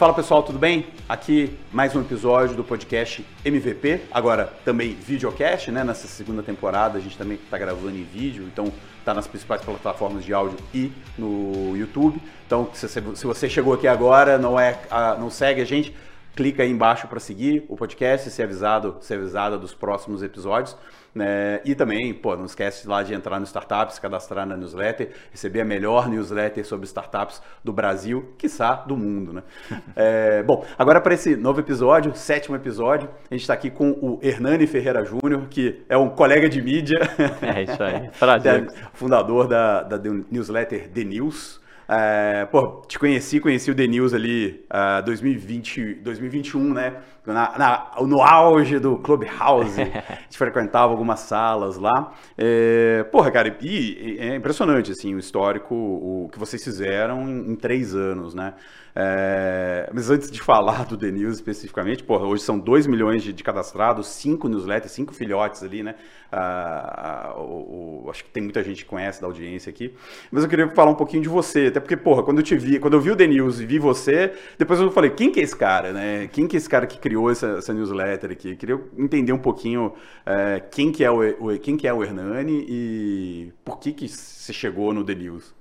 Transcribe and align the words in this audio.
Fala 0.00 0.14
pessoal, 0.14 0.42
tudo 0.42 0.58
bem? 0.58 0.86
Aqui 1.06 1.58
mais 1.70 1.94
um 1.94 2.00
episódio 2.00 2.56
do 2.56 2.64
podcast 2.64 3.22
MVP, 3.44 4.00
agora 4.10 4.50
também 4.64 4.94
videocast, 4.94 5.70
né? 5.70 5.84
Nessa 5.84 6.08
segunda 6.08 6.42
temporada 6.42 6.96
a 6.96 7.00
gente 7.02 7.18
também 7.18 7.36
está 7.36 7.58
gravando 7.58 7.94
em 7.94 8.02
vídeo, 8.02 8.48
então 8.50 8.72
está 8.98 9.12
nas 9.12 9.26
principais 9.26 9.60
plataformas 9.60 10.24
de 10.24 10.32
áudio 10.32 10.56
e 10.72 10.90
no 11.18 11.76
YouTube. 11.76 12.18
Então 12.46 12.70
se, 12.72 12.98
você 12.98 13.46
chegou 13.46 13.74
aqui 13.74 13.86
agora, 13.86 14.38
não 14.38 14.58
é, 14.58 14.78
não 15.18 15.28
segue 15.28 15.60
a 15.60 15.66
gente, 15.66 15.94
clica 16.34 16.62
aí 16.62 16.70
embaixo 16.70 17.08
para 17.08 17.20
seguir 17.20 17.64
o 17.68 17.76
podcast 17.76 18.28
e 18.28 18.30
ser 18.30 18.44
avisado, 18.44 18.96
ser 19.00 19.14
avisada 19.14 19.58
dos 19.58 19.74
próximos 19.74 20.22
episódios. 20.22 20.76
Né? 21.14 21.60
E 21.64 21.74
também, 21.74 22.14
pô, 22.14 22.36
não 22.36 22.44
esquece 22.44 22.86
lá 22.86 23.02
de 23.02 23.12
entrar 23.12 23.38
no 23.40 23.44
Startups, 23.44 23.98
cadastrar 23.98 24.46
na 24.46 24.56
newsletter, 24.56 25.10
receber 25.32 25.62
a 25.62 25.64
melhor 25.64 26.08
newsletter 26.08 26.64
sobre 26.64 26.86
startups 26.86 27.42
do 27.64 27.72
Brasil, 27.72 28.32
quiçá 28.38 28.74
do 28.74 28.96
mundo, 28.96 29.32
né? 29.32 29.42
é, 29.96 30.42
bom, 30.42 30.64
agora 30.78 31.00
para 31.00 31.14
esse 31.14 31.34
novo 31.34 31.60
episódio, 31.60 32.14
sétimo 32.14 32.54
episódio, 32.54 33.08
a 33.28 33.34
gente 33.34 33.42
está 33.42 33.54
aqui 33.54 33.70
com 33.70 33.90
o 33.90 34.20
Hernani 34.22 34.66
Ferreira 34.68 35.04
Júnior, 35.04 35.48
que 35.50 35.82
é 35.88 35.96
um 35.96 36.08
colega 36.08 36.48
de 36.48 36.62
mídia. 36.62 37.00
É 37.42 37.62
isso 37.62 37.82
aí, 37.82 38.08
prazer. 38.18 38.70
fundador 38.94 39.48
da, 39.48 39.82
da 39.82 39.98
newsletter 40.30 40.88
The 40.90 41.04
News. 41.04 41.60
É, 41.92 42.44
pô, 42.44 42.82
te 42.86 43.00
conheci, 43.00 43.40
conheci 43.40 43.68
o 43.68 43.74
The 43.74 43.84
News 43.88 44.14
ali 44.14 44.64
uh, 44.70 45.04
2020, 45.04 45.94
2021, 45.94 46.72
né? 46.72 46.98
Na, 47.26 47.58
na, 47.58 47.90
no 48.06 48.22
auge 48.22 48.78
do 48.78 48.96
Clubhouse. 48.98 49.74
a 49.82 50.14
gente 50.22 50.38
frequentava 50.38 50.92
algumas 50.92 51.18
salas 51.18 51.76
lá. 51.78 52.12
É, 52.38 53.02
porra, 53.10 53.32
cara, 53.32 53.58
e, 53.60 54.18
é 54.20 54.36
impressionante, 54.36 54.92
assim, 54.92 55.16
o 55.16 55.18
histórico, 55.18 55.74
o 55.74 56.28
que 56.30 56.38
vocês 56.38 56.62
fizeram 56.62 57.28
em, 57.28 57.50
em 57.50 57.56
três 57.56 57.92
anos, 57.92 58.34
né? 58.34 58.54
É, 58.94 59.88
mas 59.92 60.10
antes 60.10 60.30
de 60.30 60.40
falar 60.40 60.84
do 60.84 60.96
The 60.96 61.10
News 61.10 61.36
especificamente, 61.36 62.02
porra, 62.02 62.26
hoje 62.26 62.42
são 62.42 62.58
2 62.58 62.86
milhões 62.86 63.22
de, 63.22 63.32
de, 63.32 63.42
cadastrados, 63.42 64.08
5 64.08 64.48
newsletters, 64.48 64.92
5 64.92 65.14
filhotes 65.14 65.62
ali, 65.62 65.82
né? 65.82 65.94
Ah, 66.32 67.34
o, 67.36 68.04
o, 68.04 68.10
acho 68.10 68.24
que 68.24 68.30
tem 68.30 68.42
muita 68.42 68.62
gente 68.62 68.84
que 68.84 68.90
conhece 68.90 69.20
da 69.20 69.26
audiência 69.26 69.70
aqui. 69.70 69.94
Mas 70.30 70.42
eu 70.42 70.48
queria 70.48 70.68
falar 70.70 70.90
um 70.90 70.94
pouquinho 70.94 71.22
de 71.22 71.28
você, 71.28 71.66
até 71.66 71.80
porque, 71.80 71.96
porra, 71.96 72.22
quando 72.22 72.38
eu 72.38 72.44
te 72.44 72.56
vi, 72.56 72.78
quando 72.78 72.94
eu 72.94 73.00
vi 73.00 73.10
o 73.10 73.16
The 73.16 73.26
News 73.26 73.60
e 73.60 73.66
vi 73.66 73.78
você, 73.78 74.32
depois 74.58 74.80
eu 74.80 74.90
falei, 74.90 75.10
quem 75.10 75.30
que 75.30 75.40
é 75.40 75.42
esse 75.42 75.56
cara, 75.56 75.92
né? 75.92 76.28
Quem 76.28 76.46
que 76.46 76.56
é 76.56 76.58
esse 76.58 76.68
cara 76.68 76.86
que 76.86 76.98
criou 76.98 77.30
essa, 77.30 77.58
essa 77.58 77.72
newsletter 77.72 78.30
aqui? 78.30 78.50
Eu 78.50 78.56
queria 78.56 78.80
entender 78.96 79.32
um 79.32 79.38
pouquinho 79.38 79.92
é, 80.26 80.60
quem, 80.60 80.92
que 80.92 81.04
é 81.04 81.10
o, 81.10 81.20
o, 81.50 81.58
quem 81.58 81.76
que 81.76 81.86
é 81.86 81.92
o 81.92 82.02
Hernani 82.02 82.64
e 82.68 83.52
por 83.64 83.78
que 83.78 83.92
que 83.92 84.08
você 84.08 84.52
chegou 84.52 84.92
no 84.92 85.04
The 85.04 85.14
News. 85.14 85.59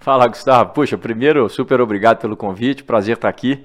Fala, 0.00 0.26
Gustavo. 0.26 0.72
Puxa, 0.72 0.96
primeiro, 0.96 1.48
super 1.48 1.80
obrigado 1.80 2.18
pelo 2.18 2.36
convite, 2.36 2.84
prazer 2.84 3.16
estar 3.16 3.28
aqui. 3.28 3.64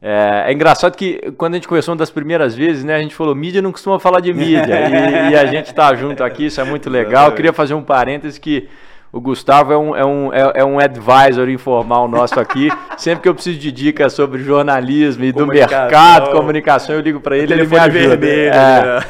É, 0.00 0.44
é, 0.46 0.52
engraçado 0.52 0.96
que 0.96 1.32
quando 1.36 1.54
a 1.54 1.56
gente 1.56 1.66
conversou 1.66 1.92
uma 1.92 1.98
das 1.98 2.10
primeiras 2.10 2.54
vezes, 2.54 2.84
né, 2.84 2.94
a 2.94 3.00
gente 3.00 3.14
falou, 3.14 3.34
mídia 3.34 3.60
não 3.60 3.72
costuma 3.72 3.98
falar 3.98 4.20
de 4.20 4.32
mídia, 4.32 4.88
e, 4.88 5.32
e, 5.32 5.36
a 5.36 5.44
gente 5.46 5.66
está 5.66 5.92
junto 5.94 6.22
aqui, 6.22 6.46
isso 6.46 6.60
é 6.60 6.64
muito 6.64 6.88
legal. 6.88 7.28
Eu 7.28 7.34
queria 7.34 7.52
fazer 7.52 7.74
um 7.74 7.82
parêntese 7.82 8.38
que 8.38 8.68
o 9.10 9.20
Gustavo 9.20 9.72
é 9.72 9.78
um, 9.78 9.96
é, 9.96 10.04
um, 10.04 10.32
é, 10.32 10.52
é 10.56 10.64
um 10.64 10.78
advisor 10.78 11.48
informal 11.48 12.06
nosso 12.06 12.38
aqui. 12.38 12.70
Sempre 12.96 13.22
que 13.22 13.28
eu 13.28 13.34
preciso 13.34 13.58
de 13.58 13.72
dicas 13.72 14.12
sobre 14.12 14.42
jornalismo 14.42 15.24
e 15.24 15.32
do 15.32 15.46
mercado, 15.46 16.30
comunicação, 16.30 16.94
eu 16.94 17.00
ligo 17.00 17.20
para 17.20 17.36
ele, 17.36 17.54
ele 17.54 17.66
me 17.66 17.76
ajuda. 17.76 18.16
Vermelho, 18.16 18.52
é. 18.52 18.52
Né? 18.52 19.00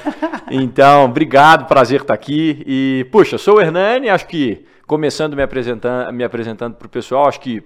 Então, 0.50 1.04
obrigado, 1.04 1.66
prazer 1.66 2.00
estar 2.00 2.14
aqui. 2.14 2.62
E, 2.66 3.06
puxa, 3.10 3.36
sou 3.36 3.56
o 3.56 3.60
Hernani, 3.60 4.08
acho 4.08 4.26
que 4.26 4.64
começando 4.88 5.36
me 5.36 5.42
apresentando, 5.42 6.12
me 6.12 6.24
apresentando 6.24 6.74
para 6.74 6.86
o 6.86 6.88
pessoal, 6.88 7.28
acho 7.28 7.40
que 7.40 7.62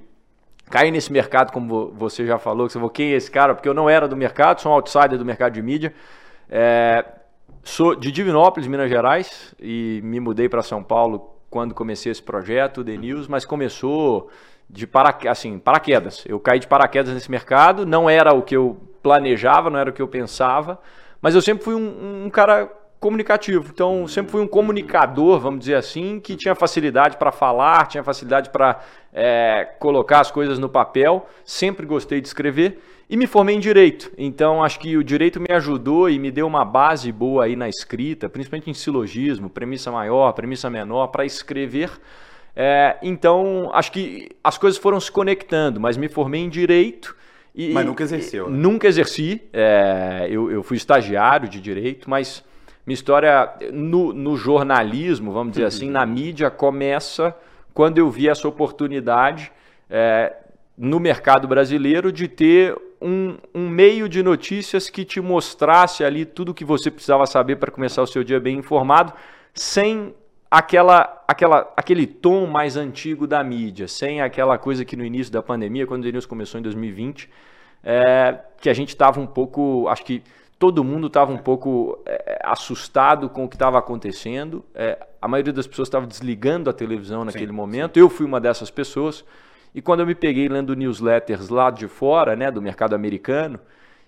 cair 0.69 0.91
nesse 0.91 1.13
mercado, 1.13 1.53
como 1.53 1.93
você 1.93 2.27
já 2.27 2.37
falou, 2.37 2.67
que 2.67 2.73
você 2.73 2.79
falou, 2.79 2.91
quem 2.91 3.13
é 3.13 3.17
esse 3.17 3.31
cara? 3.31 3.55
Porque 3.55 3.69
eu 3.69 3.73
não 3.73 3.89
era 3.89 4.09
do 4.09 4.17
mercado, 4.17 4.61
sou 4.61 4.73
um 4.73 4.75
outsider 4.75 5.17
do 5.17 5.25
mercado 5.25 5.53
de 5.53 5.63
mídia. 5.63 5.95
É, 6.51 7.05
sou 7.63 7.95
de 7.95 8.11
Divinópolis, 8.11 8.67
Minas 8.67 8.91
Gerais, 8.91 9.55
e 9.61 10.01
me 10.03 10.19
mudei 10.19 10.49
para 10.49 10.63
São 10.63 10.83
Paulo 10.83 11.37
quando 11.49 11.75
comecei 11.75 12.11
esse 12.11 12.23
projeto, 12.23 12.83
The 12.83 12.97
News, 12.97 13.29
mas 13.29 13.45
começou 13.45 14.29
de 14.69 14.85
para, 14.85 15.17
assim, 15.31 15.61
paraquedas. 15.61 16.25
Eu 16.27 16.41
caí 16.41 16.59
de 16.59 16.67
paraquedas 16.67 17.15
nesse 17.15 17.31
mercado, 17.31 17.87
não 17.87 18.11
era 18.11 18.35
o 18.35 18.43
que 18.43 18.57
eu 18.57 18.81
planejava, 19.01 19.71
não 19.71 19.79
era 19.79 19.91
o 19.91 19.93
que 19.93 20.03
eu 20.03 20.09
pensava, 20.09 20.81
mas 21.21 21.37
eu 21.37 21.43
sempre 21.43 21.63
fui 21.63 21.75
um, 21.75 22.25
um 22.25 22.31
cara 22.31 22.69
comunicativo. 23.03 23.69
Então, 23.75 24.07
sempre 24.07 24.31
fui 24.31 24.41
um 24.41 24.47
comunicador, 24.47 25.41
vamos 25.41 25.61
dizer 25.61 25.75
assim, 25.75 26.21
que 26.21 26.37
tinha 26.37 26.55
facilidade 26.55 27.17
para 27.17 27.33
falar, 27.33 27.89
tinha 27.89 28.05
facilidade 28.05 28.49
para 28.51 28.81
é, 29.13 29.69
colocar 29.81 30.21
as 30.21 30.31
coisas 30.31 30.59
no 30.59 30.69
papel. 30.69 31.29
Sempre 31.45 31.85
gostei 31.85 32.21
de 32.21 32.29
escrever 32.29 32.79
e 33.11 33.17
me 33.17 33.27
formei 33.27 33.57
em 33.57 33.61
direito. 33.61 34.13
Então, 34.17 34.63
acho 34.63 34.79
que 34.79 34.97
o 34.97 35.03
direito 35.03 35.41
me 35.41 35.53
ajudou 35.53 36.09
e 36.09 36.17
me 36.17 36.31
deu 36.31 36.47
uma 36.47 36.65
base 36.65 37.11
boa 37.11 37.45
aí 37.45 37.57
na 37.57 37.69
escrita, 37.69 38.29
principalmente 38.29 38.71
em 38.71 38.75
silogismo, 38.75 39.51
premissa 39.51 39.91
maior, 39.91 40.33
premissa 40.33 40.71
menor, 40.71 41.09
para 41.09 41.27
escrever. 41.27 41.91
É, 42.55 42.99
então, 43.03 43.69
acho 43.75 43.91
que 43.91 44.31
as 44.45 44.57
coisas 44.57 44.79
foram 44.79 45.01
se 45.01 45.11
conectando, 45.11 45.81
mas 45.81 45.97
me 45.97 46.09
formei 46.09 46.43
em 46.43 46.49
direito. 46.49 47.17
E, 47.53 47.73
mas 47.73 47.85
nunca 47.85 48.05
exerceu, 48.05 48.49
né? 48.49 48.57
Nunca 48.57 48.87
exerci. 48.87 49.43
É, 49.53 50.29
eu, 50.31 50.51
eu 50.53 50.63
fui 50.63 50.77
estagiário 50.77 51.49
de 51.49 51.61
direito, 51.61 52.09
mas 52.09 52.45
minha 52.87 52.95
história 52.95 53.53
no, 53.73 54.13
no 54.13 54.37
jornalismo, 54.37 55.33
vamos 55.33 55.53
dizer 55.53 55.67
assim, 55.67 55.89
na 55.89 56.05
mídia, 56.05 56.51
começa 56.51 57.35
quando 57.73 57.99
eu 57.99 58.11
vi 58.11 58.29
essa 58.29 58.47
oportunidade 58.47 59.53
é, 59.89 60.35
no 60.77 60.99
mercado 60.99 61.47
brasileiro 61.47 62.11
de 62.11 62.27
ter 62.29 62.77
um, 63.01 63.37
um, 63.55 63.69
meio 63.69 64.09
de 64.09 64.23
notícias 64.23 64.91
que 64.91 65.05
te 65.05 65.21
mostrasse 65.21 66.05
ali 66.05 66.25
tudo 66.25 66.51
o 66.51 66.55
que 66.55 66.65
você 66.65 66.91
precisava 66.91 67.27
saber 67.27 67.57
para 67.57 67.71
começar 67.71 68.03
o 68.03 68.07
seu 68.07 68.23
dia 68.23 68.41
bem 68.41 68.59
informado, 68.59 69.13
sem 69.55 70.15
aquela, 70.51 71.25
aquela, 71.27 71.73
aquele 71.77 72.07
tom 72.07 72.47
mais 72.47 72.77
antigo 72.77 73.27
da 73.27 73.43
mídia, 73.43 73.89
sem 73.89 74.21
aquela 74.21 74.59
coisa 74.59 74.85
que 74.85 74.97
no 74.97 75.05
início 75.05 75.33
da 75.33 75.43
pandemia, 75.43 75.87
quando 75.87 76.05
o 76.05 76.11
News 76.11 76.27
começou 76.27 76.61
em 76.61 76.63
2020, 76.63 77.29
é, 77.83 78.39
que 78.61 78.69
a 78.69 78.75
gente 78.75 78.91
estava 78.91 79.21
um 79.21 79.27
pouco, 79.27 79.89
acho 79.89 80.05
que 80.05 80.23
todo 80.63 80.85
mundo 80.85 81.09
estava 81.09 81.33
um 81.33 81.39
pouco 81.39 81.99
é, 82.07 82.39
assustado 82.45 83.29
com 83.29 83.43
o 83.43 83.49
que 83.49 83.57
estava 83.57 83.81
acontecendo. 83.81 84.65
É, 84.73 84.97
a 85.21 85.27
maioria 85.27 85.53
das 85.53 85.67
pessoas 85.67 85.89
estava 85.89 86.07
desligando 86.07 86.71
a 86.71 86.73
televisão 86.73 87.25
naquele 87.25 87.49
sim, 87.49 87.53
momento. 87.53 87.95
Sim. 87.95 88.01
Eu 88.01 88.09
fui 88.09 88.25
uma 88.25 88.41
dessas 88.41 88.71
pessoas. 88.71 89.25
E 89.75 89.83
quando 89.83 90.01
eu 90.01 90.07
me 90.07 90.15
peguei 90.15 90.49
lendo 90.49 90.77
newsletters 90.77 91.49
lá 91.49 91.69
de 91.69 91.89
fora, 91.89 92.37
né, 92.37 92.49
do 92.49 92.63
mercado 92.63 92.95
americano, 92.95 93.59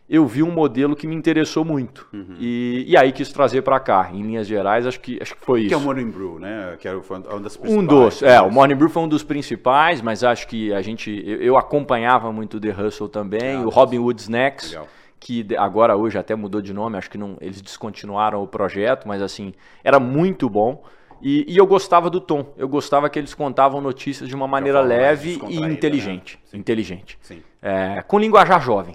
eu 0.09 0.25
vi 0.29 0.45
um 0.45 0.51
modelo 0.53 0.95
que 0.95 1.09
me 1.09 1.17
interessou 1.17 1.65
muito. 1.65 2.07
Uhum. 2.13 2.37
E, 2.39 2.85
e 2.87 2.97
aí 2.97 3.11
quis 3.11 3.33
trazer 3.33 3.63
para 3.63 3.81
cá. 3.81 4.11
Em 4.13 4.23
linhas 4.23 4.47
gerais, 4.47 4.87
acho 4.87 5.01
que, 5.01 5.21
acho 5.21 5.35
que 5.35 5.45
foi 5.45 5.63
que 5.63 5.67
isso. 5.67 5.75
Que 5.75 5.75
é 5.75 5.77
o 5.77 5.81
Morning 5.85 6.09
Brew, 6.09 6.39
né? 6.39 6.77
Que 6.79 6.87
era 6.87 6.97
uma 6.97 7.41
das 7.41 7.57
principais. 7.57 7.73
Um 7.73 7.85
dos. 7.85 8.23
É, 8.23 8.41
o 8.41 8.53
Morning 8.53 8.77
Brew 8.77 8.91
foi 8.91 9.03
um 9.03 9.09
dos 9.09 9.25
principais, 9.25 10.01
mas 10.01 10.23
acho 10.23 10.47
que 10.47 10.73
a 10.73 10.81
gente. 10.81 11.11
Eu, 11.27 11.39
eu 11.39 11.57
acompanhava 11.57 12.31
muito 12.31 12.59
o 12.59 12.61
The 12.61 12.71
Hustle 12.71 13.09
também, 13.09 13.57
ah, 13.57 13.63
o 13.63 13.71
Robin 13.71 13.99
Hood 13.99 14.21
Snacks. 14.21 14.71
Legal 14.71 14.89
que 15.25 15.47
agora 15.57 15.97
hoje 15.97 16.19
até 16.19 16.37
mudou 16.37 16.61
de 16.61 16.75
nome, 16.75 16.99
acho 16.99 17.11
que 17.11 17.17
não, 17.17 17.39
eles 17.41 17.63
descontinuaram 17.63 18.43
o 18.43 18.47
projeto, 18.47 19.09
mas 19.09 19.23
assim, 19.23 19.55
era 19.83 19.99
muito 19.99 20.51
bom. 20.51 20.85
E, 21.23 21.51
e 21.51 21.57
eu 21.57 21.67
gostava 21.67 22.11
do 22.11 22.21
tom, 22.21 22.53
eu 22.59 22.69
gostava 22.69 23.09
que 23.09 23.19
eles 23.19 23.33
contavam 23.33 23.81
notícias 23.81 24.29
de 24.29 24.35
uma 24.35 24.47
maneira 24.47 24.83
leve 24.83 25.41
e 25.49 25.57
inteligente. 25.57 26.39
Né? 26.53 26.59
Inteligente. 26.59 27.19
Sim. 27.23 27.43
É, 27.63 28.03
com 28.07 28.19
linguajar 28.19 28.61
jovem. 28.63 28.95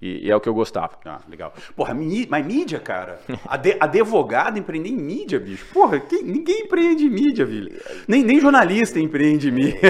E, 0.00 0.28
e, 0.28 0.30
é 0.30 0.36
o 0.36 0.40
que 0.40 0.48
eu 0.48 0.54
gostava. 0.54 0.92
Ah, 1.04 1.18
legal. 1.28 1.52
Porra, 1.74 1.92
mas 1.92 2.46
mídia, 2.46 2.78
cara. 2.78 3.18
Ade, 3.44 3.76
advogado 3.80 4.56
empreender 4.56 4.90
em 4.90 4.96
mídia, 4.96 5.40
bicho. 5.40 5.66
Porra, 5.74 5.98
quem, 5.98 6.22
ninguém 6.22 6.66
empreende 6.66 7.04
em 7.04 7.10
mídia, 7.10 7.44
Vili. 7.44 7.76
Nem, 8.06 8.22
nem 8.22 8.38
jornalista 8.38 9.00
empreende 9.00 9.48
em 9.48 9.52
mídia. 9.52 9.80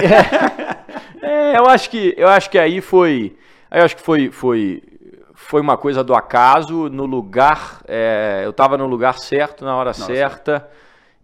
É, 1.21 1.53
é, 1.53 1.57
eu 1.59 1.67
acho 1.67 1.91
que 1.91 2.15
eu 2.17 2.27
acho 2.27 2.49
que 2.49 2.57
aí 2.57 2.81
foi. 2.81 3.35
Eu 3.69 3.83
acho 3.83 3.95
que 3.95 4.01
foi, 4.01 4.31
foi 4.31 4.81
foi 5.35 5.61
uma 5.61 5.77
coisa 5.77 6.03
do 6.03 6.15
acaso, 6.15 6.89
no 6.89 7.05
lugar, 7.05 7.81
é, 7.87 8.41
eu 8.43 8.49
estava 8.49 8.77
no 8.77 8.87
lugar 8.87 9.19
certo, 9.19 9.63
na 9.63 9.75
hora 9.75 9.89
Nossa. 9.89 10.05
certa. 10.05 10.67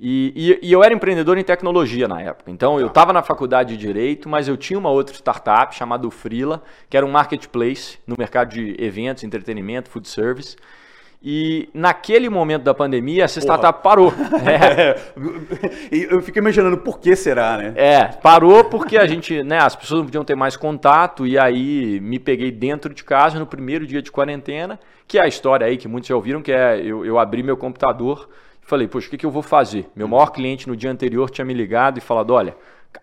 E, 0.03 0.59
e, 0.61 0.67
e, 0.67 0.71
eu 0.71 0.83
era 0.83 0.93
empreendedor 0.93 1.37
em 1.37 1.43
tecnologia 1.43 2.07
na 2.07 2.19
época. 2.21 2.49
Então 2.49 2.79
eu 2.79 2.87
estava 2.87 3.07
tá. 3.07 3.13
na 3.13 3.23
faculdade 3.23 3.77
de 3.77 3.85
Direito, 3.85 4.27
mas 4.27 4.47
eu 4.47 4.57
tinha 4.57 4.77
uma 4.77 4.89
outra 4.89 5.15
startup 5.15 5.75
chamada 5.75 6.09
Frila, 6.09 6.63
que 6.89 6.97
era 6.97 7.05
um 7.05 7.11
marketplace 7.11 7.99
no 8.05 8.15
mercado 8.17 8.49
de 8.49 8.75
eventos, 8.83 9.23
entretenimento, 9.23 9.89
food 9.89 10.09
service. 10.09 10.57
E 11.23 11.69
naquele 11.71 12.29
momento 12.29 12.63
da 12.63 12.73
pandemia, 12.73 13.25
essa 13.25 13.39
Porra. 13.39 13.53
startup 13.53 13.83
parou. 13.83 14.11
É. 14.41 14.97
eu 15.91 16.21
fico 16.21 16.39
imaginando 16.39 16.77
por 16.77 16.99
que 16.99 17.15
será, 17.15 17.57
né? 17.57 17.73
É, 17.75 18.05
parou 18.07 18.63
porque 18.63 18.97
a 18.97 19.05
gente, 19.05 19.43
né, 19.43 19.59
as 19.59 19.75
pessoas 19.75 19.99
não 19.99 20.05
podiam 20.05 20.23
ter 20.23 20.35
mais 20.35 20.57
contato 20.57 21.27
e 21.27 21.37
aí 21.37 21.99
me 21.99 22.17
peguei 22.17 22.51
dentro 22.51 22.91
de 22.91 23.03
casa 23.03 23.37
no 23.37 23.45
primeiro 23.45 23.85
dia 23.85 24.01
de 24.01 24.11
quarentena, 24.11 24.79
que 25.07 25.19
é 25.19 25.23
a 25.23 25.27
história 25.27 25.67
aí 25.67 25.77
que 25.77 25.87
muitos 25.87 26.07
já 26.07 26.15
ouviram, 26.15 26.41
que 26.41 26.51
é 26.51 26.79
eu, 26.83 27.05
eu 27.05 27.19
abri 27.19 27.43
meu 27.43 27.55
computador 27.55 28.27
e 28.63 28.65
falei, 28.65 28.87
poxa, 28.87 29.07
o 29.07 29.09
que, 29.11 29.17
que 29.17 29.25
eu 29.25 29.31
vou 29.31 29.43
fazer? 29.43 29.89
Meu 29.95 30.07
maior 30.07 30.31
cliente 30.31 30.67
no 30.67 30.75
dia 30.75 30.89
anterior 30.89 31.29
tinha 31.29 31.45
me 31.45 31.53
ligado 31.53 31.99
e 31.99 32.01
falado, 32.01 32.31
olha, 32.33 32.55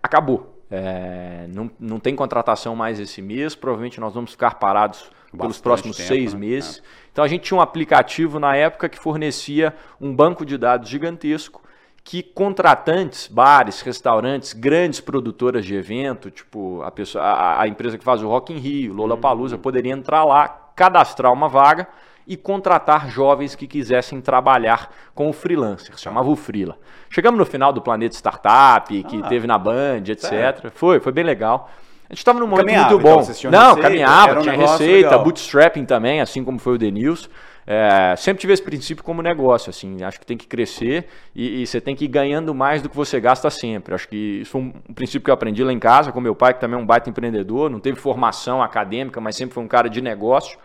acabou 0.03 0.57
É, 0.71 1.47
não, 1.55 1.71
não 1.79 2.01
tem 2.01 2.17
contratação 2.17 2.75
mais 2.75 2.99
esse 2.99 3.23
mês, 3.23 3.55
provavelmente 3.55 4.01
nós 4.01 4.13
vamos 4.13 4.33
ficar 4.33 4.57
parados 4.57 5.11
Bastante 5.33 5.41
pelos 5.41 5.61
próximos 5.61 5.97
tempo, 5.97 6.09
seis 6.09 6.33
né? 6.33 6.41
meses. 6.41 6.83
Então 7.19 7.25
a 7.25 7.29
gente 7.29 7.43
tinha 7.43 7.59
um 7.59 7.61
aplicativo 7.61 8.39
na 8.39 8.55
época 8.55 8.89
que 8.89 8.97
fornecia 8.97 9.75
um 10.01 10.15
banco 10.15 10.47
de 10.47 10.57
dados 10.57 10.89
gigantesco 10.89 11.61
que 12.05 12.23
contratantes, 12.23 13.27
bares, 13.27 13.81
restaurantes, 13.81 14.53
grandes 14.53 15.01
produtoras 15.01 15.65
de 15.65 15.75
evento, 15.75 16.31
tipo 16.31 16.81
a, 16.81 16.93
pessoa, 16.93 17.25
a, 17.25 17.63
a 17.63 17.67
empresa 17.67 17.99
que 17.99 18.05
faz 18.05 18.23
o 18.23 18.29
Rock 18.29 18.53
in 18.53 18.59
Rio, 18.59 18.95
Lollapalooza, 18.95 19.57
Uhum. 19.57 19.63
poderia 19.63 19.93
entrar 19.93 20.23
lá, 20.23 20.47
cadastrar 20.77 21.33
uma 21.33 21.49
vaga 21.49 21.89
e 22.25 22.37
contratar 22.37 23.11
jovens 23.11 23.57
que 23.57 23.67
quisessem 23.67 24.21
trabalhar 24.21 24.95
com 25.13 25.29
o 25.29 25.33
freelancer, 25.33 25.99
chamava 25.99 26.31
o 26.31 26.37
Freela. 26.37 26.79
Chegamos 27.11 27.37
no 27.37 27.45
final 27.45 27.73
do 27.73 27.83
Planeta 27.83 28.15
Startup, 28.15 29.03
que 29.03 29.21
Ah, 29.25 29.29
teve 29.29 29.49
na 29.49 29.59
Band, 29.59 30.05
etc. 30.07 30.21
sério? 30.21 30.71
Foi, 30.73 31.01
foi 31.01 31.11
bem 31.11 31.25
legal. 31.25 31.69
A 32.09 32.15
gente 32.15 32.19
estava 32.19 32.41
num 32.41 32.47
momento 32.47 32.67
Caminhava, 32.67 32.91
muito 32.95 33.07
então, 33.07 33.23
bom. 33.23 33.33
tinham 33.33 33.51
Não, 33.51 33.75
receita, 33.75 33.83
caminhava, 33.83 34.39
um 34.39 34.43
tinha 34.43 34.57
receita, 34.57 35.09
legal. 35.11 35.25
bootstrapping 35.25 35.85
também, 35.85 36.21
assim 36.23 36.43
como 36.43 36.59
foi 36.59 36.75
o 36.75 36.79
The 36.79 36.91
News. 36.91 37.29
É, 37.71 38.15
sempre 38.17 38.41
tive 38.41 38.55
esse 38.55 38.63
princípio 38.63 39.05
como 39.05 39.21
negócio, 39.21 39.69
assim, 39.69 40.03
acho 40.03 40.19
que 40.19 40.25
tem 40.25 40.39
que 40.39 40.47
crescer 40.47 41.07
e, 41.37 41.61
e 41.61 41.67
você 41.67 41.79
tem 41.83 41.95
que 41.95 42.07
ir 42.07 42.09
ganhando 42.09 42.55
mais 42.55 42.81
do 42.81 42.89
que 42.89 42.97
você 42.97 43.21
gasta 43.21 43.51
sempre. 43.51 43.95
Acho 43.95 44.09
que 44.09 44.41
isso 44.41 44.53
foi 44.53 44.63
um, 44.63 44.73
um 44.89 44.95
princípio 44.95 45.21
que 45.27 45.31
eu 45.31 45.35
aprendi 45.35 45.63
lá 45.63 45.71
em 45.71 45.79
casa 45.79 46.11
com 46.11 46.19
meu 46.19 46.35
pai, 46.35 46.55
que 46.55 46.61
também 46.61 46.79
é 46.79 46.83
um 46.83 46.87
baita 46.87 47.11
empreendedor, 47.11 47.69
não 47.69 47.79
teve 47.79 47.99
formação 48.01 48.63
acadêmica, 48.63 49.21
mas 49.21 49.37
sempre 49.37 49.53
foi 49.53 49.63
um 49.63 49.69
cara 49.69 49.91
de 49.91 50.01
negócio. 50.01 50.59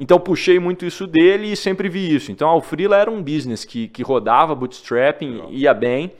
Então 0.00 0.18
puxei 0.18 0.58
muito 0.58 0.86
isso 0.86 1.06
dele 1.06 1.52
e 1.52 1.56
sempre 1.56 1.90
vi 1.90 2.14
isso. 2.14 2.32
Então 2.32 2.48
a 2.48 2.52
Alfrila 2.52 2.96
era 2.96 3.10
um 3.10 3.22
business 3.22 3.62
que, 3.66 3.88
que 3.88 4.02
rodava 4.02 4.54
bootstrapping, 4.54 5.44
ia 5.50 5.74
bem, 5.74 6.10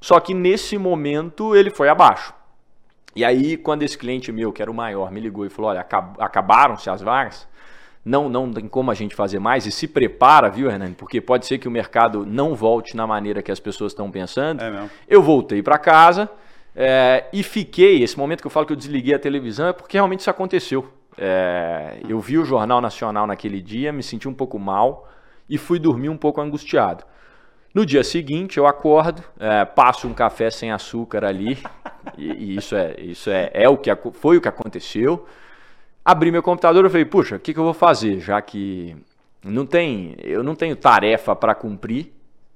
só 0.00 0.18
que 0.20 0.32
nesse 0.32 0.78
momento 0.78 1.54
ele 1.54 1.68
foi 1.68 1.90
abaixo. 1.90 2.32
E 3.16 3.24
aí, 3.24 3.56
quando 3.56 3.82
esse 3.82 3.96
cliente 3.96 4.30
meu, 4.30 4.52
que 4.52 4.60
era 4.60 4.70
o 4.70 4.74
maior, 4.74 5.10
me 5.10 5.18
ligou 5.18 5.46
e 5.46 5.48
falou: 5.48 5.70
Olha, 5.70 5.80
acab- 5.80 6.16
acabaram-se 6.20 6.90
as 6.90 7.00
vagas, 7.00 7.48
não, 8.04 8.28
não 8.28 8.52
tem 8.52 8.68
como 8.68 8.90
a 8.90 8.94
gente 8.94 9.14
fazer 9.14 9.38
mais, 9.38 9.66
e 9.66 9.72
se 9.72 9.88
prepara, 9.88 10.50
viu, 10.50 10.70
Hernani? 10.70 10.94
Porque 10.94 11.20
pode 11.20 11.46
ser 11.46 11.58
que 11.58 11.66
o 11.66 11.70
mercado 11.70 12.24
não 12.26 12.54
volte 12.54 12.94
na 12.94 13.06
maneira 13.06 13.42
que 13.42 13.50
as 13.50 13.58
pessoas 13.58 13.92
estão 13.92 14.10
pensando. 14.10 14.62
É 14.62 14.70
mesmo. 14.70 14.90
Eu 15.08 15.22
voltei 15.22 15.62
para 15.62 15.78
casa 15.78 16.30
é, 16.74 17.24
e 17.32 17.42
fiquei. 17.42 18.02
Esse 18.02 18.18
momento 18.18 18.42
que 18.42 18.46
eu 18.46 18.50
falo 18.50 18.66
que 18.66 18.72
eu 18.72 18.76
desliguei 18.76 19.14
a 19.14 19.18
televisão 19.18 19.68
é 19.68 19.72
porque 19.72 19.96
realmente 19.96 20.20
isso 20.20 20.30
aconteceu. 20.30 20.86
É, 21.18 21.98
eu 22.06 22.20
vi 22.20 22.36
o 22.36 22.44
Jornal 22.44 22.80
Nacional 22.82 23.26
naquele 23.26 23.62
dia, 23.62 23.90
me 23.92 24.02
senti 24.02 24.28
um 24.28 24.34
pouco 24.34 24.58
mal 24.58 25.08
e 25.48 25.56
fui 25.56 25.78
dormir 25.78 26.10
um 26.10 26.16
pouco 26.16 26.40
angustiado. 26.40 27.02
No 27.76 27.84
dia 27.84 28.02
seguinte, 28.02 28.56
eu 28.56 28.66
acordo, 28.66 29.22
é, 29.38 29.62
passo 29.66 30.08
um 30.08 30.14
café 30.14 30.48
sem 30.48 30.72
açúcar 30.72 31.26
ali, 31.26 31.58
e, 32.16 32.24
e 32.32 32.56
isso, 32.56 32.74
é, 32.74 32.94
isso 32.98 33.28
é, 33.28 33.50
é 33.52 33.68
o 33.68 33.76
que 33.76 33.94
foi 34.14 34.38
o 34.38 34.40
que 34.40 34.48
aconteceu. 34.48 35.26
Abri 36.02 36.32
meu 36.32 36.42
computador 36.42 36.86
e 36.86 36.88
falei, 36.88 37.04
puxa, 37.04 37.36
o 37.36 37.38
que, 37.38 37.52
que 37.52 37.60
eu 37.60 37.64
vou 37.64 37.74
fazer? 37.74 38.18
Já 38.18 38.40
que 38.40 38.96
não 39.44 39.66
tem, 39.66 40.16
eu 40.22 40.42
não 40.42 40.54
tenho 40.54 40.74
tarefa 40.74 41.36
para 41.36 41.54
cumprir, 41.54 42.14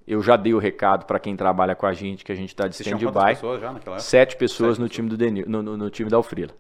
eu 0.08 0.22
já 0.22 0.36
dei 0.36 0.54
o 0.54 0.58
recado 0.58 1.04
para 1.04 1.18
quem 1.18 1.36
trabalha 1.36 1.74
com 1.74 1.84
a 1.84 1.92
gente 1.92 2.24
que 2.24 2.32
a 2.32 2.34
gente 2.34 2.48
está 2.48 2.66
de 2.66 2.74
stand-by. 2.74 3.34
pessoas 3.34 3.60
já 3.60 3.72
naquela 3.74 3.96
época? 3.96 4.08
Sete 4.08 4.36
pessoas 4.36 4.78
Sete 4.78 4.80
no 4.80 4.88
time 4.88 5.08
do 5.10 5.18
Denil, 5.18 5.44
no, 5.46 5.62
no- 5.62 5.76
no 5.76 5.90
time 5.90 6.08
da 6.08 6.16
Alfrila. 6.16 6.52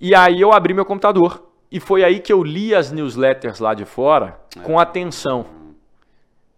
E 0.00 0.16
aí 0.16 0.40
eu 0.40 0.52
abri 0.52 0.74
meu 0.74 0.84
computador 0.84 1.46
e 1.70 1.78
foi 1.78 2.02
aí 2.02 2.18
que 2.18 2.32
eu 2.32 2.42
li 2.42 2.74
as 2.74 2.90
newsletters 2.90 3.60
lá 3.60 3.72
de 3.72 3.84
fora 3.84 4.36
com 4.64 4.80
atenção. 4.80 5.46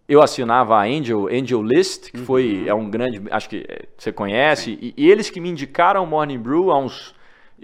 Eu 0.09 0.21
assinava 0.23 0.75
a 0.75 0.81
Angel, 0.85 1.27
Angel 1.31 1.61
List, 1.61 2.11
que 2.11 2.17
foi 2.17 2.63
é 2.65 2.73
um 2.73 2.89
grande, 2.89 3.21
acho 3.29 3.47
que 3.47 3.63
eh, 3.69 3.83
você 3.95 4.11
conhece, 4.11 4.77
e, 4.81 4.93
e 4.97 5.09
eles 5.09 5.29
que 5.29 5.39
me 5.39 5.47
indicaram 5.49 6.03
o 6.03 6.07
Morning 6.07 6.39
Brew 6.39 6.71
há 6.71 6.79
uns, 6.79 7.13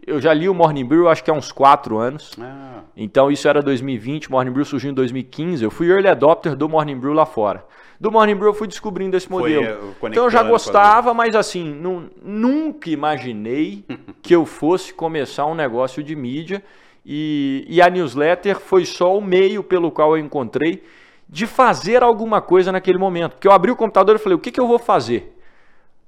eu 0.05 0.21
já 0.21 0.31
li 0.31 0.47
o 0.47 0.53
Morning 0.53 0.85
Brew 0.85 1.09
acho 1.09 1.23
que 1.23 1.31
há 1.31 1.33
uns 1.33 1.51
quatro 1.51 1.97
anos. 1.97 2.33
Ah, 2.39 2.81
Então 2.95 3.31
isso 3.31 3.47
era 3.47 3.63
2020, 3.63 4.29
Morning 4.29 4.51
Brew 4.51 4.63
surgiu 4.63 4.91
em 4.91 4.93
2015. 4.93 5.63
Eu 5.63 5.71
fui 5.71 5.87
early 5.89 6.07
adopter 6.07 6.55
do 6.55 6.69
Morning 6.69 6.97
Brew 6.97 7.13
lá 7.13 7.25
fora. 7.25 7.65
Do 7.99 8.11
Morning 8.11 8.35
Brew 8.35 8.49
eu 8.49 8.53
fui 8.53 8.67
descobrindo 8.67 9.17
esse 9.17 9.27
Foi, 9.27 9.55
modelo. 9.55 9.63
eh, 9.65 9.71
conectando 9.99 10.11
então 10.11 10.23
eu 10.25 10.29
já 10.29 10.43
gostava, 10.43 11.13
mas 11.15 11.33
assim, 11.35 11.63
nu- 11.73 12.11
nunca 12.23 12.91
imaginei 12.91 13.83
que 14.21 14.35
eu 14.35 14.45
fosse 14.45 14.93
começar 14.93 15.47
um 15.47 15.55
negócio 15.55 16.03
de 16.03 16.15
mídia. 16.15 16.61
E, 17.03 17.65
e 17.67 17.81
a 17.81 17.89
newsletter 17.89 18.59
foi 18.59 18.83
só 18.85 19.17
o 19.17 19.21
meio 19.21 19.63
pelo 19.63 19.89
qual 19.91 20.15
eu 20.17 20.23
encontrei 20.23 20.83
de 21.27 21.47
fazer 21.47 22.03
alguma 22.03 22.41
coisa 22.41 22.71
naquele 22.71 22.97
momento. 22.97 23.33
Porque 23.33 23.47
eu 23.47 23.51
abri 23.51 23.71
o 23.71 23.75
computador 23.75 24.15
e 24.15 24.19
falei, 24.19 24.35
o 24.35 24.39
que, 24.39 24.51
que 24.51 24.59
eu 24.59 24.67
vou 24.67 24.79
fazer? 24.79 25.37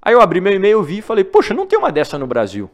Aí 0.00 0.14
eu 0.14 0.20
abri 0.20 0.40
meu 0.40 0.52
e-mail, 0.52 0.82
vi 0.82 0.98
e 0.98 1.02
falei, 1.02 1.24
poxa, 1.24 1.52
não 1.52 1.66
tem 1.66 1.78
uma 1.78 1.90
dessa 1.90 2.16
no 2.18 2.26
Brasil. 2.26 2.70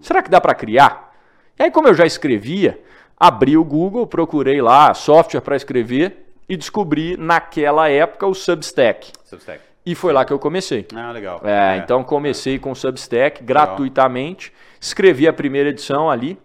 Será 0.00 0.22
que 0.22 0.30
dá 0.30 0.40
para 0.40 0.54
criar? 0.54 1.14
E 1.58 1.62
aí, 1.62 1.70
como 1.70 1.88
eu 1.88 1.94
já 1.94 2.04
escrevia, 2.04 2.78
abri 3.18 3.56
o 3.56 3.64
Google, 3.64 4.06
procurei 4.06 4.60
lá 4.60 4.92
software 4.94 5.40
para 5.40 5.56
escrever 5.56 6.26
e 6.48 6.56
descobri 6.56 7.16
naquela 7.16 7.88
época 7.88 8.26
o 8.26 8.34
Substack. 8.34 9.10
Substack. 9.24 9.60
E 9.84 9.94
foi 9.94 10.12
lá 10.12 10.24
que 10.24 10.32
eu 10.32 10.38
comecei. 10.38 10.86
Ah, 10.94 11.12
legal. 11.12 11.40
É, 11.44 11.78
Então 11.78 12.02
comecei 12.04 12.58
com 12.58 12.72
o 12.72 12.76
Substack 12.76 13.42
gratuitamente, 13.42 14.52
escrevi 14.80 15.26
a 15.26 15.32
primeira 15.32 15.70
edição 15.70 16.10
ali, 16.10 16.38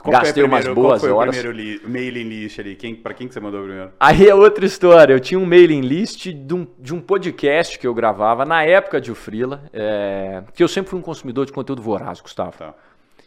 Qual 0.00 0.12
gastei 0.12 0.42
umas 0.42 0.64
primeiro- 0.64 0.74
boas 0.74 1.00
qual 1.00 1.00
foi 1.00 1.10
horas. 1.10 1.36
o 1.36 1.40
primeiro 1.40 1.56
li- 1.56 1.80
mailing 1.86 2.28
list 2.28 2.58
ali? 2.58 2.74
Quem, 2.74 2.94
pra 2.94 3.12
quem 3.14 3.28
que 3.28 3.34
você 3.34 3.40
mandou 3.40 3.62
primeiro? 3.62 3.92
Aí 4.00 4.26
é 4.28 4.34
outra 4.34 4.64
história. 4.64 5.12
Eu 5.12 5.20
tinha 5.20 5.38
um 5.38 5.44
mailing 5.46 5.82
list 5.82 6.26
de 6.28 6.54
um, 6.54 6.66
de 6.78 6.94
um 6.94 7.00
podcast 7.00 7.78
que 7.78 7.86
eu 7.86 7.92
gravava 7.94 8.44
na 8.44 8.62
época 8.64 9.00
de 9.00 9.12
o 9.12 9.14
Freela, 9.14 9.62
é, 9.72 10.42
que 10.54 10.62
eu 10.62 10.68
sempre 10.68 10.90
fui 10.90 10.98
um 10.98 11.02
consumidor 11.02 11.44
de 11.46 11.52
conteúdo 11.52 11.82
voraz, 11.82 12.20
Gustavo. 12.20 12.56
Tá. 12.56 12.74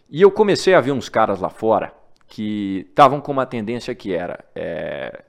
E 0.09 0.21
eu 0.21 0.31
comecei 0.31 0.73
a 0.73 0.81
ver 0.81 0.91
uns 0.91 1.09
caras 1.09 1.39
lá 1.39 1.49
fora 1.49 1.93
que 2.27 2.85
estavam 2.89 3.21
com 3.21 3.31
uma 3.31 3.45
tendência 3.45 3.93
que 3.93 4.13
era 4.13 4.43
é, 4.55 5.23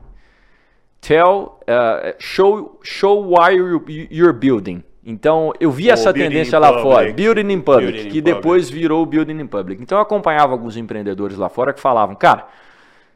tell, 1.00 1.60
uh, 1.62 2.14
show, 2.18 2.80
show 2.82 3.22
why 3.36 3.54
you- 3.54 3.84
you're 4.10 4.32
building. 4.32 4.82
Então 5.06 5.52
eu 5.60 5.70
vi 5.70 5.90
essa 5.90 6.12
tendência 6.12 6.56
in 6.56 6.60
lá 6.60 6.68
public. 6.68 6.88
fora, 6.88 7.12
building 7.12 7.52
in 7.52 7.60
public, 7.60 7.92
Building 7.92 8.08
in 8.08 8.10
que 8.10 8.20
public. 8.20 8.22
depois 8.22 8.70
virou 8.70 9.04
building 9.04 9.40
in 9.40 9.46
public. 9.46 9.82
Então 9.82 9.98
eu 9.98 10.02
acompanhava 10.02 10.52
alguns 10.52 10.76
empreendedores 10.76 11.36
lá 11.36 11.48
fora 11.48 11.72
que 11.72 11.80
falavam, 11.80 12.14
cara, 12.14 12.46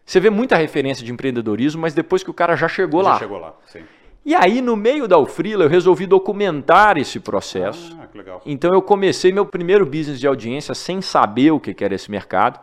você 0.04 0.20
vê 0.20 0.28
muita 0.30 0.56
referência 0.56 1.04
de 1.04 1.12
empreendedorismo, 1.12 1.80
mas 1.80 1.94
depois 1.94 2.22
que 2.22 2.30
o 2.30 2.34
cara 2.34 2.56
já 2.56 2.68
chegou 2.68 3.02
Já 3.02 3.10
lá. 3.10 3.18
chegou 3.18 3.38
lá, 3.38 3.54
sim. 3.66 3.80
E 4.26 4.34
aí 4.34 4.60
no 4.60 4.76
meio 4.76 5.08
da 5.08 5.16
Ufrila 5.16 5.64
eu 5.64 5.68
resolvi 5.70 6.04
documentar 6.06 6.98
esse 6.98 7.18
processo. 7.18 7.96
Ah, 7.98 8.06
que 8.06 8.18
legal. 8.18 8.42
Então 8.44 8.74
eu 8.74 8.82
comecei 8.82 9.32
meu 9.32 9.46
primeiro 9.46 9.86
business 9.86 10.20
de 10.20 10.26
audiência 10.26 10.74
sem 10.74 11.00
saber 11.00 11.50
o 11.52 11.58
que 11.60 11.82
era 11.82 11.94
esse 11.94 12.10
mercado. 12.10 12.60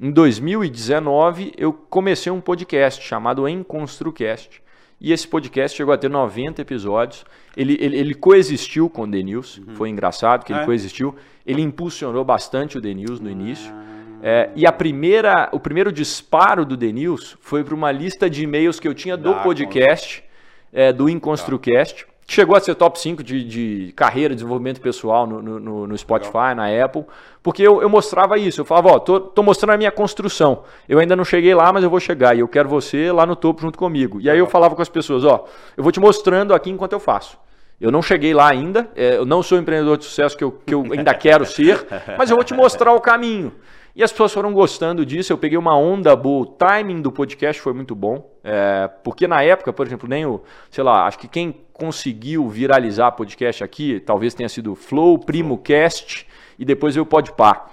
Em 0.00 0.12
2019 0.12 1.52
eu 1.56 1.72
comecei 1.72 2.30
um 2.30 2.40
podcast 2.40 3.04
chamado 3.04 3.48
Em 3.48 3.64
Construcast. 3.64 4.62
E 5.00 5.12
esse 5.12 5.28
podcast 5.28 5.76
chegou 5.76 5.94
a 5.94 5.98
ter 5.98 6.10
90 6.10 6.60
episódios. 6.60 7.24
Ele, 7.56 7.76
ele, 7.80 7.96
ele 7.96 8.14
coexistiu 8.14 8.90
com 8.90 9.02
o 9.02 9.10
The 9.10 9.22
News. 9.22 9.60
Foi 9.74 9.88
engraçado 9.88 10.44
que 10.44 10.52
ele 10.52 10.60
Ah, 10.60 10.62
é? 10.62 10.66
coexistiu. 10.66 11.14
Ele 11.46 11.62
impulsionou 11.62 12.24
bastante 12.24 12.76
o 12.76 12.80
The 12.82 12.94
News 12.94 13.20
no 13.20 13.30
início. 13.30 13.72
É, 14.20 14.50
e 14.56 14.66
a 14.66 14.72
primeira, 14.72 15.48
o 15.52 15.60
primeiro 15.60 15.92
disparo 15.92 16.64
do 16.64 16.76
The 16.76 16.90
News 16.90 17.36
foi 17.40 17.62
para 17.62 17.74
uma 17.74 17.92
lista 17.92 18.28
de 18.28 18.42
e-mails 18.42 18.80
que 18.80 18.88
eu 18.88 18.94
tinha 18.94 19.16
do 19.16 19.34
Da 19.34 19.42
podcast, 19.42 20.24
é, 20.72 20.92
do 20.92 21.08
Inconstrucast. 21.08 22.04
Chegou 22.30 22.54
a 22.54 22.60
ser 22.60 22.74
top 22.74 23.00
5 23.00 23.22
de, 23.24 23.42
de 23.42 23.92
carreira, 23.96 24.34
desenvolvimento 24.34 24.82
pessoal 24.82 25.26
no, 25.26 25.40
no- 25.40 25.86
no, 25.86 25.96
Spotify, 25.96 26.54
na 26.54 26.66
Apple, 26.84 27.06
porque 27.42 27.62
eu, 27.62 27.80
eu 27.80 27.88
mostrava 27.88 28.36
isso. 28.36 28.60
Eu 28.60 28.66
falava, 28.66 28.90
ó, 28.90 28.98
tô, 28.98 29.18
tô 29.18 29.42
mostrando 29.42 29.70
a 29.72 29.78
minha 29.78 29.90
construção. 29.90 30.62
Eu 30.86 30.98
ainda 30.98 31.16
não 31.16 31.24
cheguei 31.24 31.54
lá, 31.54 31.72
mas 31.72 31.82
eu 31.82 31.88
vou 31.88 31.98
chegar 31.98 32.36
e 32.36 32.40
eu 32.40 32.46
quero 32.46 32.68
você 32.68 33.10
lá 33.10 33.24
no 33.24 33.34
topo 33.34 33.62
junto 33.62 33.78
comigo. 33.78 34.20
E 34.20 34.28
aí 34.28 34.38
eu 34.38 34.46
falava 34.46 34.76
com 34.76 34.82
as 34.82 34.90
pessoas, 34.90 35.24
ó, 35.24 35.46
eu 35.74 35.82
vou 35.82 35.90
te 35.90 35.98
mostrando 35.98 36.52
aqui 36.52 36.68
enquanto 36.68 36.92
eu 36.92 37.00
faço. 37.00 37.38
Eu 37.80 37.90
não 37.90 38.02
cheguei 38.02 38.34
lá 38.34 38.50
ainda, 38.50 38.90
é, 38.94 39.16
eu 39.16 39.24
não 39.24 39.42
sou 39.42 39.56
o 39.56 39.60
empreendedor 39.62 39.96
de 39.96 40.04
sucesso 40.04 40.36
que 40.36 40.44
eu, 40.44 40.52
que 40.52 40.74
eu 40.74 40.82
ainda 40.92 41.14
quero 41.14 41.46
ser, 41.46 41.86
mas 42.18 42.28
eu 42.28 42.36
vou 42.36 42.44
te 42.44 42.52
mostrar 42.52 42.92
o 42.92 43.00
caminho. 43.00 43.52
E 43.96 44.02
as 44.02 44.12
pessoas 44.12 44.34
foram 44.34 44.52
gostando 44.52 45.04
disso, 45.06 45.32
eu 45.32 45.38
peguei 45.38 45.56
uma 45.56 45.76
onda 45.76 46.14
boa, 46.14 46.42
o 46.42 46.46
timing 46.46 47.00
do 47.00 47.10
podcast 47.10 47.60
foi 47.62 47.72
muito 47.72 47.94
bom, 47.94 48.30
é, 48.50 48.88
porque 49.04 49.28
na 49.28 49.42
época, 49.42 49.74
por 49.74 49.86
exemplo, 49.86 50.08
nem 50.08 50.24
o, 50.24 50.42
sei 50.70 50.82
lá, 50.82 51.06
acho 51.06 51.18
que 51.18 51.28
quem 51.28 51.54
conseguiu 51.70 52.48
viralizar 52.48 53.12
podcast 53.12 53.62
aqui, 53.62 54.00
talvez 54.00 54.32
tenha 54.32 54.48
sido 54.48 54.74
Flow, 54.74 55.18
Primo 55.18 55.58
Cast 55.58 56.26
e 56.58 56.64
depois 56.64 56.94
veio 56.94 57.02
o 57.02 57.06
Podpar. 57.06 57.70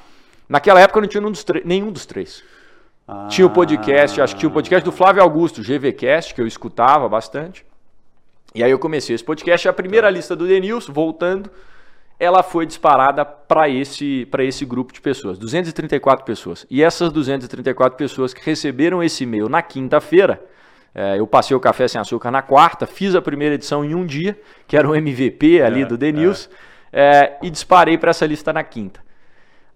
Naquela 0.49 0.81
época 0.81 0.99
eu 0.99 1.01
não 1.03 1.07
tinha 1.07 1.21
nenhum 1.21 1.31
dos, 1.31 1.45
nenhum 1.63 1.91
dos 1.93 2.05
três. 2.05 2.43
Ah, 3.07 3.27
Tinha 3.29 3.47
o 3.47 3.49
podcast, 3.49 4.19
acho 4.19 4.33
que 4.33 4.39
tinha 4.41 4.49
o 4.49 4.53
podcast 4.53 4.83
do 4.83 4.91
Flávio 4.91 5.23
Augusto, 5.23 5.61
GVCast, 5.61 6.33
que 6.33 6.41
eu 6.41 6.47
escutava 6.47 7.07
bastante. 7.07 7.65
E 8.53 8.61
aí 8.61 8.71
eu 8.71 8.79
comecei 8.79 9.15
esse 9.15 9.23
podcast, 9.23 9.69
a 9.69 9.73
primeira 9.73 10.09
lista 10.09 10.35
do 10.35 10.45
News, 10.45 10.87
voltando, 10.89 11.49
ela 12.19 12.43
foi 12.43 12.65
disparada 12.65 13.23
para 13.23 13.69
esse, 13.69 14.25
pra 14.25 14.43
esse 14.43 14.65
grupo 14.65 14.91
de 14.91 14.99
pessoas, 14.99 15.37
234 15.37 16.25
pessoas. 16.25 16.65
E 16.69 16.83
essas 16.83 17.13
234 17.13 17.97
pessoas 17.97 18.33
que 18.33 18.43
receberam 18.43 19.01
esse 19.01 19.23
e-mail 19.23 19.47
na 19.47 19.61
quinta-feira, 19.61 20.43
eh, 20.95 21.19
eu 21.19 21.27
passei 21.27 21.55
o 21.55 21.59
café 21.59 21.87
sem 21.87 21.99
açúcar 21.99 22.31
na 22.31 22.41
quarta, 22.41 22.87
fiz 22.87 23.13
a 23.13 23.21
primeira 23.21 23.55
edição 23.55 23.83
em 23.83 23.93
um 23.93 24.05
dia, 24.05 24.39
que 24.67 24.77
era 24.77 24.89
o 24.89 24.95
MVP 24.95 25.61
ali 25.61 25.81
É, 25.81 25.85
do 25.85 25.97
The 25.97 26.07
é. 26.07 26.11
News, 26.13 26.49
eh, 26.93 27.33
e 27.43 27.49
disparei 27.49 27.97
para 27.97 28.11
essa 28.11 28.25
lista 28.25 28.53
na 28.53 28.63
quinta. 28.63 29.03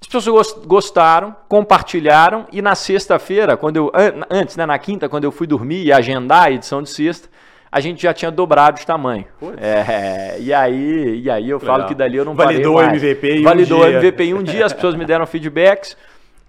As 0.01 0.07
pessoas 0.07 0.53
gostaram, 0.65 1.35
compartilharam 1.49 2.47
e 2.53 2.61
na 2.61 2.73
sexta-feira, 2.73 3.57
quando 3.57 3.75
eu 3.75 3.91
antes, 4.31 4.55
né, 4.55 4.65
na 4.65 4.79
quinta, 4.79 5.09
quando 5.09 5.25
eu 5.25 5.31
fui 5.31 5.45
dormir 5.45 5.83
e 5.83 5.91
agendar 5.91 6.45
a 6.45 6.51
edição 6.51 6.81
de 6.81 6.89
sexta, 6.89 7.27
a 7.69 7.81
gente 7.81 8.01
já 8.01 8.13
tinha 8.13 8.31
dobrado 8.31 8.79
de 8.79 8.85
tamanho. 8.85 9.25
É, 9.57 10.37
e 10.39 10.53
aí, 10.53 11.21
e 11.23 11.29
aí 11.29 11.49
eu 11.49 11.59
Legal. 11.59 11.75
falo 11.75 11.87
que 11.87 11.93
dali 11.93 12.15
eu 12.15 12.23
não 12.25 12.33
Validou 12.33 12.75
parei 12.75 12.89
mais. 12.91 13.03
MVP 13.03 13.39
em 13.39 13.43
Validou 13.43 13.79
um 13.79 13.89
dia. 13.89 13.97
MVP 13.97 14.23
em 14.23 14.33
um 14.33 14.41
dia, 14.41 14.65
as 14.65 14.73
pessoas 14.73 14.95
me 14.95 15.05
deram 15.05 15.27
feedbacks. 15.27 15.97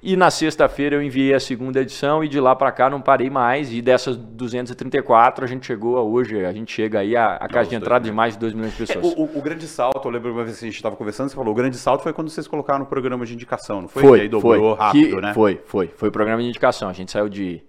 E 0.02 0.16
na 0.16 0.30
sexta-feira 0.30 0.96
eu 0.96 1.02
enviei 1.02 1.34
a 1.34 1.40
segunda 1.40 1.80
edição 1.80 2.24
e 2.24 2.28
de 2.28 2.40
lá 2.40 2.56
para 2.56 2.72
cá 2.72 2.88
não 2.88 3.02
parei 3.02 3.28
mais. 3.28 3.70
E 3.70 3.82
dessas 3.82 4.16
234 4.16 5.44
a 5.44 5.48
gente 5.48 5.66
chegou 5.66 5.98
a 5.98 6.02
hoje, 6.02 6.44
a 6.44 6.52
gente 6.52 6.72
chega 6.72 7.00
aí 7.00 7.14
a, 7.14 7.34
a 7.34 7.46
caixa 7.48 7.70
de 7.70 7.76
entrada 7.76 8.04
de 8.04 8.12
mais 8.12 8.32
de 8.32 8.40
2 8.40 8.54
milhões 8.54 8.72
de 8.72 8.78
pessoas. 8.78 9.12
É, 9.12 9.20
o, 9.20 9.38
o, 9.38 9.42
grande 9.42 9.66
salto, 9.66 10.00
eu 10.02 10.10
lembro 10.10 10.32
uma 10.32 10.42
vez 10.42 10.58
que 10.58 10.64
a 10.64 10.68
gente 10.68 10.76
estava 10.76 10.96
conversando, 10.96 11.28
você 11.28 11.34
falou, 11.34 11.52
o 11.52 11.56
grande 11.56 11.76
salto 11.76 12.02
foi 12.02 12.14
quando 12.14 12.30
vocês 12.30 12.48
colocaram 12.48 12.84
o 12.84 12.86
programa 12.86 13.26
de 13.26 13.34
indicação, 13.34 13.82
não 13.82 13.88
foi? 13.88 14.02
Foi, 14.02 14.18
e 14.18 14.22
aí 14.22 14.28
dobrou 14.28 14.74
foi, 14.74 14.84
rápido, 14.84 15.16
que, 15.16 15.22
né? 15.22 15.34
Foi, 15.34 15.60
foi. 15.66 15.88
Foi 15.88 16.08
o 16.08 16.12
programa 16.12 16.40
de 16.40 16.48
indicação. 16.48 16.88
A 16.88 16.94
gente 16.94 17.12
saiu 17.12 17.28
de 17.28 17.62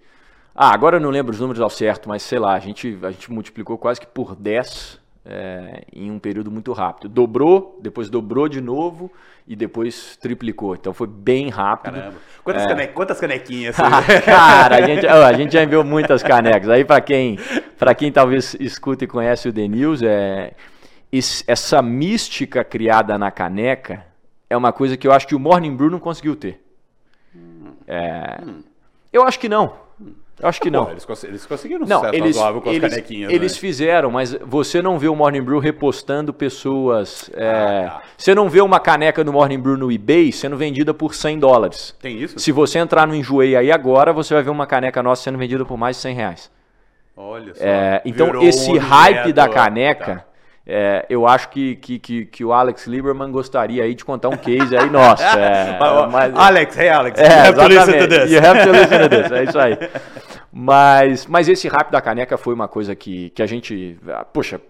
ah, 0.54 0.72
agora 0.72 0.96
eu 0.96 1.00
não 1.00 1.10
lembro 1.10 1.32
os 1.32 1.40
números 1.40 1.60
ao 1.60 1.70
certo, 1.70 2.08
mas 2.08 2.22
sei 2.22 2.38
lá, 2.38 2.54
a 2.54 2.58
gente, 2.58 2.98
a 3.02 3.10
gente 3.10 3.30
multiplicou 3.32 3.78
quase 3.78 4.00
que 4.00 4.06
por 4.06 4.34
10 4.34 5.01
é, 5.24 5.84
em 5.92 6.10
um 6.10 6.18
período 6.18 6.50
muito 6.50 6.72
rápido. 6.72 7.08
Dobrou, 7.08 7.78
depois 7.80 8.10
dobrou 8.10 8.48
de 8.48 8.60
novo 8.60 9.10
e 9.46 9.54
depois 9.54 10.16
triplicou. 10.16 10.74
Então 10.74 10.92
foi 10.92 11.06
bem 11.06 11.48
rápido. 11.48 11.94
Caramba. 11.94 12.16
Quantas, 12.42 12.62
é... 12.62 12.68
cane... 12.68 12.86
Quantas 12.88 13.20
canequinhas? 13.20 13.76
Cara, 14.24 14.76
a 14.76 14.82
gente, 14.82 15.06
a 15.06 15.32
gente 15.32 15.52
já 15.52 15.62
enviou 15.62 15.84
muitas 15.84 16.22
canecas. 16.22 16.68
Aí 16.68 16.84
para 16.84 17.00
quem, 17.00 17.38
quem 17.96 18.12
talvez 18.12 18.56
escuta 18.58 19.04
e 19.04 19.06
conhece 19.06 19.48
o 19.48 19.52
The 19.52 19.68
News, 19.68 20.02
é, 20.02 20.54
essa 21.46 21.82
mística 21.82 22.64
criada 22.64 23.16
na 23.18 23.30
caneca 23.30 24.04
é 24.48 24.56
uma 24.56 24.72
coisa 24.72 24.96
que 24.96 25.06
eu 25.06 25.12
acho 25.12 25.26
que 25.26 25.34
o 25.34 25.40
Morning 25.40 25.74
Brew 25.74 25.90
não 25.90 26.00
conseguiu 26.00 26.36
ter. 26.36 26.62
É, 27.86 28.40
hum. 28.44 28.62
Eu 29.12 29.24
acho 29.24 29.38
que 29.38 29.48
não. 29.48 29.74
Eu 30.40 30.48
acho 30.48 30.60
que 30.60 30.70
não. 30.70 30.90
eles, 30.90 31.04
cons 31.04 31.22
eles 31.24 31.46
conseguiram 31.46 31.86
não, 31.86 31.98
sucesso 31.98 32.14
eles, 32.14 32.36
razoável 32.36 32.60
com 32.60 32.70
eles, 32.70 32.82
as 32.82 32.90
canequinhas. 32.90 33.32
Eles 33.32 33.52
né? 33.52 33.58
fizeram, 33.58 34.10
mas 34.10 34.34
você 34.44 34.82
não 34.82 34.98
vê 34.98 35.08
o 35.08 35.14
Morning 35.14 35.42
Brew 35.42 35.58
repostando 35.58 36.32
pessoas. 36.32 37.30
É, 37.34 37.86
ah, 37.86 37.90
tá. 37.90 38.02
Você 38.16 38.34
não 38.34 38.48
vê 38.48 38.60
uma 38.60 38.80
caneca 38.80 39.22
do 39.22 39.32
Morning 39.32 39.58
Brew 39.58 39.76
no 39.76 39.92
eBay 39.92 40.32
sendo 40.32 40.56
vendida 40.56 40.92
por 40.92 41.14
100 41.14 41.38
dólares. 41.38 41.94
Tem 42.00 42.20
isso? 42.20 42.38
Se 42.38 42.50
você 42.50 42.78
entrar 42.78 43.06
no 43.06 43.14
Enjoei 43.14 43.54
aí 43.54 43.70
agora, 43.70 44.12
você 44.12 44.34
vai 44.34 44.42
ver 44.42 44.50
uma 44.50 44.66
caneca 44.66 45.02
nossa 45.02 45.22
sendo 45.22 45.38
vendida 45.38 45.64
por 45.64 45.76
mais 45.76 45.96
de 45.96 46.02
100 46.02 46.14
reais. 46.14 46.50
Olha 47.16 47.54
só. 47.54 47.62
É, 47.62 48.02
então, 48.04 48.42
esse 48.42 48.76
hype 48.76 49.32
da 49.32 49.48
caneca. 49.48 50.16
Tá. 50.16 50.31
É, 50.64 51.04
eu 51.08 51.26
acho 51.26 51.48
que, 51.48 51.74
que, 51.76 51.98
que, 51.98 52.24
que, 52.24 52.44
o 52.44 52.52
Alex 52.52 52.86
Lieberman 52.86 53.32
gostaria 53.32 53.82
aí 53.82 53.94
de 53.96 54.04
contar 54.04 54.28
um 54.28 54.36
case 54.36 54.76
aí 54.76 54.88
nosso. 54.88 55.22
É, 55.24 55.76
mas, 56.10 56.34
Alex, 56.36 56.78
hey 56.78 56.88
Alex, 56.88 57.20
é, 57.20 57.24
you 57.24 57.48
have 57.48 57.58
to 57.58 57.68
listen 57.68 57.98
to 57.98 58.08
this. 58.08 58.30
You 58.30 58.38
have 58.38 58.64
to 58.64 58.70
listen 58.70 58.98
to 59.00 59.08
this, 59.08 59.32
é 59.32 59.44
isso 59.44 59.58
aí. 59.58 59.78
Mas, 60.52 61.26
mas 61.26 61.48
esse 61.48 61.68
rap 61.68 61.90
da 61.90 62.00
caneca 62.00 62.36
foi 62.36 62.54
uma 62.54 62.68
coisa 62.68 62.94
que, 62.94 63.30
que 63.30 63.42
a 63.42 63.46
gente. 63.46 63.98
Poxa, 64.32 64.60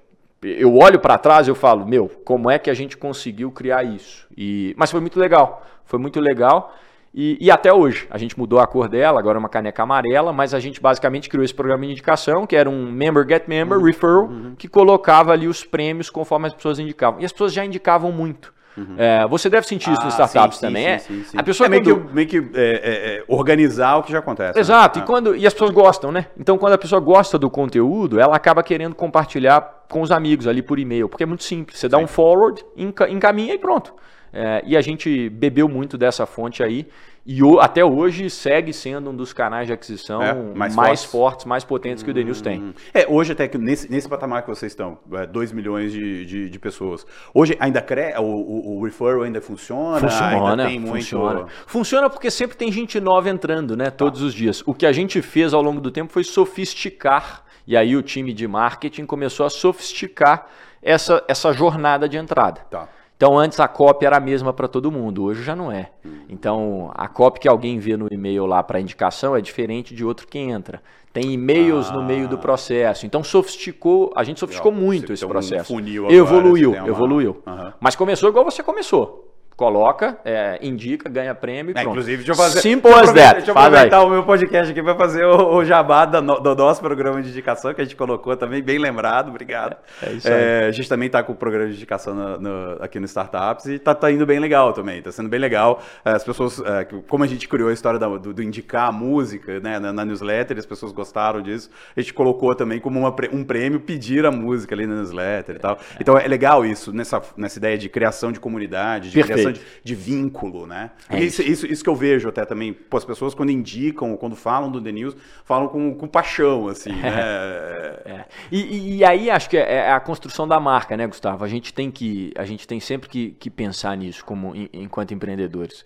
eu 0.42 0.74
olho 0.76 0.98
para 0.98 1.18
trás 1.18 1.46
e 1.46 1.50
eu 1.50 1.54
falo, 1.54 1.86
meu, 1.86 2.08
como 2.24 2.50
é 2.50 2.58
que 2.58 2.70
a 2.70 2.74
gente 2.74 2.96
conseguiu 2.96 3.50
criar 3.52 3.84
isso? 3.84 4.26
E, 4.36 4.74
mas 4.78 4.90
foi 4.90 5.00
muito 5.00 5.20
legal. 5.20 5.62
Foi 5.84 5.98
muito 5.98 6.20
legal. 6.20 6.74
E, 7.14 7.36
e, 7.38 7.50
até 7.50 7.70
hoje, 7.70 8.06
a 8.10 8.16
gente 8.16 8.38
mudou 8.38 8.58
a 8.58 8.66
cor 8.66 8.88
dela, 8.88 9.18
agora 9.18 9.36
é 9.36 9.40
uma 9.40 9.48
caneca 9.48 9.82
amarela, 9.82 10.32
mas 10.32 10.54
a 10.54 10.60
gente 10.60 10.80
basicamente 10.80 11.28
criou 11.28 11.44
esse 11.44 11.52
programa 11.52 11.84
de 11.84 11.92
indicação, 11.92 12.46
que 12.46 12.56
era 12.56 12.70
um 12.70 12.90
Member 12.90 13.26
Get 13.28 13.46
Member, 13.46 13.78
uhum. 13.78 13.84
Referral, 13.84 14.24
uhum. 14.24 14.54
que 14.56 14.66
colocava 14.66 15.32
ali 15.32 15.46
os 15.46 15.62
prêmios 15.62 16.08
conforme 16.08 16.46
as 16.46 16.54
pessoas 16.54 16.78
indicavam. 16.78 17.20
E 17.20 17.24
as 17.24 17.32
pessoas 17.32 17.52
já 17.52 17.64
indicavam 17.64 18.10
muito. 18.10 18.54
Uhum. 18.76 18.94
É, 18.96 19.26
você 19.28 19.50
deve 19.50 19.66
sentir 19.66 19.92
isso 19.92 20.00
ah, 20.00 20.04
nos 20.06 20.14
startups 20.14 20.58
sim, 20.58 20.66
também. 20.66 20.98
Sim, 20.98 21.20
é, 21.20 21.24
sim, 21.24 21.38
a 21.38 21.42
pessoa 21.42 21.66
é 21.66 21.68
meio 21.68 21.82
quando... 21.84 22.06
que, 22.06 22.14
meio 22.14 22.26
que 22.26 22.38
é, 22.38 22.40
é, 22.54 23.16
é, 23.18 23.24
organizar 23.28 23.98
o 23.98 24.02
que 24.02 24.10
já 24.10 24.20
acontece. 24.20 24.54
Né? 24.54 24.60
Exato, 24.60 24.98
né? 24.98 25.04
e, 25.04 25.06
quando, 25.06 25.36
e 25.36 25.46
as 25.46 25.52
pessoas 25.52 25.70
gostam, 25.70 26.10
né? 26.10 26.26
Então, 26.38 26.56
quando 26.56 26.72
a 26.72 26.78
pessoa 26.78 27.00
gosta 27.00 27.38
do 27.38 27.50
conteúdo, 27.50 28.18
ela 28.18 28.34
acaba 28.34 28.62
querendo 28.62 28.94
compartilhar 28.94 29.84
com 29.90 30.00
os 30.00 30.10
amigos 30.10 30.46
ali 30.46 30.62
por 30.62 30.78
e-mail, 30.78 31.10
porque 31.10 31.24
é 31.24 31.26
muito 31.26 31.44
simples. 31.44 31.78
Você 31.78 31.88
dá 31.88 31.98
um 31.98 32.06
forward, 32.06 32.64
encaminha 32.74 33.52
e 33.52 33.58
pronto. 33.58 33.94
É, 34.32 34.62
e 34.64 34.76
a 34.76 34.80
gente 34.80 35.28
bebeu 35.28 35.68
muito 35.68 35.98
dessa 35.98 36.24
fonte 36.24 36.62
aí. 36.62 36.86
E 37.24 37.40
o, 37.40 37.60
até 37.60 37.84
hoje 37.84 38.28
segue 38.28 38.72
sendo 38.72 39.10
um 39.10 39.14
dos 39.14 39.32
canais 39.32 39.68
de 39.68 39.72
aquisição 39.72 40.20
é, 40.20 40.34
mais, 40.34 40.74
mais 40.74 41.04
fortes. 41.04 41.04
fortes. 41.04 41.46
mais 41.46 41.64
potentes 41.64 42.02
que 42.02 42.10
o 42.10 42.14
Denils 42.14 42.40
tem. 42.40 42.60
Hum. 42.60 42.74
É, 42.92 43.06
hoje 43.08 43.32
até 43.32 43.46
que 43.46 43.56
nesse, 43.56 43.90
nesse 43.90 44.08
patamar 44.08 44.42
que 44.42 44.48
vocês 44.48 44.72
estão, 44.72 44.98
2 45.30 45.50
é, 45.50 45.54
milhões 45.54 45.92
de, 45.92 46.26
de, 46.26 46.50
de, 46.50 46.58
pessoas. 46.58 47.06
Hoje 47.32 47.56
ainda 47.60 47.80
cre... 47.80 48.14
o, 48.18 48.22
o, 48.22 48.78
o 48.78 48.84
referral 48.84 49.22
ainda 49.22 49.40
funciona? 49.40 50.00
Funciona, 50.00 50.64
ainda 50.66 50.88
funciona. 50.88 51.40
Muito... 51.40 51.52
Funciona 51.66 52.10
porque 52.10 52.30
sempre 52.30 52.56
tem 52.56 52.72
gente 52.72 52.98
nova 52.98 53.30
entrando, 53.30 53.76
né? 53.76 53.88
Todos 53.88 54.20
ah. 54.20 54.26
os 54.26 54.34
dias. 54.34 54.62
O 54.66 54.74
que 54.74 54.84
a 54.84 54.92
gente 54.92 55.22
fez 55.22 55.54
ao 55.54 55.62
longo 55.62 55.80
do 55.80 55.92
tempo 55.92 56.12
foi 56.12 56.24
sofisticar. 56.24 57.44
E 57.64 57.76
aí 57.76 57.94
o 57.94 58.02
time 58.02 58.32
de 58.32 58.48
marketing 58.48 59.06
começou 59.06 59.46
a 59.46 59.50
sofisticar 59.50 60.48
essa, 60.82 61.22
essa 61.28 61.52
jornada 61.52 62.08
de 62.08 62.16
entrada. 62.16 62.62
Tá. 62.68 62.88
Então 63.22 63.38
antes 63.38 63.60
a 63.60 63.68
cópia 63.68 64.08
era 64.08 64.16
a 64.16 64.20
mesma 64.20 64.52
para 64.52 64.66
todo 64.66 64.90
mundo, 64.90 65.22
hoje 65.22 65.44
já 65.44 65.54
não 65.54 65.70
é. 65.70 65.90
Então 66.28 66.90
a 66.92 67.06
cópia 67.06 67.42
que 67.42 67.46
alguém 67.46 67.78
vê 67.78 67.96
no 67.96 68.08
e-mail 68.10 68.46
lá 68.46 68.60
para 68.64 68.80
indicação 68.80 69.36
é 69.36 69.40
diferente 69.40 69.94
de 69.94 70.04
outro 70.04 70.26
que 70.26 70.40
entra. 70.40 70.82
Tem 71.12 71.30
e-mails 71.30 71.88
ah. 71.88 71.92
no 71.92 72.02
meio 72.02 72.26
do 72.26 72.36
processo. 72.36 73.06
Então 73.06 73.22
sofisticou, 73.22 74.12
a 74.16 74.24
gente 74.24 74.40
sofisticou 74.40 74.72
muito 74.72 75.12
esse 75.12 75.24
processo. 75.24 75.72
Um 75.72 76.10
evoluiu, 76.10 76.72
uma... 76.72 76.88
evoluiu. 76.88 77.40
Uhum. 77.46 77.72
Mas 77.78 77.94
começou 77.94 78.28
igual 78.28 78.44
você 78.44 78.60
começou 78.60 79.31
coloca, 79.56 80.18
é, 80.24 80.58
indica, 80.62 81.08
ganha 81.08 81.34
prêmio. 81.34 81.76
É, 81.76 81.82
inclusive, 81.82 82.18
deixa 82.18 82.32
eu 82.32 82.36
fazer. 82.36 82.60
Simple 82.60 82.92
as 82.92 83.12
that. 83.12 83.34
Deixa 83.36 83.50
eu 83.50 83.58
aproveitar 83.58 84.02
o 84.02 84.10
meu 84.10 84.24
podcast 84.24 84.72
aqui 84.72 84.82
para 84.82 84.94
fazer 84.94 85.24
o, 85.24 85.56
o 85.56 85.64
jabá 85.64 86.04
do, 86.04 86.20
do, 86.40 86.54
nosso 86.54 86.80
programa 86.80 87.22
de 87.22 87.28
indicação, 87.28 87.72
que 87.74 87.80
a 87.80 87.84
gente 87.84 87.96
colocou 87.96 88.36
também, 88.36 88.62
bem 88.62 88.78
lembrado, 88.78 89.28
obrigado. 89.28 89.76
É, 90.02 90.06
é 90.06 90.12
isso 90.12 90.28
aí. 90.28 90.34
É, 90.34 90.66
a 90.66 90.72
gente 90.72 90.88
também 90.88 91.06
está 91.06 91.22
com 91.22 91.32
o 91.32 91.36
programa 91.36 91.68
de 91.68 91.76
indicação 91.76 92.14
no, 92.14 92.38
no, 92.38 92.82
aqui 92.82 92.98
no 92.98 93.06
Startups 93.06 93.66
e 93.66 93.74
está 93.74 93.94
tá 93.94 94.10
indo 94.10 94.24
bem 94.24 94.38
legal 94.38 94.72
também, 94.72 94.98
está 94.98 95.12
sendo 95.12 95.28
bem 95.28 95.40
legal. 95.40 95.82
É, 96.04 96.10
as 96.12 96.24
pessoas, 96.24 96.60
é, 96.60 96.84
como 97.06 97.24
a 97.24 97.26
gente 97.26 97.48
criou 97.48 97.68
a 97.68 97.72
história 97.72 97.98
da, 97.98 98.08
do, 98.08 98.32
do, 98.32 98.42
indicar 98.42 98.88
a 98.88 98.92
música 98.92 99.60
né, 99.60 99.78
na, 99.78 99.92
na, 99.92 100.04
newsletter, 100.04 100.58
as 100.58 100.66
pessoas 100.66 100.92
gostaram 100.92 101.42
disso, 101.42 101.70
a 101.96 102.00
gente 102.00 102.14
colocou 102.14 102.54
também 102.54 102.80
como 102.80 102.98
uma, 102.98 103.14
um 103.32 103.44
prêmio 103.44 103.80
pedir 103.80 104.24
a 104.24 104.30
música 104.30 104.74
ali 104.74 104.86
na 104.86 104.96
newsletter 104.96 105.56
e 105.56 105.58
tal. 105.58 105.78
Então 106.00 106.18
é 106.18 106.26
legal 106.26 106.64
isso, 106.64 106.92
nessa, 106.92 107.20
nessa 107.36 107.58
ideia 107.58 107.76
de 107.76 107.88
criação 107.88 108.32
de 108.32 108.40
comunidade, 108.40 109.10
de 109.10 109.14
Perfeito. 109.14 109.34
criação 109.34 109.41
de, 109.50 109.60
de 109.82 109.94
vínculo, 109.94 110.66
né? 110.66 110.90
É 111.08 111.18
isso. 111.20 111.42
Isso, 111.42 111.66
isso, 111.66 111.82
que 111.82 111.90
eu 111.90 111.96
vejo 111.96 112.28
até 112.28 112.44
também, 112.44 112.72
pô, 112.72 112.96
as 112.96 113.04
pessoas 113.04 113.34
quando 113.34 113.50
indicam, 113.50 114.16
quando 114.16 114.36
falam 114.36 114.70
do 114.70 114.80
The 114.80 114.92
News, 114.92 115.16
falam 115.44 115.68
com, 115.68 115.94
com 115.94 116.06
paixão, 116.06 116.68
assim, 116.68 116.92
né? 116.92 117.12
É. 118.04 118.24
E, 118.50 118.96
e, 118.96 119.04
aí 119.04 119.30
acho 119.30 119.48
que 119.48 119.56
é, 119.56 119.74
é 119.74 119.92
a 119.92 120.00
construção 120.00 120.46
da 120.46 120.58
marca, 120.58 120.96
né, 120.96 121.06
Gustavo? 121.06 121.44
A 121.44 121.48
gente 121.48 121.72
tem 121.72 121.90
que, 121.90 122.32
a 122.36 122.44
gente 122.44 122.66
tem 122.66 122.80
sempre 122.80 123.08
que, 123.08 123.30
que 123.38 123.48
pensar 123.48 123.96
nisso 123.96 124.24
como 124.24 124.52
enquanto 124.72 125.14
empreendedores. 125.14 125.84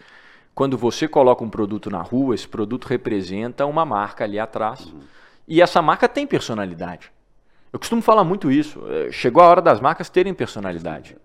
Quando 0.55 0.79
você 0.79 1.07
coloca 1.07 1.45
um 1.45 1.51
produto 1.51 1.91
na 1.91 2.01
rua, 2.01 2.35
esse 2.35 2.49
produto 2.49 2.87
representa 2.87 3.67
uma 3.67 3.85
marca 3.85 4.25
ali 4.25 4.39
atrás. 4.39 4.87
Uhum. 4.87 5.01
E 5.47 5.61
essa 5.61 5.83
marca 5.83 6.09
tem 6.09 6.27
personalidade. 6.27 7.13
Eu 7.73 7.79
costumo 7.79 8.01
falar 8.01 8.25
muito 8.25 8.51
isso. 8.51 8.83
É, 8.89 9.13
chegou 9.13 9.43
a 9.43 9.49
hora 9.49 9.61
das 9.61 9.81
marcas 9.81 10.09
terem 10.09 10.33
personalidade. 10.33 11.17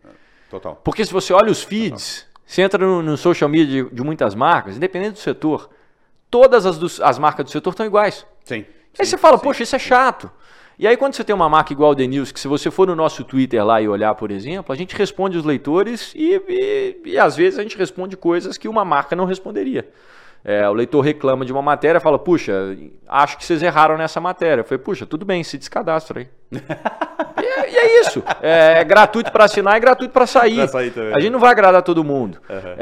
Total. 0.51 0.75
Porque 0.83 1.05
se 1.05 1.13
você 1.13 1.31
olha 1.31 1.49
os 1.49 1.63
feeds, 1.63 2.27
você 2.45 2.61
entra 2.61 2.85
no, 2.85 3.01
no 3.01 3.15
social 3.15 3.49
media 3.49 3.85
de, 3.85 3.95
de, 3.95 4.03
muitas 4.03 4.35
marcas, 4.35 4.75
independente 4.75 5.13
do 5.13 5.19
setor, 5.19 5.69
todas 6.29 6.65
as, 6.65 6.99
as 6.99 7.17
marcas 7.17 7.45
do 7.45 7.51
setor 7.51 7.69
estão 7.69 7.85
iguais. 7.85 8.25
Sim. 8.43 8.65
Aí 8.99 9.05
você 9.05 9.17
fala, 9.17 9.37
sim, 9.37 9.43
poxa, 9.43 9.63
isso 9.63 9.77
é 9.77 9.79
chato. 9.79 10.29
E 10.77 10.85
aí, 10.85 10.97
quando 10.97 11.13
você 11.13 11.23
tem 11.23 11.33
uma 11.33 11.47
marca 11.47 11.71
igual 11.71 11.91
a 11.91 11.95
The 11.95 12.05
News, 12.05 12.33
que 12.33 12.39
se 12.39 12.49
você 12.49 12.69
for 12.69 12.85
no 12.85 12.95
nosso 12.95 13.23
Twitter 13.23 13.63
lá 13.65 13.81
e 13.81 13.87
olhar, 13.87 14.13
por 14.15 14.29
exemplo, 14.29 14.73
a 14.73 14.75
gente 14.75 14.93
responde 14.93 15.37
os 15.37 15.45
leitores 15.45 16.11
e, 16.13 16.41
e, 16.49 17.01
e 17.11 17.17
às 17.17 17.37
vezes 17.37 17.57
a 17.57 17.63
gente 17.63 17.77
responde 17.77 18.17
coisas 18.17 18.57
que 18.57 18.67
uma 18.67 18.83
marca 18.83 19.15
não 19.15 19.23
responderia. 19.23 19.87
É, 20.43 20.67
o 20.67 20.73
leitor 20.73 21.01
reclama 21.01 21.45
de 21.45 21.51
uma 21.51 21.61
matéria, 21.61 21.99
fala, 21.99 22.17
puxa, 22.17 22.75
acho 23.07 23.37
que 23.37 23.45
vocês 23.45 23.61
erraram 23.61 23.97
nessa 23.97 24.19
matéria. 24.19 24.61
Eu 24.61 24.65
falei, 24.65 24.83
puxa, 24.83 25.05
tudo 25.05 25.23
bem, 25.23 25.43
se 25.43 25.57
descadastra 25.57 26.21
aí. 26.21 26.27
e, 26.51 27.45
é, 27.45 27.71
e, 27.71 27.77
é 27.77 28.01
isso. 28.01 28.23
É, 28.41 28.79
é 28.79 28.83
gratuito 28.83 29.31
para 29.31 29.45
assinar 29.45 29.75
e 29.75 29.77
é 29.77 29.79
gratuito 29.79 30.11
para 30.11 30.25
sair. 30.25 30.67
sair 30.67 30.93
a 31.13 31.19
gente 31.19 31.31
não 31.31 31.39
vai 31.39 31.51
agradar 31.51 31.83
todo 31.83 32.03
mundo. 32.03 32.39
Uhum. 32.49 32.75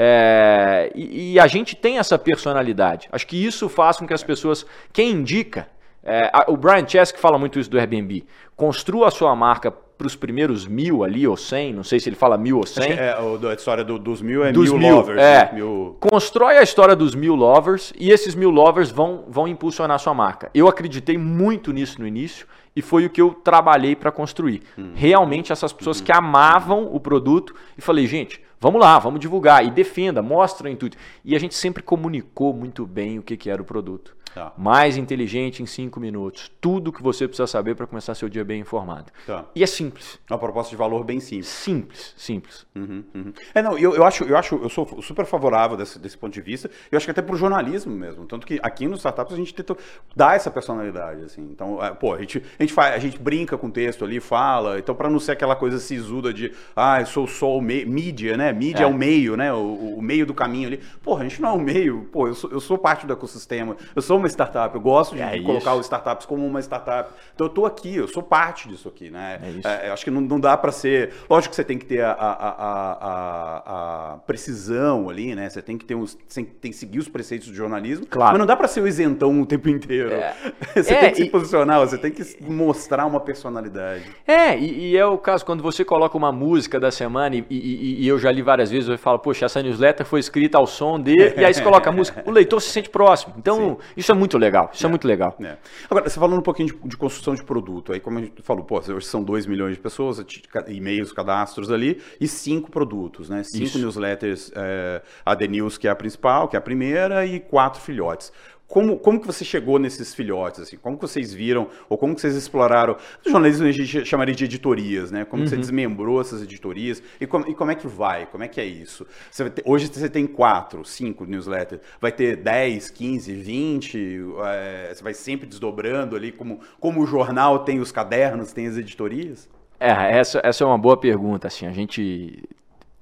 E, 0.96 1.34
e, 1.34 1.40
a 1.40 1.48
gente 1.48 1.76
tem 1.76 2.00
essa 2.00 2.18
personalidade. 2.18 3.10
Acho 3.12 3.28
que 3.28 3.44
isso 3.44 3.68
faz 3.68 3.98
com 3.98 4.08
que 4.08 4.14
as 4.14 4.24
pessoas, 4.24 4.66
quem 4.94 5.12
indica, 5.12 5.68
é, 6.04 6.32
o 6.48 6.56
Brian 6.56 6.88
Chesky 6.88 7.20
fala 7.20 7.38
muito 7.38 7.60
isso 7.60 7.70
do 7.70 7.78
Airbnb. 7.78 8.26
Construa 8.56 9.10
a 9.10 9.12
sua 9.12 9.36
marca 9.36 9.74
para 10.00 10.08
os 10.08 10.16
primeiros 10.16 10.66
mil 10.66 11.04
ali, 11.04 11.28
ou 11.28 11.36
cem, 11.36 11.74
não 11.74 11.84
sei 11.84 12.00
se 12.00 12.08
ele 12.08 12.16
fala 12.16 12.38
mil 12.38 12.58
ou 12.58 12.66
cem. 12.66 12.94
É, 12.94 13.14
a 13.14 13.54
história 13.54 13.84
do, 13.84 14.00
dos 14.00 14.22
mil 14.22 14.46
é 14.46 14.52
dos 14.54 14.72
mil, 14.72 14.80
mil 14.80 14.96
lovers. 14.96 15.20
É. 15.20 15.40
Né? 15.44 15.50
Mil... 15.56 15.98
Constrói 16.00 16.58
a 16.58 16.64
história 16.64 16.96
dos 16.96 17.14
mil 17.14 17.36
lovers 17.36 17.92
e 18.00 18.10
esses 18.10 18.34
mil 18.34 18.50
lovers 18.50 18.92
vão, 18.92 19.26
vão 19.28 19.46
impulsionar 19.46 19.96
a 19.96 20.00
sua 20.00 20.14
marca. 20.14 20.50
Eu 20.54 20.70
acreditei 20.70 21.18
muito 21.18 21.74
nisso 21.74 22.00
no 22.00 22.08
início 22.08 22.48
e 22.74 22.82
foi 22.82 23.06
o 23.06 23.10
que 23.10 23.20
eu 23.20 23.32
trabalhei 23.44 23.94
para 23.94 24.10
construir. 24.10 24.62
Hum. 24.78 24.92
Realmente 24.96 25.52
essas 25.52 25.74
pessoas 25.74 26.00
hum. 26.00 26.06
que 26.06 26.14
amavam 26.14 26.88
o 26.96 27.00
produto 27.02 27.54
e 27.78 27.82
falei, 27.82 28.08
gente, 28.08 28.42
Vamos 28.62 28.82
lá, 28.82 29.00
vamos 29.00 29.20
divulgar 29.20 29.66
e 29.66 29.72
defenda, 29.72 30.22
mostra 30.22 30.68
o 30.68 30.70
intuito. 30.70 30.98
E 31.24 31.36
a 31.36 31.40
gente 31.40 31.56
sempre 31.56 31.82
comunicou 31.82 32.54
muito 32.54 32.86
bem 32.86 33.18
o 33.18 33.24
que, 33.24 33.38
que 33.38 33.50
era 33.50 33.62
o 33.62 33.66
produto. 33.66 34.20
Tá. 34.34 34.54
Mais 34.58 34.98
inteligente 34.98 35.64
em 35.64 35.66
cinco 35.66 36.00
minutos. 36.00 36.52
Tudo 36.62 36.92
que 36.92 37.02
você 37.02 37.28
precisa 37.28 37.48
saber 37.48 37.76
para 37.76 37.88
começar 37.88 38.14
seu 38.14 38.30
dia 38.30 38.46
bem 38.46 38.62
informado. 38.62 39.12
Tá. 39.26 39.46
E 39.56 39.64
é 39.64 39.68
simples. 39.68 40.20
Uma 40.30 40.38
proposta 40.38 40.70
de 40.70 40.76
valor 40.76 41.04
bem 41.04 41.20
simples. 41.20 41.48
Simples, 41.48 42.14
simples. 42.16 42.66
Uhum, 42.76 43.04
uhum. 43.14 43.34
É, 43.54 43.62
não, 43.62 43.78
eu, 43.78 43.96
eu 43.96 44.04
acho, 44.04 44.24
eu 44.24 44.38
acho, 44.38 44.56
eu 44.56 44.70
sou 44.70 45.02
super 45.02 45.26
favorável 45.26 45.76
desse, 45.76 45.98
desse 45.98 46.18
ponto 46.18 46.34
de 46.34 46.42
vista. 46.42 46.70
Eu 46.92 46.98
acho 46.98 47.06
que 47.06 47.12
até 47.12 47.22
pro 47.22 47.36
jornalismo 47.36 47.94
mesmo. 47.96 48.26
Tanto 48.26 48.46
que 48.46 48.60
aqui 48.62 48.88
nos 48.88 49.00
startups 49.00 49.34
a 49.34 49.38
gente 49.38 49.54
tenta 49.54 49.76
dar 50.16 50.36
essa 50.36 50.52
personalidade, 50.52 51.24
assim. 51.24 51.42
Então, 51.42 51.84
é, 51.84 51.92
pô, 51.92 52.14
a 52.14 52.20
gente, 52.20 52.44
a 52.58 52.64
gente 52.64 52.74
faz, 52.74 52.96
a 52.96 53.00
gente 53.00 53.18
brinca 53.18 53.58
com 53.58 53.68
o 53.68 53.72
texto 53.72 54.06
ali, 54.06 54.20
fala. 54.20 54.80
Então, 54.80 54.94
para 54.94 55.10
não 55.10 55.20
ser 55.20 55.32
aquela 55.32 55.56
coisa 55.56 55.80
sisuda 55.80 56.34
de, 56.34 56.54
ah, 56.76 57.00
eu 57.00 57.06
sou 57.06 57.28
só 57.28 57.58
o 57.58 57.62
mídia, 57.62 58.38
né? 58.38 58.49
Mídia 58.54 58.84
é, 58.84 58.84
É. 58.84 58.88
o 58.88 58.94
meio, 58.94 59.36
né? 59.38 59.54
O, 59.54 59.96
o 59.98 60.02
meio 60.02 60.26
do 60.26 60.34
caminho 60.34 60.68
ali. 60.68 60.80
Pô, 61.04 61.16
a 61.18 61.24
gente 61.24 61.42
não 61.42 61.50
é 61.50 61.54
o 61.54 61.60
meio. 61.60 62.08
Pô, 62.12 62.28
eu 62.28 62.34
sou, 62.34 62.50
eu 62.52 62.60
sou 62.60 62.78
parte 62.78 63.06
do 63.06 63.14
ecossistema. 63.14 63.76
Eu 63.96 64.02
sou 64.02 64.18
uma 64.18 64.28
startup. 64.28 64.74
Eu 64.76 64.82
gosto 64.82 65.16
de, 65.16 65.22
É 65.22 65.38
de 65.38 65.44
colocar 65.44 65.76
os 65.76 65.86
startups 65.86 66.26
como 66.26 66.46
uma 66.46 66.60
startup. 66.62 67.12
Então, 67.34 67.48
eu 67.48 67.52
tô 67.54 67.66
aqui, 67.66 67.96
eu 67.96 68.08
sou 68.08 68.24
parte 68.24 68.68
disso 68.68 68.88
aqui, 68.88 69.10
né? 69.10 69.40
É 69.44 69.50
isso. 69.50 69.68
eu 69.86 69.94
acho 69.94 70.04
que 70.04 70.12
não, 70.12 70.22
não 70.22 70.40
dá 70.40 70.56
para 70.58 70.72
ser. 70.72 71.12
Lógico 71.30 71.52
que 71.52 71.56
você 71.56 71.64
tem 71.64 71.78
que 71.78 71.86
ter 71.86 72.02
a, 72.04 72.12
a, 72.12 73.04
a, 73.04 74.14
a, 74.14 74.18
precisão 74.26 75.10
ali, 75.10 75.36
né? 75.36 75.50
Você 75.50 75.62
tem 75.62 75.78
que 75.78 75.86
ter 75.86 75.96
uns. 75.96 76.16
Tem, 76.34 76.46
tem 76.46 76.72
que 76.72 76.78
seguir 76.78 77.00
os 77.00 77.08
preceitos 77.08 77.48
do 77.48 77.54
jornalismo. 77.56 78.06
Claro. 78.08 78.32
Mas 78.32 78.40
não 78.40 78.46
dá 78.46 78.56
para 78.56 78.68
ser 78.68 78.82
o 78.82 78.88
isentão 78.88 79.42
o 79.42 79.46
tempo 79.46 79.70
inteiro. 79.70 80.10
Você 80.76 80.94
É, 80.94 81.00
tem 81.02 81.10
que 81.12 81.16
se 81.18 81.24
e- 81.24 81.30
posicionar, 81.30 81.80
você 81.80 81.98
tem 81.98 82.12
que 82.12 82.24
mostrar 82.44 83.06
uma 83.06 83.20
personalidade. 83.20 84.04
É, 84.28 84.58
e, 84.58 84.92
e 84.92 84.98
é 84.98 85.06
o 85.06 85.18
caso 85.18 85.46
quando 85.46 85.62
você 85.64 85.84
coloca 85.84 86.16
uma 86.18 86.32
música 86.32 86.80
da 86.80 86.92
semana 86.92 87.36
e, 87.36 87.46
e- 87.50 88.04
e 88.04 88.08
eu 88.08 88.18
já 88.20 88.32
li 88.32 88.39
várias 88.42 88.72
vezes, 88.72 88.90
eu 88.90 88.98
falo, 88.98 89.20
poxa, 89.20 89.46
essa 89.46 89.62
newsletter 89.62 90.06
foi 90.06 90.20
escrita 90.20 90.58
ao 90.58 90.68
som 90.68 91.00
de. 91.00 91.16
E 91.16 91.46
aí 91.46 91.54
você 91.54 91.62
coloca 91.62 91.90
a 91.90 91.94
música, 91.94 92.24
o 92.26 92.32
leitor 92.32 92.62
se 92.62 92.70
sente 92.70 92.90
próximo. 92.90 93.34
Então, 93.38 93.78
isso 93.96 94.12
é 94.12 94.16
muito 94.16 94.38
legal. 94.38 94.70
Isso 94.74 94.86
é, 94.86 94.90
muito 94.90 95.08
legal. 95.08 95.36
É. 95.42 95.58
Agora, 95.90 96.10
você 96.10 96.20
falando 96.20 96.40
um 96.40 96.44
pouquinho 96.44 96.70
de, 96.70 96.90
de 96.90 96.98
construção 96.98 97.34
de 97.36 97.44
produto, 97.44 97.94
aí 97.94 98.00
como 98.00 98.20
a 98.20 98.22
gente 98.22 98.42
falou, 98.42 98.64
pô, 98.64 98.80
hoje 98.80 99.06
são 99.06 99.24
2 99.24 99.46
milhões 99.46 99.76
de 99.76 99.80
pessoas, 99.82 100.24
e-mails, 100.68 101.12
cadastros 101.12 101.72
ali, 101.72 102.02
e 102.20 102.28
cinco 102.28 102.72
produtos, 102.72 103.30
né? 103.30 103.44
Cinco 103.44 103.66
Isso. 103.66 103.80
newsletters, 103.80 104.52
é, 104.56 105.02
a 105.26 105.36
The 105.36 105.48
News, 105.48 105.78
que 105.78 105.88
é 105.88 105.92
a 105.92 105.96
principal, 105.96 106.48
que 106.48 106.56
é 106.56 106.60
a 106.60 106.62
primeira, 106.62 107.26
e 107.26 107.40
quatro 107.40 107.82
filhotes. 107.82 108.32
Como, 108.70 109.00
como 109.00 109.20
que 109.20 109.26
você 109.26 109.44
chegou 109.44 109.80
nesses 109.80 110.14
filhotes? 110.14 110.60
Assim? 110.62 110.78
Como 110.78 110.96
que 110.96 111.02
vocês 111.02 111.34
viram, 111.34 111.68
ou 111.90 111.98
como 111.98 112.14
que 112.14 112.22
vocês 112.22 112.36
exploraram? 112.36 112.96
No 113.26 113.32
jornalismo 113.32 113.66
a 113.66 113.72
gente 113.72 114.06
chamaria 114.06 114.36
de 114.36 114.46
editorias, 114.46 115.10
né? 115.10 115.26
Como 115.26 115.42
que 115.44 115.50
você 115.50 115.58
desmembrou 115.58 116.22
essas 116.22 116.44
editorias 116.44 117.02
e 117.20 117.26
como, 117.26 117.50
e 117.50 117.56
como 117.56 117.72
é 117.72 117.76
que 117.76 117.88
vai? 117.88 118.28
Como 118.28 118.44
é 118.44 118.48
que 118.48 118.62
é 118.62 118.66
isso? 118.66 119.08
Você 119.32 119.50
ter- 119.50 119.64
hoje 119.66 119.88
você 119.88 120.08
tem 120.08 120.28
quatro, 120.28 120.86
cinco 120.86 121.26
newsletters, 121.26 121.82
vai 122.00 122.12
ter 122.12 122.36
10, 122.38 122.92
15, 122.92 123.34
20, 123.34 124.20
é, 124.46 124.92
você 124.94 125.04
vai 125.04 125.16
sempre 125.16 125.48
desdobrando 125.48 126.16
ali, 126.16 126.32
como, 126.32 126.60
como 126.80 127.02
o 127.02 127.08
jornal 127.08 127.60
tem 127.66 127.80
os 127.80 127.92
cadernos, 127.92 128.54
tem 128.54 128.68
as 128.68 128.78
editorias? 128.78 129.50
É, 129.80 129.90
essa, 130.20 130.42
essa 130.44 130.64
é 130.64 130.68
uma 130.68 130.78
boa 130.78 130.96
pergunta. 130.96 131.48
Assim, 131.48 131.66
a 131.66 131.72
gente, 131.72 132.44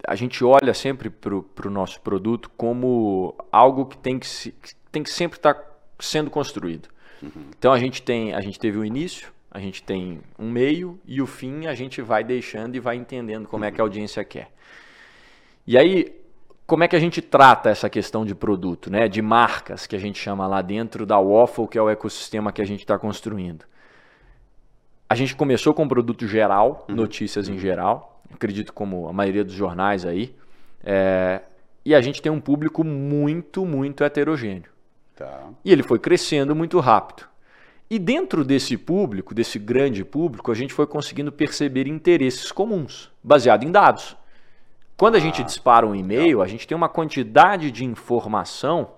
a 0.08 0.16
gente 0.16 0.46
olha 0.46 0.74
sempre 0.74 1.10
para 1.10 1.36
o 1.36 1.70
nosso 1.70 2.00
produto 2.00 2.50
como 2.56 3.36
algo 3.52 3.86
que 3.86 3.98
tem 3.98 4.18
que, 4.18 4.28
se- 4.28 4.54
tem 4.98 5.04
que 5.04 5.12
sempre 5.12 5.38
estar 5.38 5.56
sendo 6.00 6.30
construído. 6.30 6.90
Então 7.58 7.72
a 7.72 7.80
gente 7.80 8.02
tem, 8.02 8.34
a 8.34 8.42
gente 8.42 8.60
teve 8.60 8.78
o 8.78 8.86
início, 8.86 9.32
a 9.52 9.60
gente 9.60 9.84
tem 9.84 10.22
um 10.38 10.50
meio 10.50 11.00
e 11.06 11.22
o 11.22 11.28
fim 11.28 11.68
a 11.68 11.76
gente 11.76 12.02
vai 12.02 12.24
deixando 12.24 12.76
e 12.76 12.80
vai 12.80 12.96
entendendo 12.96 13.48
como 13.48 13.64
é 13.66 13.72
que 13.72 13.80
a 13.80 13.84
audiência 13.84 14.24
quer. 14.24 14.52
E 15.66 15.78
aí, 15.78 16.16
como 16.66 16.84
é 16.84 16.88
que 16.88 16.96
a 16.96 17.00
gente 17.00 17.22
trata 17.22 17.70
essa 17.70 17.90
questão 17.90 18.26
de 18.26 18.34
produto, 18.34 18.90
né? 18.90 19.08
De 19.08 19.22
marcas 19.22 19.86
que 19.86 19.96
a 19.96 20.00
gente 20.00 20.20
chama 20.20 20.48
lá 20.48 20.62
dentro 20.62 21.06
da 21.06 21.20
Waffle, 21.20 21.68
que 21.68 21.78
é 21.78 21.82
o 21.82 21.90
ecossistema 21.90 22.52
que 22.52 22.62
a 22.62 22.66
gente 22.66 22.82
está 22.82 22.98
construindo. 22.98 23.66
A 25.10 25.16
gente 25.16 25.36
começou 25.36 25.74
com 25.74 25.84
um 25.84 25.88
produto 25.88 26.28
geral, 26.28 26.86
notícias 26.90 27.48
em 27.48 27.58
geral, 27.58 28.22
acredito 28.34 28.74
como 28.74 29.08
a 29.08 29.14
maioria 29.14 29.44
dos 29.44 29.54
jornais 29.54 30.06
aí, 30.06 30.36
é, 30.84 31.42
e 31.86 31.96
a 31.96 32.02
gente 32.02 32.22
tem 32.22 32.32
um 32.32 32.42
público 32.42 32.84
muito, 32.84 33.66
muito 33.66 34.04
heterogêneo. 34.04 34.77
Tá. 35.18 35.50
E 35.66 35.72
ele 35.72 35.84
foi 35.84 35.98
crescendo 36.00 36.56
muito 36.56 36.80
rápido. 36.80 37.28
E 37.90 37.98
dentro 37.98 38.44
desse 38.44 38.78
público, 38.78 39.34
desse 39.34 39.58
grande 39.58 40.04
público, 40.04 40.52
a 40.52 40.56
gente 40.56 40.74
foi 40.74 40.86
conseguindo 40.86 41.32
perceber 41.32 41.88
interesses 41.88 42.52
comuns, 42.52 43.12
baseado 43.24 43.64
em 43.64 43.72
dados. 43.72 44.16
Quando 44.98 45.16
a 45.16 45.20
gente 45.20 45.44
dispara 45.44 45.86
um 45.88 45.96
e-mail, 45.96 46.42
a 46.42 46.48
gente 46.48 46.68
tem 46.68 46.76
uma 46.76 46.90
quantidade 46.90 47.72
de 47.72 47.86
informação 47.86 48.92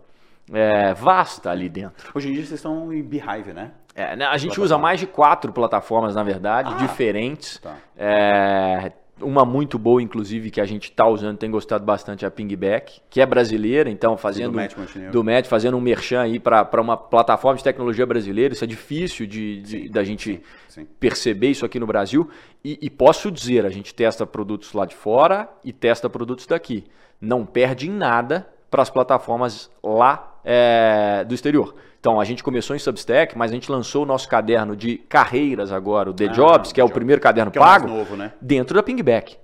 é, 0.52 0.94
vasta 0.94 1.52
ali 1.52 1.70
dentro. 1.70 2.12
Hoje 2.16 2.30
em 2.30 2.34
dia 2.34 2.44
vocês 2.46 2.60
estão 2.60 2.92
em 2.92 3.04
Beehive, 3.04 3.54
né? 3.54 3.72
É, 3.94 4.16
né, 4.16 4.26
a 4.26 4.38
gente 4.38 4.60
usa 4.62 4.78
mais 4.78 5.00
de 5.00 5.06
quatro 5.06 5.52
plataformas, 5.52 6.16
na 6.16 6.24
verdade, 6.24 6.72
Ah, 6.74 6.78
diferentes. 6.78 7.58
tá. 7.60 7.76
É, 7.98 8.92
uma 9.22 9.46
muito 9.46 9.78
boa, 9.80 10.02
inclusive, 10.02 10.50
que 10.52 10.60
a 10.62 10.66
gente 10.66 10.86
está 10.90 11.08
usando, 11.08 11.38
tem 11.38 11.50
gostado 11.50 11.84
bastante, 11.84 12.26
é 12.26 12.28
a 12.28 12.32
Pingback, 12.32 13.02
que 13.10 13.22
é 13.22 13.26
brasileira, 13.26 13.90
então 13.90 14.18
fazendo 14.18 14.54
Matt 14.54 14.76
Montenegro. 14.78 15.12
do 15.12 15.24
Matt, 15.24 15.46
fazendo 15.48 15.78
um 15.78 15.82
merchan 15.82 16.22
aí 16.22 16.40
para 16.40 16.82
uma 16.82 16.98
plataforma 16.98 17.58
de 17.58 17.64
tecnologia 17.64 18.06
brasileira. 18.06 18.54
Isso 18.54 18.64
é 18.64 18.68
difícil 18.68 19.28
de, 19.28 19.62
de- 19.62 19.90
da 19.90 20.04
gente 20.04 20.42
sim. 20.68 20.88
perceber 21.00 21.50
isso 21.50 21.66
aqui 21.66 21.80
no 21.80 21.88
Brasil. 21.88 22.30
E, 22.64 22.78
e 22.82 22.90
posso 22.90 23.32
dizer, 23.32 23.66
a 23.66 23.70
gente 23.70 23.94
testa 23.94 24.26
produtos 24.26 24.74
lá 24.74 24.86
de 24.86 24.96
fora 24.96 25.50
e 25.64 25.72
testa 25.72 26.10
produtos 26.10 26.46
daqui. 26.48 26.86
Não 27.22 27.46
perde 27.46 27.88
em 27.90 27.92
nada 27.92 28.48
para 28.72 28.82
as 28.82 28.90
plataformas 28.90 29.70
lá 29.84 30.39
é, 30.44 31.24
do 31.28 31.34
exterior. 31.34 31.74
Então, 32.00 32.20
a 32.20 32.24
gente 32.24 32.42
começou 32.44 32.76
em 32.76 32.80
Substack, 32.80 33.38
mas 33.38 33.52
a 33.52 33.54
gente 33.54 33.70
lançou 33.70 34.04
o 34.04 34.06
nosso 34.06 34.28
caderno 34.30 34.76
de 34.76 34.98
carreiras 35.10 35.72
agora, 35.72 36.10
o 36.10 36.14
The 36.14 36.26
Ah, 36.26 36.30
Jobs, 36.30 36.72
que 36.72 36.80
é 36.80 36.84
o 36.84 36.90
primeiro 36.90 37.22
caderno 37.22 37.52
Que 37.52 37.58
é 37.58 37.62
o 37.62 37.64
mais 37.66 37.82
pago, 37.82 37.94
novo, 37.94 38.16
né? 38.16 38.32
dentro 38.40 38.74
da 38.74 38.82
Pingback. 38.82 39.38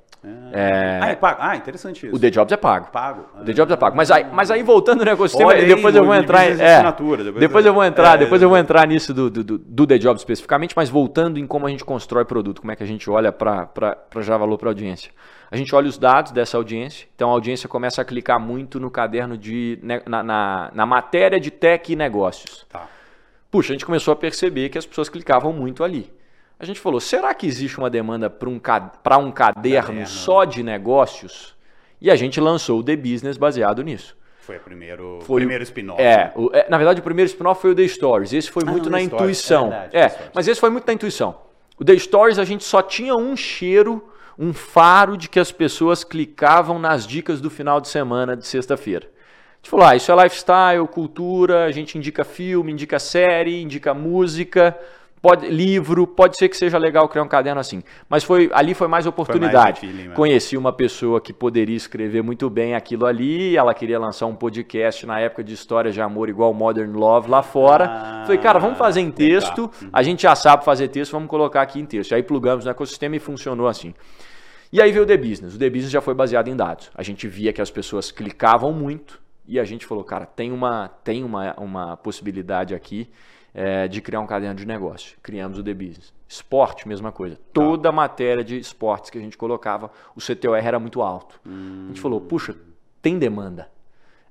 Ah, 1.02 1.10
é 1.10 1.16
pago. 1.16 1.38
Ah, 1.42 1.56
interessante 1.56 2.06
isso. 2.08 2.16
O 2.16 2.20
The 2.20 2.30
Jobs 2.30 2.52
é 2.52 2.58
pago. 2.58 2.88
Pago. 2.92 3.26
O 3.42 3.44
The 3.44 3.54
Jobs 3.54 3.74
é 3.74 3.76
pago. 3.78 3.96
Mas 3.96 4.10
aí, 4.10 4.26
mas 4.32 4.50
aí 4.50 4.64
voltando 4.64 5.04
no 5.04 5.12
ecossistema, 5.12 5.50
Olha 5.50 5.60
aí, 5.62 5.68
depois 5.68 5.94
eu 5.96 6.02
no- 6.02 6.08
vou 6.08 6.16
entrar 6.16 6.46
É, 6.46 6.50
depois 6.56 7.40
depois, 7.40 7.66
eu- 7.66 7.70
eu 7.70 7.74
vou 7.74 7.84
entrar, 7.84 8.16
é, 8.16 8.18
depois 8.18 8.42
eu 8.42 8.50
vou 8.50 8.58
entrar 8.58 8.88
nisso 8.88 9.14
do, 9.14 9.30
do, 9.30 9.44
do- 9.44 9.88
The 9.88 9.98
Jobs 9.98 10.22
especificamente, 10.22 10.74
mas 10.76 10.90
voltando 10.90 11.38
em 11.38 11.46
como 11.46 11.68
a 11.68 11.70
gente 11.70 11.84
constrói 11.84 12.24
produto, 12.26 12.62
como 12.62 12.72
é 12.72 12.76
que 12.76 12.84
a 12.84 12.88
gente 12.88 13.10
olha 13.10 13.32
para 13.32 13.68
já 14.22 14.38
valor 14.38 14.58
para 14.58 14.70
audiência. 14.70 15.12
A 15.52 15.58
gente 15.58 15.74
olha 15.76 15.88
os 15.88 15.98
dados 15.98 16.32
dessa 16.32 16.58
audiência, 16.58 17.08
então 17.16 17.30
a 17.30 17.34
audiência 17.34 17.70
começa 17.70 18.02
a 18.02 18.06
clicar 18.06 18.40
muito 18.40 18.80
no 18.80 18.90
caderno 18.90 19.38
de. 19.38 19.78
na, 20.08 20.24
na, 20.24 20.72
na 20.74 20.86
matéria 20.86 21.40
de 21.40 21.52
tech 21.52 21.92
e 21.92 21.96
negócios. 21.96 22.66
Tá. 22.70 22.88
Puxa, 23.52 23.72
a 23.72 23.76
gente 23.76 23.86
começou 23.86 24.12
a 24.12 24.16
perceber 24.16 24.70
que 24.70 24.78
as 24.78 24.86
pessoas 24.86 25.08
clicavam 25.08 25.54
muito 25.54 25.84
ali. 25.84 26.12
A 26.60 26.66
gente 26.66 26.80
falou, 26.80 27.00
será 27.00 27.34
que 27.34 27.46
existe 27.46 27.78
uma 27.78 27.90
demanda 27.90 28.30
para 28.30 28.50
um, 28.50 28.60
pra 29.04 29.18
um 29.18 29.32
caderno 29.32 29.88
Caderno. 29.88 30.08
só 30.08 30.46
de 30.46 30.64
negócios? 30.64 31.54
E 32.02 32.10
a 32.10 32.16
gente 32.16 32.40
lançou 32.40 32.80
o 32.80 32.84
The 32.84 32.96
Business 32.96 33.38
baseado 33.38 33.84
nisso. 33.84 34.16
Foi 34.40 34.58
o 34.58 34.60
primeiro, 34.60 35.20
Foi 35.24 35.36
o- 35.36 35.40
primeiro 35.40 35.64
spin-off. 35.64 36.02
É, 36.02 36.32
o- 36.36 36.50
é, 36.54 36.68
na 36.70 36.78
verdade 36.78 37.00
o 37.00 37.04
primeiro 37.04 37.28
spin-off 37.30 37.62
foi 37.62 37.72
o 37.72 37.76
The 37.76 37.88
Stories. 37.88 38.32
Esse 38.32 38.50
foi 38.52 38.64
Ah, 38.66 38.72
muito 38.72 38.86
não, 38.90 38.98
na 38.98 39.04
Stories, 39.04 39.22
intuição. 39.22 39.68
é 39.68 39.70
verdade, 39.88 39.98
É, 39.98 40.30
mas 40.34 40.48
esse 40.48 40.60
foi 40.62 40.70
muito 40.70 40.86
na 40.88 40.94
intuição. 40.94 41.36
O 41.80 41.84
The 41.84 41.98
Stories 41.98 42.38
a 42.40 42.44
gente 42.46 42.64
só 42.64 42.82
tinha 42.82 43.16
um 43.16 43.36
cheiro, 43.36 44.08
um 44.38 44.54
faro 44.54 45.18
de 45.18 45.28
que 45.28 45.40
as 45.40 45.52
pessoas 45.52 46.04
clicavam 46.04 46.78
nas 46.80 47.08
dicas 47.08 47.42
do 47.42 47.50
final 47.50 47.82
de 47.82 47.88
semana 47.88 48.36
de 48.38 48.46
sexta-feira. 48.46 49.08
A 49.08 49.58
gente 49.58 49.70
falou, 49.72 49.86
ah, 49.88 49.96
isso 49.96 50.12
é 50.12 50.24
lifestyle, 50.24 50.88
cultura, 50.92 51.66
a 51.66 51.72
gente 51.72 51.98
indica 51.98 52.24
filme, 52.24 52.72
indica 52.72 53.00
série, 53.00 53.62
indica 53.62 53.94
música, 53.96 54.78
pode, 55.26 55.48
livro, 55.50 56.06
pode 56.06 56.38
ser 56.38 56.48
que 56.50 56.56
seja 56.56 56.78
legal 56.78 57.10
criar 57.10 57.24
um 57.24 57.28
caderno 57.28 57.60
assim. 57.60 57.82
Mas 58.08 58.24
foi 58.24 58.48
ali 58.54 58.76
foi 58.76 58.88
mais 58.88 59.08
oportunidade. 59.08 59.82
de 59.82 59.88
feeling 59.88 60.02
mesmo. 60.04 60.14
Conheci 60.14 60.56
uma 60.56 60.72
pessoa 60.72 61.20
que 61.20 61.34
poderia 61.34 61.76
escrever 61.76 62.22
muito 62.22 62.48
bem 62.48 62.76
aquilo 62.76 63.08
ali, 63.08 63.58
ela 63.58 63.74
queria 63.74 64.00
lançar 64.00 64.28
um 64.28 64.36
podcast 64.36 65.04
na 65.08 65.20
época 65.20 65.44
de 65.44 65.54
histórias 65.54 65.96
de 65.96 66.02
amor 66.02 66.30
igual 66.30 66.54
Modern 66.54 66.96
Love 66.96 67.28
lá 67.28 67.42
fora. 67.42 67.86
Ah, 67.86 68.24
Falei, 68.26 68.40
cara, 68.40 68.60
vamos 68.60 68.78
fazer 68.78 69.02
em 69.02 69.10
texto, 69.10 69.72
a 69.92 70.04
gente 70.04 70.22
já 70.22 70.36
sabe 70.36 70.64
fazer 70.64 70.90
texto, 70.90 71.14
vamos 71.14 71.28
colocar 71.28 71.64
aqui 71.64 71.80
em 71.80 71.86
texto. 71.86 72.14
Aí 72.14 72.22
plugamos 72.22 72.66
no 72.66 72.72
ecossistema 72.72 73.16
e 73.16 73.20
funcionou 73.20 73.68
assim. 73.68 73.96
E 74.72 74.80
aí 74.80 74.92
veio 74.92 75.06
o 75.06 75.08
The 75.08 75.18
Business. 75.18 75.56
O 75.56 75.58
The 75.58 75.70
Business 75.70 75.92
já 75.92 76.02
foi 76.02 76.14
baseado 76.14 76.50
em 76.50 76.56
dados. 76.56 76.92
A 76.94 77.02
gente 77.02 77.28
via 77.28 77.52
que 77.52 77.62
as 77.62 77.72
pessoas 77.72 78.12
clicavam 78.12 78.72
muito 78.72 79.20
e 79.48 79.60
a 79.60 79.64
gente 79.64 79.86
falou, 79.88 80.04
cara, 80.04 80.26
tem 80.26 80.52
uma, 80.52 80.88
tem 81.04 81.24
uma, 81.24 81.56
uma 81.60 81.98
possibilidade 81.98 82.76
aqui 82.76 83.10
é, 83.56 83.88
de 83.88 84.02
criar 84.02 84.20
um 84.20 84.28
caderno 84.28 84.56
de 84.56 84.68
negócio. 84.68 85.18
Criamos 85.24 85.58
o 85.58 85.64
The 85.64 85.74
Business. 85.74 86.14
Esporte, 86.28 86.86
mesma 86.88 87.12
coisa. 87.12 87.40
Toda 87.54 87.88
a 87.88 87.92
matéria 87.92 88.44
de 88.44 88.60
esportes 88.60 89.10
que 89.10 89.18
a 89.18 89.22
gente 89.22 89.38
colocava, 89.38 89.90
o 90.14 90.20
CTOR 90.20 90.58
era 90.58 90.78
muito 90.78 91.02
alto. 91.02 91.40
A 91.46 91.88
gente 91.88 92.02
falou, 92.02 92.20
puxa, 92.20 92.54
tem 93.02 93.18
demanda. 93.18 93.70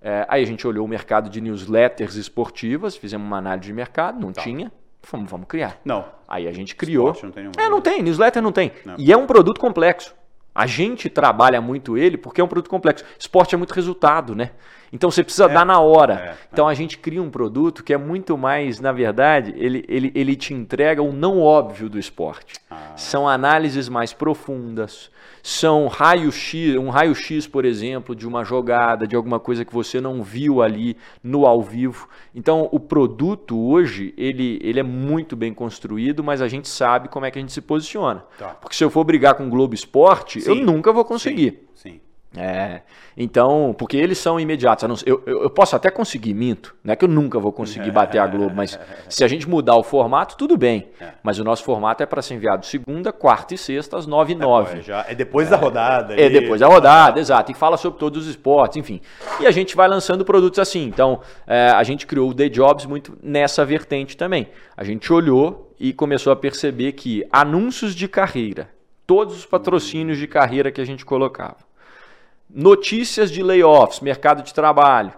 É, 0.03 0.27
aí 0.29 0.43
a 0.43 0.47
gente 0.47 0.67
olhou 0.67 0.85
o 0.85 0.89
mercado 0.89 1.31
de 1.31 1.41
newsletters 1.41 2.17
esportivas, 2.17 2.95
fizemos 2.95 3.27
uma 3.27 3.39
análise 3.39 3.67
de 3.67 3.73
mercado, 3.73 4.21
não 4.21 4.31
tinha. 4.31 4.71
Vamos, 5.11 5.31
vamos 5.31 5.47
criar. 5.47 5.81
Não. 5.83 6.05
Aí 6.29 6.47
a 6.47 6.53
gente 6.53 6.77
criou. 6.77 7.13
Esporte 7.13 7.25
não 7.25 7.33
tem. 7.33 7.65
É, 7.65 7.71
não 7.71 7.81
tem, 7.81 8.03
newsletter 8.03 8.43
não 8.43 8.53
tem. 8.53 8.73
Não. 8.85 8.97
E 8.99 9.11
é 9.11 9.17
um 9.17 9.27
produto 9.27 9.59
complexo. 9.59 10.15
A 10.55 10.67
gente 10.67 11.09
trabalha 11.09 11.61
muito 11.61 11.97
ele 11.97 12.17
porque 12.17 12.41
é 12.41 12.45
um 12.45 12.49
produto 12.49 12.69
complexo. 12.69 13.05
Esporte 13.19 13.55
é 13.55 13.59
muito 13.59 13.73
resultado, 13.73 14.35
né? 14.35 14.51
Então 14.95 15.11
você 15.11 15.25
precisa 15.25 15.47
é, 15.47 15.49
dar 15.49 15.67
na 15.67 15.81
hora. 15.81 16.15
É, 16.15 16.35
então 16.53 16.69
a 16.69 16.73
gente 16.73 16.97
cria 16.99 17.21
um 17.21 17.29
produto 17.29 17.83
que 17.83 17.93
é 17.93 17.99
muito 17.99 18.39
mais, 18.39 18.79
na 18.79 18.93
verdade, 18.93 19.53
ele, 19.57 19.85
ele, 19.89 20.13
ele 20.15 20.37
te 20.37 20.55
entrega 20.55 21.03
o 21.03 21.13
não 21.13 21.41
óbvio 21.41 21.89
do 21.89 21.99
esporte. 21.99 22.55
Ah. 22.71 22.93
São 22.95 23.29
análises 23.29 23.89
mais 23.89 24.13
profundas, 24.13 25.11
são 25.43 25.89
raio-x, 25.89 26.77
um 26.77 26.91
raio-x, 26.91 27.45
por 27.49 27.65
exemplo, 27.65 28.15
de 28.15 28.25
uma 28.25 28.45
jogada, 28.45 29.05
de 29.05 29.17
alguma 29.17 29.41
coisa 29.41 29.65
que 29.65 29.75
você 29.75 30.01
não 30.01 30.23
viu 30.23 30.63
ali 30.63 30.97
no 31.25 31.45
ao 31.45 31.61
vivo. 31.61 32.09
Então, 32.33 32.69
o 32.71 32.79
produto 32.79 33.61
hoje, 33.61 34.15
ele, 34.17 34.61
ele 34.63 34.79
é 34.79 34.85
muito 34.85 35.35
bem 35.35 35.53
construído, 35.53 36.23
mas 36.23 36.41
a 36.41 36.47
gente 36.47 36.69
sabe 36.69 37.09
como 37.09 37.27
é 37.27 37.33
que 37.33 37.39
a 37.39 37.41
gente 37.41 37.53
se 37.53 37.61
posiciona. 37.61 38.25
Tá. 38.39 38.51
Porque 38.51 38.77
se 38.77 38.85
eu 38.85 38.91
for 38.91 39.03
brigar 39.03 39.35
com 39.35 39.49
o 39.49 39.51
Globo 39.51 39.75
Esporte, 39.75 40.41
Sim. 40.41 40.51
eu 40.51 40.55
nunca 40.55 40.93
vou 40.93 41.05
conseguir. 41.05 41.67
Sim. 41.75 41.91
Sim. 41.91 42.01
É, 42.37 42.81
então, 43.17 43.75
porque 43.79 43.97
eles 43.97 44.19
são 44.19 44.41
imediatos. 44.41 45.05
Eu, 45.07 45.23
eu, 45.25 45.43
eu, 45.43 45.51
posso 45.51 45.77
até 45.77 45.91
conseguir, 45.91 46.35
minto. 46.35 46.75
Não 46.83 46.93
é 46.93 46.97
que 46.97 47.05
eu 47.05 47.09
nunca 47.09 47.39
vou 47.39 47.53
conseguir 47.53 47.91
bater 47.93 48.19
a 48.19 48.27
Globo, 48.27 48.55
mas 48.55 48.79
se 49.09 49.23
a 49.23 49.29
gente 49.29 49.49
mudar 49.49 49.77
o 49.77 49.83
formato, 49.83 50.37
tudo 50.37 50.57
bem. 50.57 50.89
É. 51.01 51.13
Mas 51.23 51.39
o 51.39 51.45
nosso 51.45 51.63
formato 51.63 52.03
é 52.03 52.07
para 52.07 52.21
ser 52.21 52.35
enviado 52.35 52.67
segunda, 52.67 53.13
quarta 53.13 53.55
e 53.55 53.59
sexta, 53.59 53.97
às 53.97 54.07
nove 54.07 54.33
e 54.33 54.37
nove. 54.37 54.81
É, 54.91 55.13
é 55.13 55.15
depois 55.15 55.49
da 55.49 55.57
rodada. 55.57 56.15
É, 56.15 56.25
é 56.25 56.31
depois 56.31 56.61
da 56.61 56.67
rodada, 56.67 57.21
exato. 57.21 57.53
E 57.53 57.55
fala 57.55 57.77
sobre 57.77 57.99
todos 57.99 58.25
os 58.25 58.29
esportes, 58.29 58.77
enfim. 58.77 59.01
E 59.41 59.47
a 59.47 59.51
gente 59.51 59.77
vai 59.77 59.87
lançando 59.87 60.25
produtos 60.25 60.59
assim. 60.59 60.85
Então, 60.85 61.21
é, 61.47 61.69
a 61.71 61.83
gente 61.85 62.07
criou 62.07 62.31
o 62.31 62.35
The 62.35 62.49
Jobs 62.49 62.87
muito 62.87 63.17
nessa 63.23 63.65
vertente 63.65 64.17
também. 64.17 64.49
A 64.77 64.83
gente 64.83 65.13
olhou 65.13 65.73
e 65.79 65.93
começou 65.93 66.33
a 66.33 66.37
perceber 66.37 66.93
que 66.93 67.25
anúncios 67.31 67.95
de 67.95 68.09
carreira, 68.09 68.71
todos 69.07 69.37
os 69.37 69.47
patrocínios 69.47 70.19
de 70.19 70.27
carreira 70.27 70.73
que 70.73 70.81
a 70.81 70.85
gente 70.85 71.05
colocava, 71.05 71.59
notícias 72.55 73.33
de 73.33 73.43
layoffs, 73.43 74.01
mercado 74.01 74.43
de 74.43 74.55
trabalho, 74.55 75.13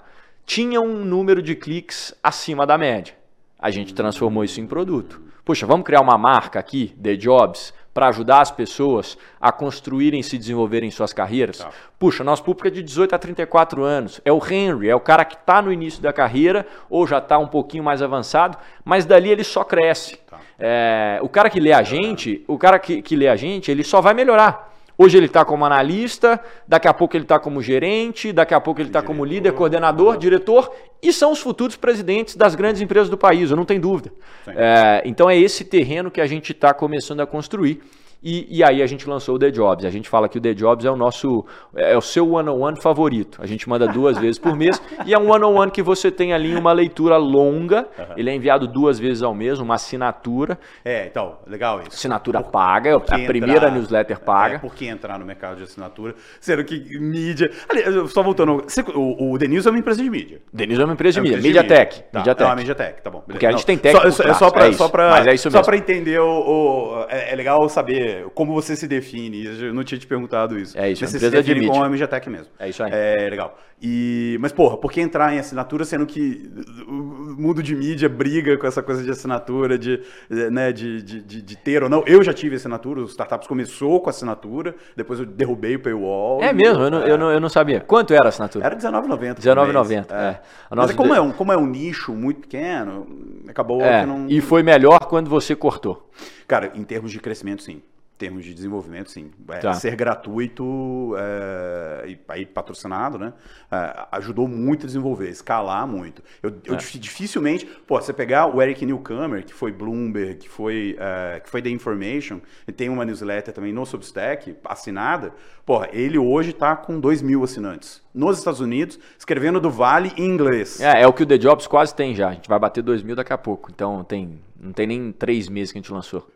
tinha 0.46 0.80
um 0.80 1.04
número 1.04 1.42
de 1.42 1.54
cliques 1.54 2.14
acima 2.22 2.66
da 2.66 2.78
média. 2.78 3.14
A 3.58 3.70
gente 3.70 3.92
transformou 3.92 4.42
isso 4.42 4.60
em 4.60 4.66
produto. 4.66 5.20
Puxa, 5.44 5.66
vamos 5.66 5.84
criar 5.84 6.00
uma 6.00 6.16
marca 6.16 6.58
aqui, 6.58 6.94
The 7.00 7.14
Jobs, 7.14 7.74
para 7.92 8.08
ajudar 8.08 8.40
as 8.40 8.50
pessoas 8.50 9.16
a 9.40 9.52
construírem 9.52 10.20
e 10.20 10.24
se 10.24 10.36
desenvolverem 10.36 10.90
suas 10.90 11.12
carreiras? 11.12 11.58
Tá. 11.58 11.70
Puxa, 11.98 12.24
nosso 12.24 12.42
público 12.42 12.68
é 12.68 12.70
de 12.70 12.82
18 12.82 13.14
a 13.14 13.18
34 13.18 13.82
anos. 13.82 14.20
É 14.24 14.32
o 14.32 14.38
Henry, 14.38 14.88
é 14.88 14.94
o 14.94 15.00
cara 15.00 15.24
que 15.24 15.34
está 15.34 15.62
no 15.62 15.72
início 15.72 16.02
da 16.02 16.12
carreira 16.12 16.66
ou 16.90 17.06
já 17.06 17.18
está 17.18 17.38
um 17.38 17.46
pouquinho 17.46 17.84
mais 17.84 18.02
avançado, 18.02 18.58
mas 18.84 19.06
dali 19.06 19.30
ele 19.30 19.44
só 19.44 19.62
cresce. 19.64 20.16
Tá. 20.28 20.38
É, 20.58 21.18
o 21.22 21.28
cara 21.28 21.48
que 21.48 21.60
lê 21.60 21.72
a 21.72 21.82
gente, 21.82 22.44
o 22.46 22.58
cara 22.58 22.78
que, 22.78 23.00
que 23.02 23.16
lê 23.16 23.28
a 23.28 23.36
gente, 23.36 23.70
ele 23.70 23.84
só 23.84 24.00
vai 24.00 24.14
melhorar. 24.14 24.75
Hoje 24.98 25.18
ele 25.18 25.26
está 25.26 25.44
como 25.44 25.64
analista, 25.64 26.40
daqui 26.66 26.88
a 26.88 26.94
pouco 26.94 27.16
ele 27.16 27.24
está 27.24 27.38
como 27.38 27.60
gerente, 27.60 28.32
daqui 28.32 28.54
a 28.54 28.60
pouco 28.60 28.80
ele 28.80 28.88
está 28.88 29.02
como 29.02 29.24
líder, 29.24 29.52
coordenador, 29.52 30.16
diretor, 30.16 30.72
e 31.02 31.12
são 31.12 31.32
os 31.32 31.38
futuros 31.38 31.76
presidentes 31.76 32.34
das 32.34 32.54
grandes 32.54 32.80
empresas 32.80 33.10
do 33.10 33.18
país, 33.18 33.50
eu 33.50 33.56
não 33.56 33.66
tenho 33.66 33.80
dúvida. 33.80 34.10
É, 34.46 35.02
então 35.04 35.28
é 35.28 35.36
esse 35.36 35.64
terreno 35.64 36.10
que 36.10 36.20
a 36.20 36.26
gente 36.26 36.52
está 36.52 36.72
começando 36.72 37.20
a 37.20 37.26
construir. 37.26 37.82
E, 38.28 38.58
e, 38.58 38.64
aí 38.64 38.82
a 38.82 38.86
gente 38.88 39.08
lançou 39.08 39.36
o 39.36 39.38
The 39.38 39.52
Jobs. 39.52 39.84
A 39.84 39.90
gente 39.90 40.08
fala 40.08 40.28
que 40.28 40.36
o 40.36 40.40
The 40.40 40.52
Jobs 40.52 40.84
é 40.84 40.90
o 40.90 40.96
nosso, 40.96 41.46
é 41.76 41.96
o 41.96 42.00
seu 42.00 42.28
one-on-one 42.32 42.76
favorito. 42.82 43.40
A 43.40 43.46
gente 43.46 43.68
manda 43.68 43.86
duas 43.86 44.18
vezes 44.18 44.36
por 44.36 44.56
mês 44.56 44.82
e 45.06 45.14
é 45.14 45.18
um 45.18 45.30
one-on-one 45.30 45.70
que 45.70 45.80
você 45.80 46.10
tem 46.10 46.32
ali 46.32 46.56
uma 46.56 46.72
leitura 46.72 47.16
longa. 47.18 47.86
Uhum. 47.96 48.04
Ele 48.16 48.28
é 48.28 48.34
enviado 48.34 48.66
duas 48.66 48.98
vezes 48.98 49.22
ao 49.22 49.32
mês, 49.32 49.60
uma 49.60 49.76
assinatura. 49.76 50.58
É, 50.84 51.06
então, 51.06 51.38
legal 51.46 51.78
isso. 51.82 51.90
Assinatura 51.90 52.42
por, 52.42 52.50
paga, 52.50 52.90
é 52.90 52.94
a 52.94 53.26
primeira 53.28 53.70
newsletter 53.70 54.18
paga. 54.18 54.56
É, 54.56 54.58
por 54.58 54.74
que 54.74 54.88
entrar 54.88 55.20
no 55.20 55.24
mercado 55.24 55.58
de 55.58 55.62
assinatura? 55.62 56.16
Sendo 56.40 56.64
que 56.64 56.98
mídia... 56.98 57.52
Ali, 57.68 58.08
só 58.08 58.24
voltando, 58.24 58.66
o, 58.92 59.34
o 59.34 59.38
The 59.38 59.46
News 59.46 59.66
é 59.66 59.70
uma 59.70 59.78
empresa 59.78 60.02
de 60.02 60.10
mídia. 60.10 60.40
The 60.52 60.66
News 60.66 60.80
é 60.80 60.84
uma 60.84 60.94
empresa 60.94 61.20
de 61.20 61.28
é 61.28 61.30
mídia. 61.36 61.42
Mediatek. 61.42 62.02
Tá, 62.10 62.18
Mediatek. 62.18 62.42
É 62.42 62.46
uma 62.46 62.56
Mediatek, 62.56 63.02
tá 63.02 63.08
bom. 63.10 63.22
Beleza. 63.24 63.32
Porque 63.34 63.46
a 63.46 63.50
gente 63.52 63.60
Não, 63.60 63.66
tem 63.66 63.78
técnico 63.78 64.10
só, 64.10 64.24
É 64.24 64.34
só 64.34 64.50
para 64.50 64.66
é 64.66 64.72
só 64.72 64.88
pra, 64.88 65.32
é 65.32 65.36
só 65.36 65.62
pra 65.62 65.76
entender 65.76 66.18
o... 66.18 66.26
o 66.26 67.06
é, 67.08 67.32
é 67.32 67.36
legal 67.36 67.68
saber 67.68 68.15
como 68.34 68.54
você 68.54 68.76
se 68.76 68.86
define. 68.86 69.44
Eu 69.44 69.74
não 69.74 69.84
tinha 69.84 69.98
te 69.98 70.06
perguntado 70.06 70.58
isso. 70.58 70.78
É 70.78 70.90
isso, 70.90 71.02
Mas 71.02 71.10
você 71.12 71.18
se 71.18 71.30
define 71.30 71.66
com 71.66 71.82
a 71.82 71.88
MGTech 71.88 72.28
mesmo. 72.28 72.52
É 72.58 72.68
isso 72.68 72.82
aí. 72.82 72.90
É 72.92 73.28
legal. 73.30 73.56
E, 73.80 74.38
mas, 74.40 74.52
porra, 74.52 74.78
por 74.78 74.90
que 74.90 75.02
entrar 75.02 75.34
em 75.34 75.38
assinatura 75.38 75.84
sendo 75.84 76.06
que 76.06 76.50
o 76.88 76.92
mundo 77.38 77.62
de 77.62 77.76
mídia 77.76 78.08
briga 78.08 78.56
com 78.56 78.66
essa 78.66 78.82
coisa 78.82 79.02
de 79.02 79.10
assinatura, 79.10 79.78
de, 79.78 80.02
né, 80.30 80.72
de, 80.72 81.02
de, 81.02 81.22
de, 81.22 81.42
de 81.42 81.56
ter 81.58 81.82
ou 81.82 81.88
não? 81.88 82.02
Eu 82.06 82.22
já 82.22 82.32
tive 82.32 82.56
assinatura, 82.56 83.02
os 83.02 83.10
startups 83.10 83.46
começou 83.46 84.00
com 84.00 84.08
assinatura, 84.08 84.74
depois 84.96 85.20
eu 85.20 85.26
derrubei 85.26 85.76
o 85.76 85.80
paywall. 85.80 86.42
É 86.42 86.54
mesmo? 86.54 86.84
Eu 86.84 86.90
não, 86.90 87.02
é. 87.02 87.10
eu 87.10 87.18
não, 87.18 87.30
eu 87.30 87.40
não 87.40 87.50
sabia. 87.50 87.80
Quanto 87.80 88.14
era 88.14 88.24
a 88.24 88.28
assinatura? 88.28 88.64
Era 88.64 88.74
R$19,90. 88.74 89.44
R$19,90, 89.44 90.06
é. 90.10 90.14
é. 90.14 90.40
Mas 90.70 90.90
é 90.90 90.94
como, 90.94 91.14
é 91.14 91.20
um, 91.20 91.32
como 91.32 91.52
é 91.52 91.56
um 91.56 91.66
nicho 91.66 92.14
muito 92.14 92.40
pequeno, 92.40 93.06
acabou 93.46 93.82
é. 93.82 94.00
que 94.00 94.06
não... 94.06 94.26
E 94.26 94.40
foi 94.40 94.62
melhor 94.62 95.00
quando 95.00 95.28
você 95.28 95.54
cortou. 95.54 96.10
Cara, 96.48 96.72
em 96.74 96.82
termos 96.82 97.12
de 97.12 97.20
crescimento, 97.20 97.62
sim 97.62 97.82
termos 98.18 98.44
de 98.44 98.54
desenvolvimento, 98.54 99.10
sim. 99.10 99.30
É, 99.48 99.58
tá. 99.58 99.74
Ser 99.74 99.94
gratuito 99.94 101.14
é, 101.18 102.04
e 102.08 102.18
aí 102.28 102.46
patrocinado, 102.46 103.18
né? 103.18 103.32
É, 103.70 104.06
ajudou 104.12 104.48
muito 104.48 104.84
a 104.84 104.86
desenvolver, 104.86 105.28
escalar 105.28 105.86
muito. 105.86 106.22
Eu, 106.42 106.54
eu 106.64 106.74
é. 106.74 106.78
dificilmente, 106.78 107.66
pô, 107.86 108.00
você 108.00 108.12
pegar 108.12 108.46
o 108.46 108.62
Eric 108.62 108.84
Newcomer, 108.86 109.44
que 109.44 109.52
foi 109.52 109.70
Bloomberg, 109.70 110.36
que 110.36 110.48
foi, 110.48 110.96
é, 110.98 111.40
que 111.40 111.50
foi 111.50 111.60
The 111.60 111.68
Information, 111.68 112.40
e 112.66 112.72
tem 112.72 112.88
uma 112.88 113.04
newsletter 113.04 113.52
também 113.52 113.72
no 113.72 113.84
Substack, 113.84 114.56
assinada, 114.64 115.32
pô, 115.64 115.84
ele 115.92 116.18
hoje 116.18 116.50
está 116.50 116.74
com 116.74 116.98
2 116.98 117.20
mil 117.20 117.44
assinantes. 117.44 118.02
Nos 118.14 118.38
Estados 118.38 118.60
Unidos, 118.60 118.98
escrevendo 119.18 119.60
do 119.60 119.70
Vale 119.70 120.12
em 120.16 120.24
inglês. 120.24 120.80
É, 120.80 121.02
é 121.02 121.06
o 121.06 121.12
que 121.12 121.22
o 121.22 121.26
The 121.26 121.36
Jobs 121.36 121.66
quase 121.66 121.94
tem 121.94 122.14
já. 122.14 122.30
A 122.30 122.32
gente 122.32 122.48
vai 122.48 122.58
bater 122.58 122.82
2 122.82 123.02
mil 123.02 123.14
daqui 123.14 123.32
a 123.32 123.38
pouco. 123.38 123.70
Então 123.70 124.02
tem, 124.02 124.40
não 124.58 124.72
tem 124.72 124.86
nem 124.86 125.12
três 125.12 125.50
meses 125.50 125.70
que 125.70 125.78
a 125.78 125.82
gente 125.82 125.92
lançou. 125.92 126.26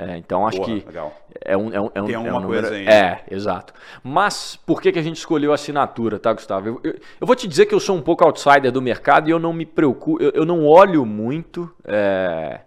É, 0.00 0.16
então 0.16 0.46
acho 0.46 0.56
Boa, 0.56 0.66
que 0.66 0.86
legal. 0.86 1.14
é 1.44 1.54
um, 1.54 1.70
é 1.74 1.78
um, 1.78 1.90
é 1.94 2.02
um, 2.02 2.06
Tem 2.06 2.14
alguma 2.14 2.36
é 2.36 2.38
um 2.38 2.42
número... 2.42 2.62
coisa 2.62 2.74
aí. 2.74 2.86
É, 2.86 3.22
exato. 3.30 3.74
Mas 4.02 4.56
por 4.56 4.80
que, 4.80 4.90
que 4.90 4.98
a 4.98 5.02
gente 5.02 5.18
escolheu 5.18 5.52
a 5.52 5.56
assinatura, 5.56 6.18
tá, 6.18 6.32
Gustavo? 6.32 6.68
Eu, 6.68 6.80
eu, 6.82 6.92
eu, 7.20 7.26
vou 7.26 7.36
te 7.36 7.46
dizer 7.46 7.66
que 7.66 7.74
eu 7.74 7.80
sou 7.80 7.94
um 7.94 8.00
pouco 8.00 8.24
outsider 8.24 8.72
do 8.72 8.80
mercado 8.80 9.28
e 9.28 9.30
eu 9.30 9.38
não 9.38 9.52
me 9.52 9.66
preocupo, 9.66 10.22
eu, 10.22 10.30
eu 10.30 10.46
não 10.46 10.66
olho 10.66 11.04
muito, 11.04 11.70
é, 11.84 12.60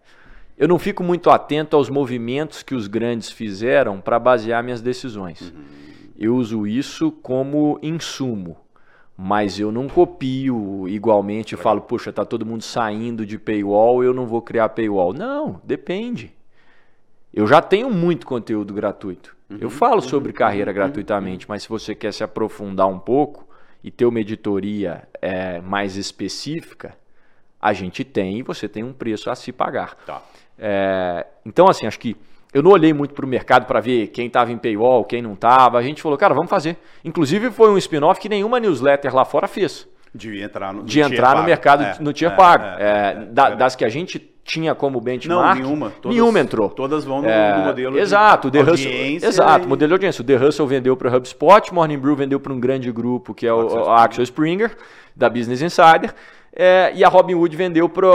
eu 0.55 0.67
não 0.67 0.77
fico 0.77 1.03
muito 1.03 1.31
atento 1.31 1.75
aos 1.75 1.89
movimentos 1.89 2.61
que 2.61 2.75
os 2.75 2.85
grandes 2.85 3.31
fizeram 3.31 3.99
para 3.99 4.19
basear 4.19 4.63
minhas 4.63 4.79
decisões. 4.79 5.41
Uhum. 5.41 5.63
Eu 6.15 6.35
uso 6.35 6.67
isso 6.67 7.11
como 7.11 7.79
insumo 7.81 8.57
mas 9.15 9.59
eu 9.59 9.71
não 9.71 9.87
copio 9.87 10.87
igualmente 10.87 11.53
e 11.53 11.57
falo, 11.57 11.81
poxa, 11.81 12.11
tá 12.11 12.25
todo 12.25 12.47
mundo 12.47 12.63
saindo 12.63 13.27
de 13.27 13.37
paywall, 13.37 14.03
eu 14.03 14.11
não 14.11 14.25
vou 14.25 14.41
criar 14.41 14.69
paywall. 14.69 15.13
Não, 15.13 15.61
depende. 15.63 16.33
Eu 17.33 17.47
já 17.47 17.61
tenho 17.61 17.89
muito 17.89 18.27
conteúdo 18.27 18.73
gratuito. 18.73 19.35
Uhum, 19.49 19.57
eu 19.59 19.69
falo 19.69 19.95
uhum, 19.95 20.01
sobre 20.01 20.31
carreira 20.31 20.71
uhum, 20.71 20.75
gratuitamente, 20.75 21.49
mas 21.49 21.63
se 21.63 21.69
você 21.69 21.95
quer 21.95 22.13
se 22.13 22.23
aprofundar 22.23 22.87
um 22.87 22.99
pouco 22.99 23.47
e 23.83 23.89
ter 23.89 24.05
uma 24.05 24.19
editoria 24.19 25.07
é, 25.21 25.59
mais 25.61 25.97
específica, 25.97 26.95
a 27.59 27.73
gente 27.73 28.03
tem 28.03 28.39
e 28.39 28.43
você 28.43 28.67
tem 28.67 28.83
um 28.83 28.93
preço 28.93 29.29
a 29.29 29.35
se 29.35 29.51
pagar. 29.51 29.95
Tá. 30.05 30.21
É, 30.59 31.25
então, 31.45 31.67
assim, 31.67 31.87
acho 31.87 31.99
que 31.99 32.15
eu 32.53 32.61
não 32.61 32.71
olhei 32.71 32.93
muito 32.93 33.15
para 33.15 33.25
o 33.25 33.27
mercado 33.27 33.65
para 33.65 33.79
ver 33.79 34.07
quem 34.07 34.27
estava 34.27 34.51
em 34.51 34.57
paywall, 34.57 35.03
quem 35.03 35.21
não 35.21 35.33
estava. 35.33 35.79
A 35.79 35.81
gente 35.81 36.01
falou, 36.01 36.17
cara, 36.17 36.35
vamos 36.35 36.49
fazer. 36.49 36.77
Inclusive, 37.03 37.49
foi 37.49 37.71
um 37.71 37.77
spin-off 37.77 38.21
que 38.21 38.29
nenhuma 38.29 38.59
newsletter 38.59 39.13
lá 39.13 39.25
fora 39.25 39.47
fez. 39.47 39.87
De 40.13 40.39
entrar 40.39 40.71
no, 40.71 40.83
de 40.83 40.99
entrar 40.99 41.35
no 41.35 41.43
mercado 41.43 41.83
é, 41.83 41.97
no 41.99 42.13
tier 42.13 42.31
é, 42.31 42.35
pago. 42.35 42.63
É, 42.63 42.77
é, 42.83 43.25
da, 43.25 43.55
das 43.55 43.75
que 43.75 43.83
a 43.83 43.89
gente 43.89 44.19
tinha 44.43 44.75
como 44.75 44.99
benchmark. 44.99 45.59
Não, 45.59 45.63
nenhuma. 45.63 45.91
Todas, 46.01 46.17
nenhuma 46.17 46.39
entrou. 46.39 46.69
Todas 46.69 47.05
vão 47.05 47.21
no, 47.21 47.29
é, 47.29 47.57
no 47.57 47.65
modelo 47.65 47.97
exato, 47.97 48.51
de 48.51 48.59
audiência. 48.59 49.27
Exato, 49.27 49.65
e... 49.65 49.67
modelo 49.67 49.89
de 49.89 49.93
audiência. 49.93 50.21
O 50.21 50.25
The 50.25 50.35
Hustle 50.35 50.67
vendeu 50.67 50.97
para 50.97 51.11
o 51.11 51.15
HubSpot, 51.15 51.73
Morning 51.73 51.97
Brew 51.97 52.15
vendeu 52.15 52.39
para 52.39 52.51
um 52.51 52.59
grande 52.59 52.91
grupo 52.91 53.33
que 53.33 53.47
é 53.47 53.53
o, 53.53 53.89
a 53.89 54.03
Axel 54.03 54.23
Springer, 54.23 54.75
da 55.15 55.29
Business 55.29 55.61
Insider, 55.61 56.13
é, 56.55 56.91
e 56.93 57.03
a 57.03 57.09
Robinhood 57.09 57.55
vendeu 57.55 57.87
para 57.87 58.07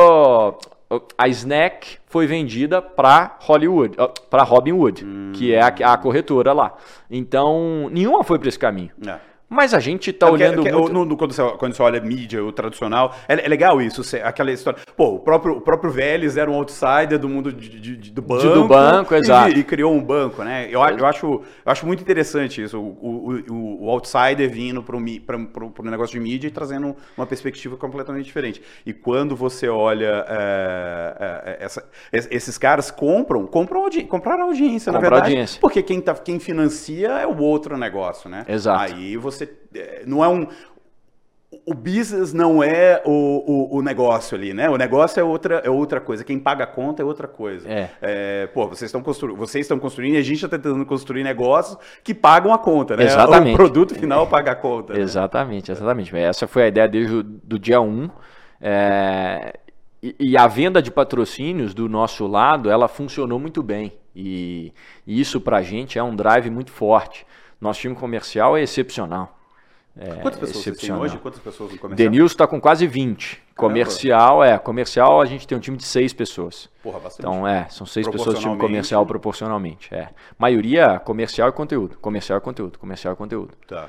a 1.17 1.29
Snack 1.29 1.99
foi 2.07 2.27
vendida 2.27 2.81
para 2.81 3.37
Hollywood, 3.41 3.97
para 4.31 4.43
Robinhood, 4.43 5.05
hum. 5.05 5.33
que 5.35 5.53
é 5.53 5.61
a, 5.61 5.67
a, 5.67 5.97
corretora 5.99 6.53
lá. 6.53 6.75
Então, 7.11 7.89
nenhuma 7.93 8.25
foi 8.25 8.39
para 8.39 8.49
esse 8.49 8.59
caminho. 8.59 8.91
É. 9.07 9.19
Mas 9.51 9.73
a 9.73 9.81
gente 9.81 10.13
tá 10.13 10.27
É 10.27 10.29
porque- 10.29 10.45
olhando 10.45 10.63
muito... 10.63 10.93
no- 10.93 11.05
no- 11.07 11.17
quando, 11.17 11.33
você, 11.33 11.43
quando 11.59 11.75
você 11.75 11.83
olha 11.83 12.01
mídia, 12.01 12.45
o 12.45 12.53
tradicional, 12.53 13.15
é, 13.27 13.45
é 13.45 13.49
legal 13.49 13.81
isso, 13.81 14.05
você- 14.05 14.21
aquela 14.21 14.53
história. 14.53 14.79
Pô, 14.95 15.15
o 15.15 15.19
próprio, 15.21 15.57
o 15.57 15.61
próprio 15.61 15.91
Vélez 15.91 16.37
era 16.37 16.51
um 16.51 16.55
outsider 16.55 17.19
do 17.19 17.29
mundo 17.31 17.51
de- 17.53 17.81
de- 17.81 17.97
de- 17.97 18.11
do 18.13 18.21
banco. 18.21 18.43
do 18.49 18.69
banco, 18.69 19.15
e, 19.15 19.19
exato. 19.19 19.59
E 19.59 19.65
criou 19.65 19.95
um 19.95 20.03
banco, 20.05 20.43
né? 20.45 20.67
Eu, 20.71 20.81
eu, 20.83 21.07
acho, 21.07 21.27
eu 21.27 21.43
acho 21.65 21.87
muito 21.87 22.03
interessante 22.03 22.63
isso, 22.63 22.79
o, 22.79 23.43
o, 23.49 23.85
o- 23.87 23.91
outsider 23.91 24.51
vindo 24.51 24.83
para 24.83 24.97
o 24.97 25.83
negócio 25.91 26.13
de 26.13 26.21
mídia 26.21 26.49
e 26.49 26.51
trazendo 26.51 26.95
uma 27.17 27.27
perspectiva 27.27 27.77
completamente 27.77 28.27
diferente. 28.27 28.61
E 28.85 28.93
quando 28.93 29.35
você 29.35 29.67
olha 29.69 30.27
é, 30.29 31.17
é, 31.61 31.65
essa- 31.65 31.85
es- 32.13 32.29
esses 32.31 32.59
caras 32.59 32.91
compram, 32.91 33.47
compram 33.47 33.83
audi 33.85 34.03
compraram 34.05 34.45
audiência, 34.45 34.93
na 34.93 34.99
verdade. 34.99 35.23
audiência. 35.31 35.61
Porque 35.61 35.83
quem, 35.83 36.01
tá, 36.01 36.15
quem 36.15 36.39
financia 36.39 37.09
é 37.09 37.27
o 37.27 37.39
outro 37.39 37.77
negócio, 37.79 38.29
né? 38.29 38.45
Exato. 38.47 38.93
Aí 38.95 39.17
você. 39.17 39.38
É, 39.45 40.03
Não 40.07 40.25
é 40.25 40.29
um. 40.29 40.47
O 41.65 41.73
business 41.73 42.35
não 42.35 42.63
é 42.63 43.03
o, 43.07 43.11
o, 43.11 43.79
o 43.79 43.83
negócio 43.83 44.37
ali, 44.37 44.53
né? 44.53 44.69
O 44.69 44.77
negócio 44.77 45.19
é 45.19 45.25
outra, 45.25 45.63
é 45.65 45.71
outra 45.71 45.99
coisa. 45.99 46.23
Quem 46.23 46.39
paga 46.39 46.65
a 46.65 46.67
conta 46.67 47.01
é 47.03 47.05
outra 47.05 47.27
coisa. 47.27 47.67
É. 48.03 48.47
pô, 48.49 48.67
vocês 48.67 48.89
estão 48.89 49.03
construindo, 49.03 49.37
vocês 49.39 49.65
estão 49.65 49.79
construindo 49.79 50.15
e 50.15 50.19
a 50.19 50.23
gente 50.23 50.45
está 50.45 50.49
tentando 50.49 50.85
construir 50.85 51.23
negócios 51.25 51.79
que 52.05 52.13
pagam 52.15 52.53
a 52.53 52.59
conta, 52.59 52.97
né? 52.97 53.05
Exatamente. 53.05 53.55
O 53.55 53.57
produto 53.57 53.95
final 53.95 54.27
paga 54.27 54.53
a 54.53 54.55
conta. 54.55 54.93
né? 54.93 55.01
Exatamente, 55.01 55.73
exatamente. 55.73 56.15
Essa 56.15 56.47
foi 56.47 56.65
a 56.65 56.69
ideia 56.69 56.87
desde 56.87 57.15
o 57.15 57.23
do 57.23 57.59
dia 57.59 57.81
1. 57.81 58.11
é, 58.61 59.55
e, 60.03 60.15
e 60.21 60.37
a 60.37 60.47
venda 60.47 60.81
de 60.83 60.91
patrocínios 60.91 61.75
do 61.75 61.89
nosso 61.89 62.27
lado, 62.27 62.71
ela 62.71 62.89
funcionou 62.89 63.39
muito 63.39 63.63
bem. 63.63 63.95
E, 64.15 64.73
e 65.07 65.21
isso 65.21 65.41
pra 65.41 65.63
gente 65.63 65.99
é 65.99 66.03
um 66.03 66.15
drive 66.15 66.51
muito 66.51 66.71
forte. 66.71 67.27
Nosso 67.61 67.81
time 67.81 67.95
comercial 67.95 68.57
é 68.57 68.63
excepcional. 68.63 69.39
É, 70.01 70.15
Quantas 70.21 70.39
pessoas 70.39 70.51
vocês 70.51 70.65
têm 70.65 70.73
excepcional. 70.73 71.03
hoje? 71.03 71.19
Quantas 71.19 71.41
pessoas 71.41 71.73
no 71.73 71.79
comercial? 71.79 72.11
Denilson 72.11 72.33
está 72.33 72.47
com 72.47 72.61
quase 72.61 72.87
20. 72.87 73.43
Comercial, 73.57 74.45
é. 74.45 74.57
Comercial, 74.57 75.21
a 75.21 75.27
gente 75.27 75.47
tem 75.47 75.59
um 75.59 75.61
time 75.61 75.77
de 75.77 75.85
seis 75.85 76.13
pessoas. 76.13 76.71
Porra, 76.83 77.01
bastante. 77.01 77.27
Então, 77.27 77.47
é, 77.47 77.67
são 77.69 77.85
seis 77.85 78.07
pessoas 78.07 78.37
no 78.37 78.41
time 78.41 78.57
comercial 78.57 79.05
proporcionalmente. 79.05 79.93
É. 79.93 80.09
Maioria 80.39 81.01
comercial 81.01 81.49
e 81.49 81.53
conteúdo. 81.53 81.99
Comercial 81.99 82.39
e 82.39 82.41
conteúdo. 82.41 82.79
Comercial 82.79 83.15
e 83.15 83.17
conteúdo. 83.17 83.55
Tá. 83.67 83.89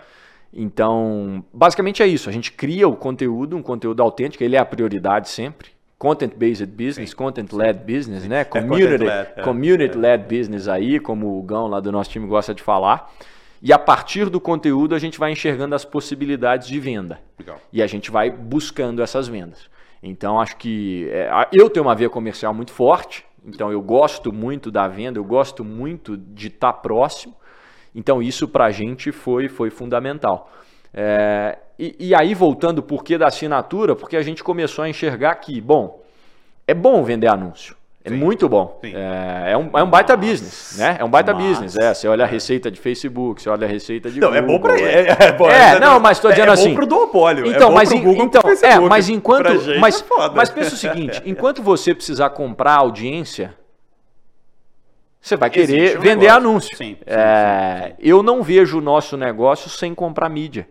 Então, 0.52 1.46
basicamente 1.54 2.02
é 2.02 2.08
isso. 2.08 2.28
A 2.28 2.32
gente 2.32 2.52
cria 2.54 2.88
o 2.88 2.96
conteúdo, 2.96 3.56
um 3.56 3.62
conteúdo 3.62 4.02
autêntico, 4.02 4.44
ele 4.44 4.56
é 4.56 4.60
a 4.60 4.66
prioridade 4.66 5.30
sempre. 5.30 5.70
Content-based 6.00 6.66
business, 6.66 7.14
content-led 7.14 7.82
business, 7.86 8.26
né? 8.28 8.46
Community, 8.46 8.98
content-led, 8.98 9.32
é. 9.36 9.44
community-led 9.44 10.24
business 10.24 10.68
aí, 10.68 11.00
como 11.00 11.38
o 11.38 11.44
Gão 11.44 11.68
lá 11.68 11.80
do 11.80 11.92
nosso 11.92 12.10
time 12.10 12.26
gosta 12.26 12.56
de 12.56 12.64
falar. 12.64 13.14
E 13.62 13.74
a 13.74 13.80
partir 13.80 14.30
do 14.30 14.40
conteúdo 14.40 14.96
a 14.96 15.00
gente 15.00 15.20
vai 15.20 15.32
enxergando 15.32 15.76
as 15.76 15.84
possibilidades 15.84 16.68
de 16.68 16.80
venda. 16.80 17.20
Legal. 17.38 17.60
E 17.72 17.82
a 17.82 17.88
gente 17.88 18.10
vai 18.10 18.30
buscando 18.30 19.02
essas 19.02 19.28
vendas. 19.28 19.70
Então, 20.02 20.40
acho 20.40 20.56
que 20.56 21.10
é, 21.10 21.30
eu 21.52 21.70
tenho 21.70 21.86
uma 21.86 21.96
veia 21.96 22.10
comercial 22.10 22.54
muito 22.54 22.72
forte, 22.72 23.26
então 23.46 23.72
eu 23.72 23.82
gosto 23.82 24.32
muito 24.32 24.72
da 24.72 24.88
venda, 24.88 25.20
eu 25.20 25.26
gosto 25.26 25.64
muito 25.64 26.16
de 26.16 26.48
estar 26.48 26.74
próximo. 26.74 27.36
Então, 27.94 28.22
isso 28.22 28.48
para 28.48 28.66
a 28.66 28.72
gente 28.72 29.12
foi, 29.12 29.50
foi 29.50 29.70
fundamental. 29.70 30.52
É, 30.94 31.58
e, 31.78 31.96
e 32.00 32.16
aí, 32.16 32.34
voltando, 32.34 32.82
por 32.82 33.04
que 33.04 33.18
da 33.18 33.28
assinatura? 33.28 33.96
Porque 33.96 34.16
a 34.16 34.22
gente 34.22 34.44
começou 34.44 34.84
a 34.84 34.90
enxergar 34.90 35.36
que, 35.36 35.60
bom, 35.60 36.02
é 36.68 36.74
bom 36.74 37.04
vender 37.04 37.28
anúncio. 37.28 37.76
É 38.02 38.10
Sim. 38.10 38.16
muito 38.16 38.48
bom. 38.48 38.80
É, 38.82 39.52
é 39.52 39.58
um, 39.58 39.70
é 39.78 39.84
um 39.84 39.90
baita 39.90 40.16
Mas- 40.16 40.30
business, 40.30 40.76
né? 40.78 40.96
É 41.00 41.04
um 41.04 41.10
baita 41.10 41.34
mas- 41.34 41.44
business. 41.46 41.76
É, 41.78 41.94
você 41.94 42.08
olha 42.08 42.24
a 42.24 42.28
receita 42.28 42.72
de 42.72 42.80
Facebook, 42.80 43.42
você 43.42 43.50
olha 43.50 43.68
a 43.68 43.70
receita 43.70 44.10
de 44.10 44.22
Não, 44.22 44.30
Google. 44.30 44.44
é 44.44 44.48
bom 44.48 44.60
pra 44.60 44.76
ele. 44.80 44.86
é- 45.10 45.18
É, 45.20 45.32
bom, 45.34 45.50
É, 45.50 45.80
não, 45.82 46.00
mas 46.00 46.18
tô 46.18 46.30
dizendo 46.30 46.50
é, 46.50 46.54
assim. 46.54 46.68
É 46.68 46.70
bom 46.70 46.76
pro 46.76 46.86
duopólio. 46.88 47.46
é 47.46 47.50
Então, 47.50 47.68
bom 47.70 47.76
mas, 47.76 47.92
em- 47.92 48.02
Google, 48.02 48.24
então 48.24 48.42
é, 48.64 48.80
mas 48.80 49.10
enquanto, 49.10 49.50
mas, 49.82 50.02
é 50.02 50.30
mas 50.34 50.50
pensa 50.50 50.76
o 50.76 50.78
seguinte, 50.78 51.22
enquanto 51.26 51.62
você 51.62 51.94
precisar 51.94 52.30
comprar 52.30 52.76
audiência, 52.76 53.54
você 55.20 55.36
vai 55.36 55.50
querer 55.50 55.98
um 55.98 56.02
vender 56.02 56.16
negócio. 56.28 56.38
anúncio. 56.38 56.78
Sim, 56.78 56.98
É, 57.06 57.82
sim, 57.82 57.88
sim. 57.90 57.94
Eu 58.00 58.24
não 58.24 58.42
vejo 58.42 58.78
o 58.78 58.82
nosso 58.82 59.18
negócio 59.18 59.70
sem 59.70 59.94
comprar 59.94 60.30
mídia. 60.30 60.68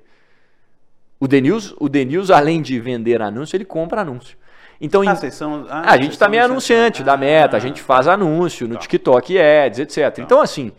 O 1.20 1.28
Denils, 1.28 1.74
o 1.78 1.88
Denils, 1.90 2.30
além 2.30 2.62
de 2.62 2.80
vender 2.80 3.20
anúncio, 3.20 3.54
ele 3.56 3.66
compra 3.66 4.00
anúncio. 4.00 4.38
Então, 4.80 5.02
em- 5.02 5.08
Ah, 5.08 5.14
vocês 5.16 5.34
são. 5.34 5.66
ah, 5.68 5.82
a 5.92 5.96
gente 5.96 6.18
também 6.18 6.38
é 6.38 6.42
são- 6.42 6.52
anunciante 6.52 7.02
da 7.02 7.14
Ah, 7.14 7.16
Meta, 7.16 7.56
a 7.56 7.60
gente 7.60 7.82
faz 7.82 8.06
anúncio 8.06 8.68
no 8.68 8.74
Tá. 8.74 8.80
TikTok 8.80 9.36
Ads, 9.38 9.78
etc. 9.80 10.18
Então, 10.20 10.40
assim, 10.40 10.70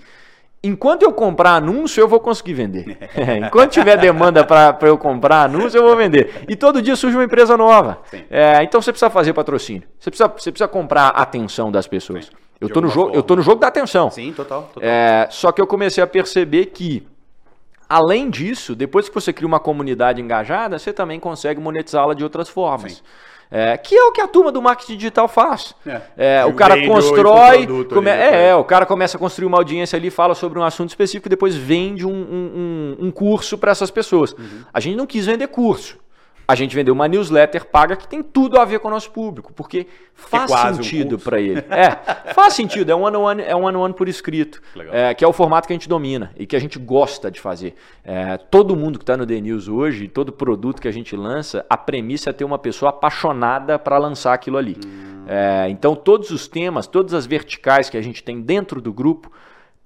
enquanto 0.63 1.03
eu 1.03 1.12
comprar 1.12 1.55
anúncio, 1.55 1.99
eu 2.01 2.07
vou 2.07 2.19
conseguir 2.19 2.53
vender. 2.53 2.97
enquanto 3.45 3.71
tiver 3.71 3.97
demanda 3.97 4.43
para 4.45 4.77
eu 4.88 4.97
comprar 4.97 5.43
anúncio, 5.43 5.77
eu 5.77 5.83
vou 5.83 5.95
vender. 5.97 6.45
E 6.47 6.55
todo 6.55 6.81
dia 6.81 6.95
surge 6.95 7.17
uma 7.17 7.25
empresa 7.25 7.57
nova. 7.57 7.99
É, 8.29 8.63
então 8.63 8.81
você 8.81 8.91
precisa 8.91 9.09
fazer 9.09 9.33
patrocínio. 9.33 9.83
Você 9.99 10.09
precisa, 10.09 10.27
você 10.29 10.51
precisa 10.51 10.67
comprar 10.67 11.07
a 11.09 11.21
atenção 11.21 11.69
das 11.71 11.85
pessoas. 11.88 12.25
Sim. 12.25 12.31
Eu 12.62 12.69
tô, 12.69 12.81
no 12.81 12.89
jogo, 12.89 13.15
eu 13.15 13.23
tô 13.23 13.35
no 13.38 13.41
jogo 13.41 13.59
da 13.62 13.67
atenção. 13.67 14.09
Sim, 14.12 14.33
total. 14.33 14.69
total. 14.73 14.83
É, 14.89 15.27
só 15.29 15.49
que 15.51 15.62
eu 15.62 15.67
comecei 15.67 16.03
a 16.03 16.07
perceber 16.07 16.65
que, 16.67 17.07
além 17.88 18.29
disso, 18.29 18.75
depois 18.75 19.07
que 19.07 19.15
você 19.15 19.31
cria 19.31 19.47
uma 19.47 19.62
comunidade 19.62 20.21
engajada, 20.21 20.77
você 20.77 20.91
também 20.91 21.19
consegue 21.21 21.59
monetizá-la 21.62 22.13
de 22.13 22.23
outras 22.23 22.49
formas. 22.49 22.93
Sim. 22.93 23.01
É, 23.51 23.75
que 23.77 23.95
é 23.95 24.03
o 24.03 24.12
que 24.12 24.21
a 24.21 24.27
turma 24.27 24.51
do 24.51 24.62
marketing 24.62 24.95
digital 24.95 25.27
faz. 25.27 25.73
É. 25.85 26.01
É, 26.15 26.45
o 26.45 26.53
cara 26.53 26.75
constrói. 26.88 27.65
come- 27.95 28.09
ali 28.09 28.09
é, 28.12 28.49
é, 28.49 28.55
o 28.55 28.63
cara 28.63 28.85
começa 28.85 29.17
a 29.17 29.19
construir 29.19 29.47
uma 29.47 29.57
audiência 29.57 29.97
ali, 29.97 30.12
fala 30.12 30.35
sobre 30.35 30.59
um 30.59 30.63
assunto 30.63 30.89
específico 30.89 31.27
e 31.27 31.29
depois 31.29 31.55
vende 31.55 32.05
um, 32.05 32.12
um- 32.12 32.95
um- 33.01 33.07
um 33.07 33.12
curso 33.12 33.57
para 33.57 33.71
essas 33.71 33.89
pessoas. 33.89 34.33
Uhum. 34.33 34.62
A 34.71 34.79
gente 34.79 34.95
não 34.95 35.07
quis 35.07 35.25
vender 35.25 35.47
curso. 35.47 35.97
A 36.49 36.55
gente 36.55 36.75
vendeu 36.75 36.95
uma 36.95 37.07
newsletter 37.07 37.63
paga 37.63 37.95
que 37.95 38.07
tem 38.07 38.23
tudo 38.23 38.59
a 38.59 38.65
ver 38.65 38.79
com 38.79 38.88
o 38.88 38.91
nosso 38.91 39.12
público, 39.12 39.53
porque 39.53 39.85
faz 40.15 40.49
um 40.49 40.73
sentido 40.73 41.09
curso. 41.12 41.29
para 41.29 41.39
ele. 41.39 41.63
É, 41.69 42.33
faz 42.33 42.55
sentido, 42.55 42.91
é 42.91 42.95
um 42.95 43.03
one-on-one 43.03 43.43
é 43.43 43.55
um 43.55 43.65
one 43.65 43.93
por 43.93 44.09
escrito, 44.09 44.59
é, 44.91 45.13
que 45.13 45.23
é 45.23 45.27
o 45.27 45.31
formato 45.31 45.67
que 45.67 45.73
a 45.73 45.75
gente 45.75 45.88
domina 45.88 46.31
e 46.35 46.47
que 46.47 46.55
a 46.55 46.59
gente 46.59 46.79
gosta 46.79 47.29
de 47.29 47.39
fazer. 47.39 47.75
É, 48.03 48.35
todo 48.35 48.75
mundo 48.75 48.97
que 48.97 49.03
está 49.03 49.15
no 49.15 49.27
The 49.27 49.39
News 49.39 49.67
hoje, 49.67 50.07
todo 50.07 50.31
produto 50.31 50.81
que 50.81 50.88
a 50.88 50.91
gente 50.91 51.15
lança, 51.15 51.63
a 51.69 51.77
premissa 51.77 52.31
é 52.31 52.33
ter 52.33 52.45
uma 52.45 52.57
pessoa 52.57 52.89
apaixonada 52.89 53.77
para 53.77 53.99
lançar 53.99 54.33
aquilo 54.33 54.57
ali. 54.57 54.75
É, 55.27 55.69
então, 55.69 55.95
todos 55.95 56.31
os 56.31 56.47
temas, 56.47 56.88
todas 56.88 57.13
as 57.13 57.27
verticais 57.27 57.91
que 57.91 57.97
a 57.97 58.01
gente 58.01 58.23
tem 58.23 58.41
dentro 58.41 58.81
do 58.81 58.91
grupo, 58.91 59.31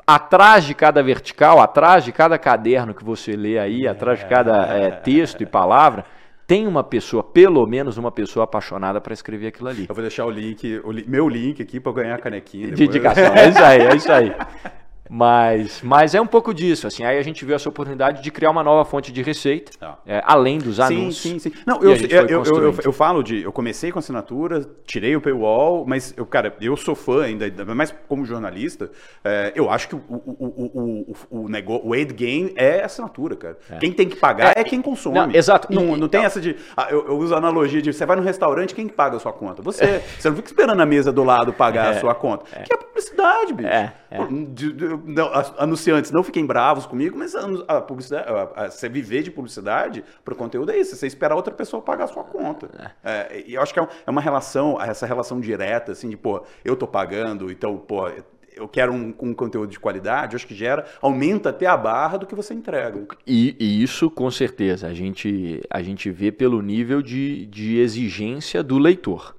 atrás 0.08 0.63
de 0.63 0.73
cada 0.73 1.04
vertical, 1.04 1.60
atrás 1.60 2.06
de 2.06 2.13
cada 2.13 2.38
caderno 2.38 2.93
que 2.93 3.04
você 3.04 3.34
lê 3.34 3.60
aí, 3.60 3.86
atrás 3.86 4.19
de 4.19 4.26
cada 4.28 4.65
é, 4.67 4.91
texto 4.91 5.43
e 5.43 5.45
palavra, 5.45 6.06
tem 6.46 6.68
uma 6.68 6.84
pessoa, 6.84 7.24
pelo 7.24 7.66
menos 7.68 7.98
uma 7.98 8.12
pessoa 8.12 8.44
apaixonada 8.44 9.00
para 9.02 9.14
escrever 9.14 9.48
aquilo 9.48 9.70
ali. 9.70 9.86
Eu 9.88 9.96
vou 9.96 10.02
deixar 10.04 10.26
o 10.26 10.30
link, 10.30 10.80
o 10.84 10.92
li- 10.92 11.06
meu 11.08 11.28
link 11.30 11.62
aqui 11.62 11.80
para 11.80 11.94
ganhar 11.94 12.16
a 12.16 12.20
canequinha. 12.20 12.68
De 12.68 12.72
depois. 12.76 12.90
indicação, 12.90 13.34
é 13.36 13.50
isso 13.50 13.64
aí, 13.64 13.80
é 13.82 13.96
isso 13.96 14.12
aí. 14.12 14.32
Mas, 15.10 15.82
mas 15.84 16.16
é 16.16 16.22
um 16.22 16.26
pouco 16.26 16.54
disso, 16.54 16.88
assim, 16.88 17.04
aí 17.04 17.18
a 17.18 17.22
gente 17.22 17.44
viu 17.46 17.56
essa 17.56 17.68
oportunidade 17.68 18.24
de 18.24 18.32
criar 18.32 18.50
uma 18.52 18.63
nova 18.63 18.86
fonte 18.89 19.12
de 19.12 19.22
receita, 19.22 19.72
Tá. 19.78 19.98
é, 20.08 20.22
além 20.26 20.58
dos 20.58 20.78
Sim, 20.78 20.82
anúncios. 20.82 21.20
sim, 21.20 21.39
sim. 21.39 21.52
Não, 21.68 21.80
E 21.82 21.86
eu, 21.86 21.96
eu, 22.28 22.28
eu, 22.46 22.63
eu, 22.63 22.76
eu 22.86 22.94
falo 22.94 23.22
de. 23.22 23.44
Eu 23.44 23.52
comecei 23.52 23.92
com 23.92 24.00
assinatura, 24.00 24.66
tirei 24.86 25.16
o 25.16 25.22
paywall, 25.22 25.86
mas, 25.86 26.13
eu, 26.16 26.26
cara, 26.26 26.56
eu 26.62 26.76
sou 26.78 26.96
fã 26.96 27.24
ainda, 27.24 27.50
mais 27.76 27.94
como 28.08 28.26
jornalista. 28.26 28.89
é, 29.24 29.52
eu 29.56 29.70
acho 29.70 29.89
que 29.89 29.96
o, 29.96 30.02
o, 30.08 30.16
o, 30.39 30.72
o, 30.74 31.16
o, 31.30 31.44
o, 31.46 31.50
negócio, 31.50 31.86
o 31.88 31.94
aid 31.94 32.13
game 32.13 32.54
é 32.56 32.84
assinatura, 32.84 33.36
cara. 33.36 33.58
Quem 33.80 33.92
tem 33.92 34.08
que 34.08 34.16
pagar 34.16 34.54
é, 34.58 34.63
quem 34.63 34.82
consome. 34.82 35.20
Não, 35.20 35.32
exato. 35.32 35.68
Não, 35.74 35.98
não 35.98 36.08
tem 36.08 36.22
não. 36.22 36.28
essa 36.28 36.39
de. 36.39 36.56
ah, 36.78 36.88
eu, 36.89 37.08
eu 37.08 37.18
uso 37.18 37.36
a 37.36 37.38
analogia 37.38 37.82
de 37.82 37.92
você 37.94 38.06
vai 38.06 38.16
no 38.16 38.24
restaurante, 38.24 38.74
quem 38.74 38.88
que 38.88 38.94
paga 38.94 39.18
a 39.18 39.20
sua 39.20 39.34
conta? 39.34 39.62
Você. 39.62 40.02
Você 40.18 40.30
não 40.30 40.36
fica 40.38 40.48
esperando 40.48 40.82
a 40.82 40.86
mesa 40.86 41.12
do 41.12 41.24
lado 41.24 41.52
pagar 41.54 41.89
a 41.92 42.00
sua 42.00 42.16
conta. 42.16 42.46
Que 42.62 42.74
é 42.74 42.78
publicidade, 42.78 43.54
bicho. 43.54 43.68
É, 43.70 43.94
é. 44.10 44.26
De- 44.28 44.72
de- 44.74 44.93
não, 45.06 45.30
anunciantes, 45.58 46.12
não 46.12 46.24
fiquem 46.24 46.46
bravos 46.46 46.86
comigo, 46.86 47.18
mas 47.18 47.36
a, 47.68 47.82
publicidade, 47.82 48.28
a- 48.30 48.66
a- 48.66 48.70
você 48.72 48.88
viver 48.90 49.24
de 49.24 49.32
publicidade 49.32 50.04
para 50.24 50.34
o 50.34 50.38
conteúdo 50.38 50.72
é 50.72 50.78
isso, 50.78 50.96
você 50.96 51.08
esperar 51.08 51.36
outra 51.36 51.54
pessoa 51.54 51.82
pagar 51.82 52.06
a 52.06 52.08
sua 52.08 52.24
conta. 52.24 52.70
É, 53.04 53.44
e 53.48 53.54
eu 53.56 53.62
acho 53.62 53.74
que 53.74 53.80
é, 53.80 53.88
é 54.06 54.10
uma 54.12 54.22
relação, 54.22 54.80
essa 54.82 55.06
relação 55.06 55.40
direta, 55.40 55.92
assim, 55.92 56.10
de, 56.10 56.18
pô, 56.18 56.44
eu 56.64 56.76
tô 56.76 56.88
pagando, 56.88 57.52
então, 57.52 57.78
pô, 57.78 58.10
eu 58.56 58.68
quero 58.68 58.94
um, 58.94 59.14
um 59.20 59.34
conteúdo 59.34 59.70
de 59.72 59.80
qualidade, 59.80 60.34
eu 60.34 60.38
acho 60.38 60.46
que 60.48 60.54
gera, 60.56 60.86
aumenta 61.02 61.50
até 61.50 61.66
a 61.66 61.76
barra 61.76 62.18
do 62.18 62.28
que 62.28 62.36
você 62.36 62.54
entrega. 62.54 63.04
E, 63.26 63.56
e 63.60 63.82
isso, 63.82 64.10
com 64.12 64.30
certeza, 64.30 64.88
a 64.88 64.94
gente, 64.94 65.62
a 65.70 65.82
gente 65.82 66.10
vê 66.12 66.32
pelo 66.32 66.62
nível 66.62 67.02
de, 67.02 67.46
de 67.48 67.80
exigência 67.80 68.62
do 68.62 68.78
leitor. 68.78 69.36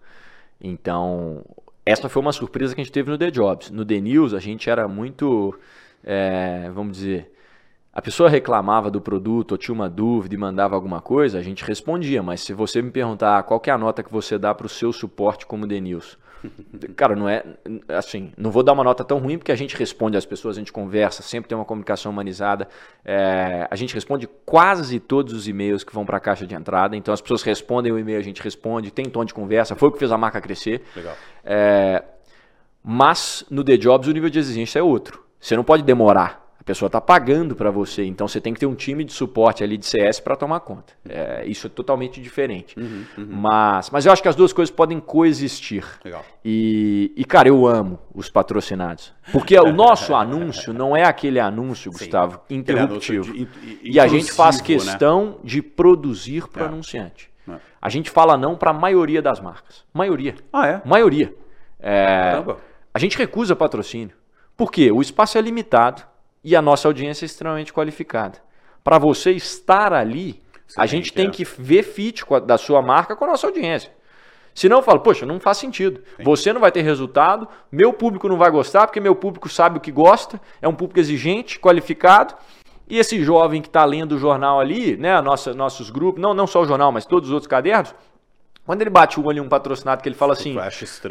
Então, 0.60 1.44
essa 1.86 2.08
foi 2.08 2.22
uma 2.22 2.32
surpresa 2.32 2.74
que 2.74 2.80
a 2.80 2.84
gente 2.84 2.92
teve 2.92 3.10
no 3.10 3.18
The 3.18 3.30
Jobs. 3.30 3.70
No 3.70 3.84
The 3.84 4.00
News, 4.00 4.32
a 4.34 4.40
gente 4.40 4.70
era 4.70 4.88
muito, 4.88 5.54
é, 6.02 6.70
vamos 6.74 6.96
dizer, 6.96 7.30
a 7.92 8.02
pessoa 8.02 8.28
reclamava 8.28 8.90
do 8.90 9.00
produto 9.00 9.52
ou 9.52 9.58
tinha 9.58 9.74
uma 9.74 9.88
dúvida 9.88 10.34
e 10.34 10.38
mandava 10.38 10.74
alguma 10.74 11.00
coisa, 11.00 11.38
a 11.38 11.42
gente 11.42 11.64
respondia. 11.64 12.22
Mas 12.22 12.40
se 12.40 12.52
você 12.52 12.82
me 12.82 12.90
perguntar 12.90 13.42
qual 13.44 13.62
é 13.66 13.70
a 13.70 13.78
nota 13.78 14.02
que 14.02 14.10
você 14.10 14.38
dá 14.38 14.54
para 14.54 14.66
o 14.66 14.68
seu 14.68 14.92
suporte 14.92 15.46
como 15.46 15.66
Denilson, 15.66 16.16
cara, 16.96 17.14
não 17.16 17.28
é 17.28 17.44
assim, 17.88 18.32
não 18.36 18.50
vou 18.50 18.62
dar 18.62 18.72
uma 18.72 18.84
nota 18.84 19.04
tão 19.04 19.18
ruim 19.18 19.38
porque 19.38 19.52
a 19.52 19.56
gente 19.56 19.76
responde 19.76 20.16
às 20.16 20.26
pessoas, 20.26 20.56
a 20.56 20.60
gente 20.60 20.72
conversa, 20.72 21.22
sempre 21.22 21.48
tem 21.48 21.56
uma 21.56 21.64
comunicação 21.64 22.10
humanizada. 22.12 22.68
É, 23.04 23.66
a 23.70 23.76
gente 23.76 23.94
responde 23.94 24.28
quase 24.44 25.00
todos 25.00 25.32
os 25.32 25.48
e-mails 25.48 25.84
que 25.84 25.94
vão 25.94 26.04
para 26.04 26.16
a 26.16 26.20
caixa 26.20 26.46
de 26.46 26.54
entrada, 26.54 26.96
então 26.96 27.12
as 27.12 27.20
pessoas 27.20 27.42
respondem 27.42 27.92
o 27.92 27.98
e-mail, 27.98 28.18
a 28.18 28.22
gente 28.22 28.42
responde, 28.42 28.90
tem 28.90 29.06
tom 29.06 29.24
de 29.24 29.34
conversa, 29.34 29.74
foi 29.74 29.88
o 29.88 29.92
que 29.92 29.98
fez 29.98 30.12
a 30.12 30.18
marca 30.18 30.40
crescer. 30.40 30.82
Legal. 30.94 31.14
É, 31.44 32.02
mas 32.82 33.44
no 33.50 33.64
The 33.64 33.76
Jobs 33.76 34.08
o 34.08 34.12
nível 34.12 34.28
de 34.28 34.38
exigência 34.38 34.78
é 34.78 34.82
outro. 34.82 35.24
Você 35.40 35.56
não 35.56 35.64
pode 35.64 35.82
demorar. 35.82 36.43
A 36.64 36.66
pessoa 36.66 36.86
está 36.86 36.98
pagando 36.98 37.54
para 37.54 37.70
você, 37.70 38.04
então 38.06 38.26
você 38.26 38.40
tem 38.40 38.54
que 38.54 38.58
ter 38.60 38.64
um 38.64 38.74
time 38.74 39.04
de 39.04 39.12
suporte 39.12 39.62
ali 39.62 39.76
de 39.76 39.84
CS 39.84 40.18
para 40.18 40.34
tomar 40.34 40.60
conta. 40.60 40.94
É, 41.06 41.44
isso 41.44 41.66
é 41.66 41.70
totalmente 41.70 42.22
diferente. 42.22 42.74
Uhum, 42.80 43.04
uhum. 43.18 43.26
Mas, 43.28 43.90
mas 43.90 44.06
eu 44.06 44.12
acho 44.12 44.22
que 44.22 44.28
as 44.30 44.34
duas 44.34 44.50
coisas 44.50 44.74
podem 44.74 44.98
coexistir. 44.98 45.84
Legal. 46.02 46.24
E, 46.42 47.12
e, 47.14 47.22
cara, 47.26 47.48
eu 47.48 47.66
amo 47.66 47.98
os 48.14 48.30
patrocinados. 48.30 49.12
Porque 49.30 49.58
o 49.58 49.74
nosso 49.74 50.14
anúncio 50.16 50.72
não 50.72 50.96
é 50.96 51.04
aquele 51.04 51.38
anúncio, 51.38 51.92
Gustavo, 51.92 52.36
Aquele 52.46 52.60
interruptivo. 52.60 53.24
anúncio 53.26 53.46
de- 53.46 53.80
E 53.82 54.00
a 54.00 54.06
gente 54.06 54.32
faz 54.32 54.56
né? 54.56 54.64
questão 54.64 55.40
de 55.44 55.60
produzir 55.60 56.48
para 56.48 56.62
o 56.62 56.64
É. 56.64 56.68
anunciante. 56.68 57.30
É. 57.46 57.56
A 57.82 57.90
gente 57.90 58.08
fala 58.08 58.38
não 58.38 58.56
para 58.56 58.70
a 58.70 58.74
maioria 58.74 59.20
das 59.20 59.38
marcas. 59.38 59.84
Maioria. 59.92 60.34
Ah, 60.50 60.66
é? 60.66 60.82
Maioria. 60.82 61.34
É, 61.78 62.42
a 62.94 62.98
gente 62.98 63.18
recusa 63.18 63.54
patrocínio. 63.54 64.16
Por 64.56 64.72
quê? 64.72 64.90
O 64.90 65.02
espaço 65.02 65.36
é 65.36 65.42
limitado 65.42 66.02
e 66.44 66.54
a 66.54 66.62
nossa 66.62 66.86
audiência 66.86 67.24
é 67.24 67.26
extremamente 67.26 67.72
qualificada. 67.72 68.38
Para 68.82 68.98
você 68.98 69.30
estar 69.32 69.92
ali, 69.92 70.42
Você 70.66 70.80
a 70.80 70.86
gente 70.86 71.12
tem 71.12 71.28
é. 71.28 71.30
que 71.30 71.44
ver 71.44 71.82
fit 71.82 72.22
a- 72.30 72.38
da 72.38 72.58
sua 72.58 72.82
marca 72.82 73.16
com 73.16 73.24
a 73.24 73.28
nossa 73.28 73.46
audiência. 73.46 73.90
Senão 74.54 74.76
eu 74.78 74.82
falo, 74.82 75.00
poxa, 75.00 75.26
não 75.26 75.40
faz 75.40 75.56
sentido. 75.58 76.02
Você 76.22 76.52
não 76.52 76.60
vai 76.60 76.70
ter 76.70 76.82
resultado, 76.82 77.48
meu 77.72 77.92
público 77.92 78.28
não 78.28 78.36
vai 78.36 78.50
gostar, 78.50 78.86
porque 78.86 79.00
meu 79.00 79.16
público 79.16 79.48
sabe 79.48 79.78
o 79.78 79.80
que 79.80 79.90
gosta, 79.90 80.40
é 80.62 80.68
um 80.68 80.74
público 80.74 81.00
exigente, 81.00 81.58
qualificado. 81.58 82.34
E 82.88 82.98
esse 82.98 83.24
jovem 83.24 83.60
que 83.62 83.68
está 83.68 83.84
lendo 83.84 84.12
o 84.12 84.18
jornal 84.18 84.60
ali, 84.60 84.96
né, 84.96 85.20
nossa, 85.22 85.54
nossos 85.54 85.90
grupos, 85.90 86.20
não, 86.22 86.34
não 86.34 86.46
só 86.46 86.60
o 86.60 86.66
jornal, 86.66 86.92
mas 86.92 87.04
todos 87.06 87.30
os 87.30 87.32
outros 87.32 87.48
cadernos, 87.48 87.94
quando 88.66 88.80
ele 88.80 88.90
bate 88.90 89.20
o 89.20 89.26
olho 89.26 89.38
em 89.38 89.40
um 89.40 89.48
patrocinado 89.48 90.02
que 90.02 90.08
ele 90.08 90.16
fala 90.16 90.32
assim. 90.32 90.54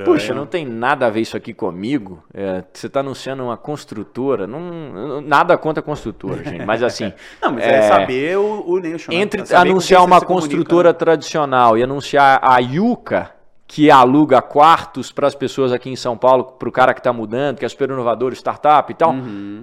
Puxa, 0.06 0.34
não 0.34 0.46
tem 0.48 0.66
nada 0.66 1.06
a 1.06 1.10
ver 1.10 1.22
isso 1.22 1.38
aqui 1.38 1.54
comigo. 1.54 2.24
É, 2.34 2.64
você 2.74 2.88
está 2.88 3.02
anunciando 3.02 3.44
uma 3.44 3.58
construtora. 3.58 4.48
Não, 4.48 5.22
nada 5.22 5.56
contra 5.58 5.82
a 5.82 5.84
construtora, 5.84 6.42
gente. 6.44 6.66
Mas 6.66 6.82
assim. 6.82 7.14
Não, 7.42 7.52
mas 7.52 7.64
é, 7.64 7.84
saber 7.84 8.38
o, 8.38 8.64
o 8.68 8.80
nicho. 8.80 9.12
né? 9.12 9.18
Entre 9.18 9.44
É 9.48 9.56
anunciar 9.56 10.04
uma 10.04 10.20
comunica, 10.20 10.48
construtora 10.50 10.90
né? 10.90 10.94
tradicional 10.94 11.78
e 11.78 11.84
anunciar 11.84 12.40
a 12.42 12.58
Yuka, 12.58 13.32
que 13.74 13.90
aluga 13.90 14.40
quartos 14.40 15.12
para 15.12 15.26
as 15.26 15.34
pessoas 15.34 15.72
aqui 15.72 15.90
em 15.90 15.96
São 15.96 16.16
Paulo, 16.16 16.44
para 16.44 16.70
o 16.70 16.72
cara 16.72 16.94
que 16.94 17.00
está 17.00 17.12
mudando, 17.12 17.58
que 17.58 17.66
é 17.66 17.68
super 17.68 17.90
inovador, 17.90 18.32
startup 18.34 18.92
e 18.92 18.96
tal, 18.96 19.16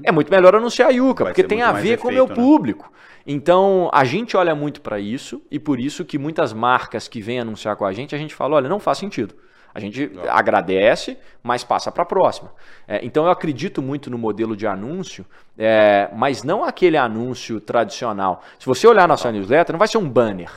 é 0.02 0.10
muito 0.10 0.28
melhor 0.32 0.52
anunciar 0.56 0.88
a 0.88 0.92
Uhum. 0.92 1.26
Vai 1.26 1.32
porque 1.32 1.44
tem 1.44 1.62
a 1.62 1.70
ver 1.70 1.96
com 1.96 2.08
o 2.08 2.10
efeito, 2.10 2.12
meu 2.12 2.26
né? 2.26 2.34
público. 2.34 2.92
Então, 3.24 3.88
a 3.92 4.04
gente 4.04 4.36
olha 4.36 4.52
muito 4.52 4.80
para 4.80 4.98
isso 4.98 5.40
e 5.48 5.60
por 5.60 5.78
isso 5.78 6.04
que 6.04 6.18
muitas 6.18 6.52
marcas 6.52 7.06
que 7.06 7.20
vêm 7.20 7.38
anunciar 7.38 7.76
com 7.76 7.84
a 7.84 7.92
gente, 7.92 8.12
a 8.12 8.18
gente 8.18 8.34
fala, 8.34 8.56
olha, 8.56 8.68
não 8.68 8.80
faz 8.80 8.98
sentido. 8.98 9.32
A 9.72 9.78
gente 9.78 10.10
agradece, 10.28 11.16
mas 11.40 11.62
passa 11.62 11.92
para 11.92 12.02
a 12.02 12.06
próxima. 12.06 12.52
É, 12.88 12.98
então 13.04 13.26
eu 13.26 13.30
acredito 13.30 13.80
muito 13.80 14.10
no 14.10 14.18
modelo 14.18 14.56
de 14.56 14.66
anúncio, 14.66 15.24
é, 15.56 16.10
mas 16.16 16.42
não 16.42 16.64
aquele 16.64 16.96
anúncio 16.96 17.60
tradicional. 17.60 18.42
Se 18.58 18.66
você 18.66 18.88
olhar 18.88 19.06
nossa 19.06 19.30
newsletter, 19.30 19.72
não 19.72 19.78
vai 19.78 19.86
ser 19.86 19.98
um 19.98 20.08
banner. 20.08 20.50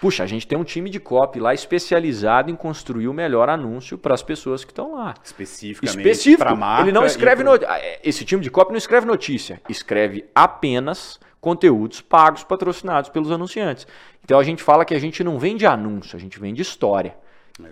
Puxa, 0.00 0.22
a 0.22 0.26
gente 0.26 0.46
tem 0.46 0.58
um 0.58 0.64
time 0.64 0.90
de 0.90 1.00
copy 1.00 1.40
lá 1.40 1.54
especializado 1.54 2.50
em 2.50 2.54
construir 2.56 3.08
o 3.08 3.12
melhor 3.14 3.48
anúncio 3.48 3.96
para 3.96 4.14
as 4.14 4.22
pessoas 4.22 4.64
que 4.64 4.70
estão 4.70 4.94
lá. 4.94 5.14
Especificamente 5.24 5.98
Específico. 5.98 6.56
marca 6.56 6.82
Ele 6.82 6.92
não 6.92 7.06
escreve 7.06 7.42
pro- 7.42 7.54
é, 7.64 7.98
esse 8.04 8.24
time 8.24 8.42
de 8.42 8.50
copy 8.50 8.72
não 8.72 8.78
escreve 8.78 9.06
notícia, 9.06 9.60
escreve 9.68 10.24
apenas 10.34 11.18
conteúdos 11.40 12.00
pagos 12.00 12.42
patrocinados 12.44 13.08
pelos 13.10 13.30
anunciantes. 13.30 13.86
Então 14.24 14.38
a 14.38 14.42
gente 14.42 14.62
fala 14.62 14.84
que 14.84 14.94
a 14.94 14.98
gente 14.98 15.22
não 15.24 15.38
vende 15.38 15.64
anúncio, 15.64 16.16
a 16.16 16.20
gente 16.20 16.38
vende 16.38 16.60
história, 16.60 17.16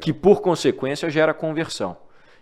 que 0.01 0.13
por 0.13 0.41
consequência 0.41 1.11
gera 1.11 1.35
conversão. 1.35 1.97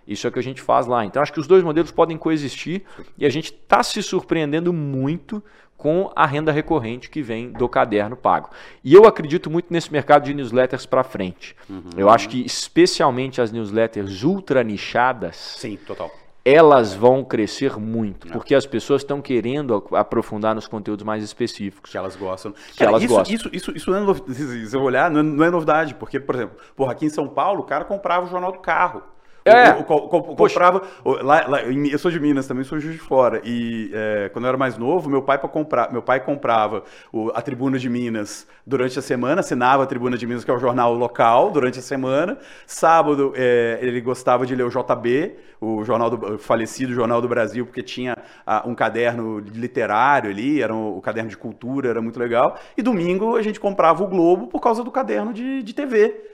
Isso 0.06 0.26
é 0.26 0.30
o 0.30 0.32
que 0.32 0.38
a 0.38 0.42
gente 0.42 0.60
faz 0.60 0.86
lá. 0.86 1.04
Então 1.04 1.22
acho 1.22 1.32
que 1.32 1.40
os 1.40 1.46
dois 1.46 1.62
modelos 1.62 1.90
podem 1.90 2.16
coexistir 2.16 2.82
e 3.16 3.24
a 3.24 3.30
gente 3.30 3.52
está 3.52 3.82
se 3.82 4.02
surpreendendo 4.02 4.72
muito 4.72 5.42
com 5.82 6.12
a 6.14 6.24
renda 6.24 6.52
recorrente 6.52 7.10
que 7.10 7.20
vem 7.20 7.50
do 7.50 7.68
caderno 7.68 8.16
pago. 8.16 8.50
E 8.84 8.94
eu 8.94 9.04
acredito 9.04 9.50
muito 9.50 9.66
nesse 9.72 9.92
mercado 9.92 10.22
de 10.22 10.32
newsletters 10.32 10.86
para 10.86 11.02
frente. 11.02 11.56
Eu 11.96 12.08
acho 12.08 12.28
que 12.28 12.40
especialmente 12.46 13.40
as 13.40 13.50
newsletters 13.50 14.22
ultra 14.22 14.62
nichadas, 14.62 15.34
Sim, 15.34 15.76
total. 15.84 16.08
elas 16.44 16.94
vão 16.94 17.24
crescer 17.24 17.80
muito, 17.80 18.28
porque 18.28 18.54
as 18.54 18.64
pessoas 18.64 19.02
estão 19.02 19.20
querendo 19.20 19.84
aprofundar 19.90 20.54
nos 20.54 20.68
conteúdos 20.68 21.04
mais 21.04 21.24
específicos. 21.24 21.90
Que 21.90 21.98
elas 21.98 22.14
gostam. 22.14 22.54
Que 22.76 22.84
elas 22.84 23.02
isso, 23.02 23.14
gostam. 23.14 23.34
Isso, 23.34 23.50
isso, 23.52 23.76
isso 23.76 23.90
não 23.90 23.98
é 23.98 24.00
novidade. 24.02 24.68
Se 24.68 24.76
eu 24.76 24.82
olhar, 24.82 25.10
não 25.10 25.18
é, 25.18 25.22
não 25.24 25.44
é 25.44 25.50
novidade. 25.50 25.96
Porque, 25.96 26.20
por 26.20 26.36
exemplo, 26.36 26.58
porra, 26.76 26.92
aqui 26.92 27.06
em 27.06 27.10
São 27.10 27.26
Paulo, 27.26 27.62
o 27.62 27.64
cara 27.64 27.84
comprava 27.84 28.24
o 28.24 28.30
jornal 28.30 28.52
do 28.52 28.60
carro. 28.60 29.02
É. 29.44 29.70
O- 29.72 29.84
co- 29.84 30.02
co- 30.08 30.22
Poxa. 30.36 30.54
comprava. 30.54 30.82
Lá, 31.22 31.46
lá- 31.48 31.62
eu 31.62 31.98
sou 31.98 32.10
de 32.10 32.20
Minas 32.20 32.46
também, 32.46 32.62
sou 32.64 32.78
de 32.78 32.84
Juiz 32.84 32.96
de 32.96 33.02
Fora. 33.02 33.40
E 33.44 33.90
é, 33.92 34.30
quando 34.32 34.44
eu 34.44 34.48
era 34.50 34.58
mais 34.58 34.78
novo, 34.78 35.10
meu 35.10 35.22
pai, 35.22 35.38
comprar, 35.38 35.92
meu 35.92 36.02
pai 36.02 36.20
comprava 36.20 36.84
o- 37.12 37.30
a 37.34 37.42
Tribuna 37.42 37.78
de 37.78 37.88
Minas 37.88 38.46
durante 38.66 38.98
a 38.98 39.02
semana, 39.02 39.40
assinava 39.40 39.82
a 39.82 39.86
Tribuna 39.86 40.16
de 40.16 40.26
Minas, 40.26 40.44
que 40.44 40.50
é 40.50 40.54
o 40.54 40.58
jornal 40.58 40.94
local, 40.94 41.50
durante 41.50 41.78
a 41.78 41.82
semana. 41.82 42.38
Sábado, 42.66 43.32
é, 43.36 43.78
ele 43.82 44.00
gostava 44.00 44.46
de 44.46 44.54
ler 44.54 44.64
o 44.64 44.70
JB, 44.70 45.34
o 45.60 45.84
jornal 45.84 46.10
do 46.10 46.34
o 46.34 46.38
falecido 46.38 46.92
Jornal 46.94 47.20
do 47.20 47.28
Brasil, 47.28 47.66
porque 47.66 47.82
tinha 47.82 48.16
ah, 48.46 48.62
um 48.66 48.74
caderno 48.74 49.38
literário 49.40 50.30
ali, 50.30 50.62
era 50.62 50.74
um- 50.74 50.96
o 50.96 51.00
caderno 51.00 51.28
de 51.30 51.36
cultura, 51.36 51.88
era 51.88 52.00
muito 52.00 52.18
legal. 52.18 52.56
E 52.76 52.82
domingo 52.82 53.36
a 53.36 53.42
gente 53.42 53.58
comprava 53.60 54.02
o 54.02 54.06
Globo 54.06 54.46
por 54.46 54.60
causa 54.60 54.82
do 54.84 54.90
caderno 54.90 55.32
de, 55.32 55.62
de 55.62 55.74
TV. 55.74 56.31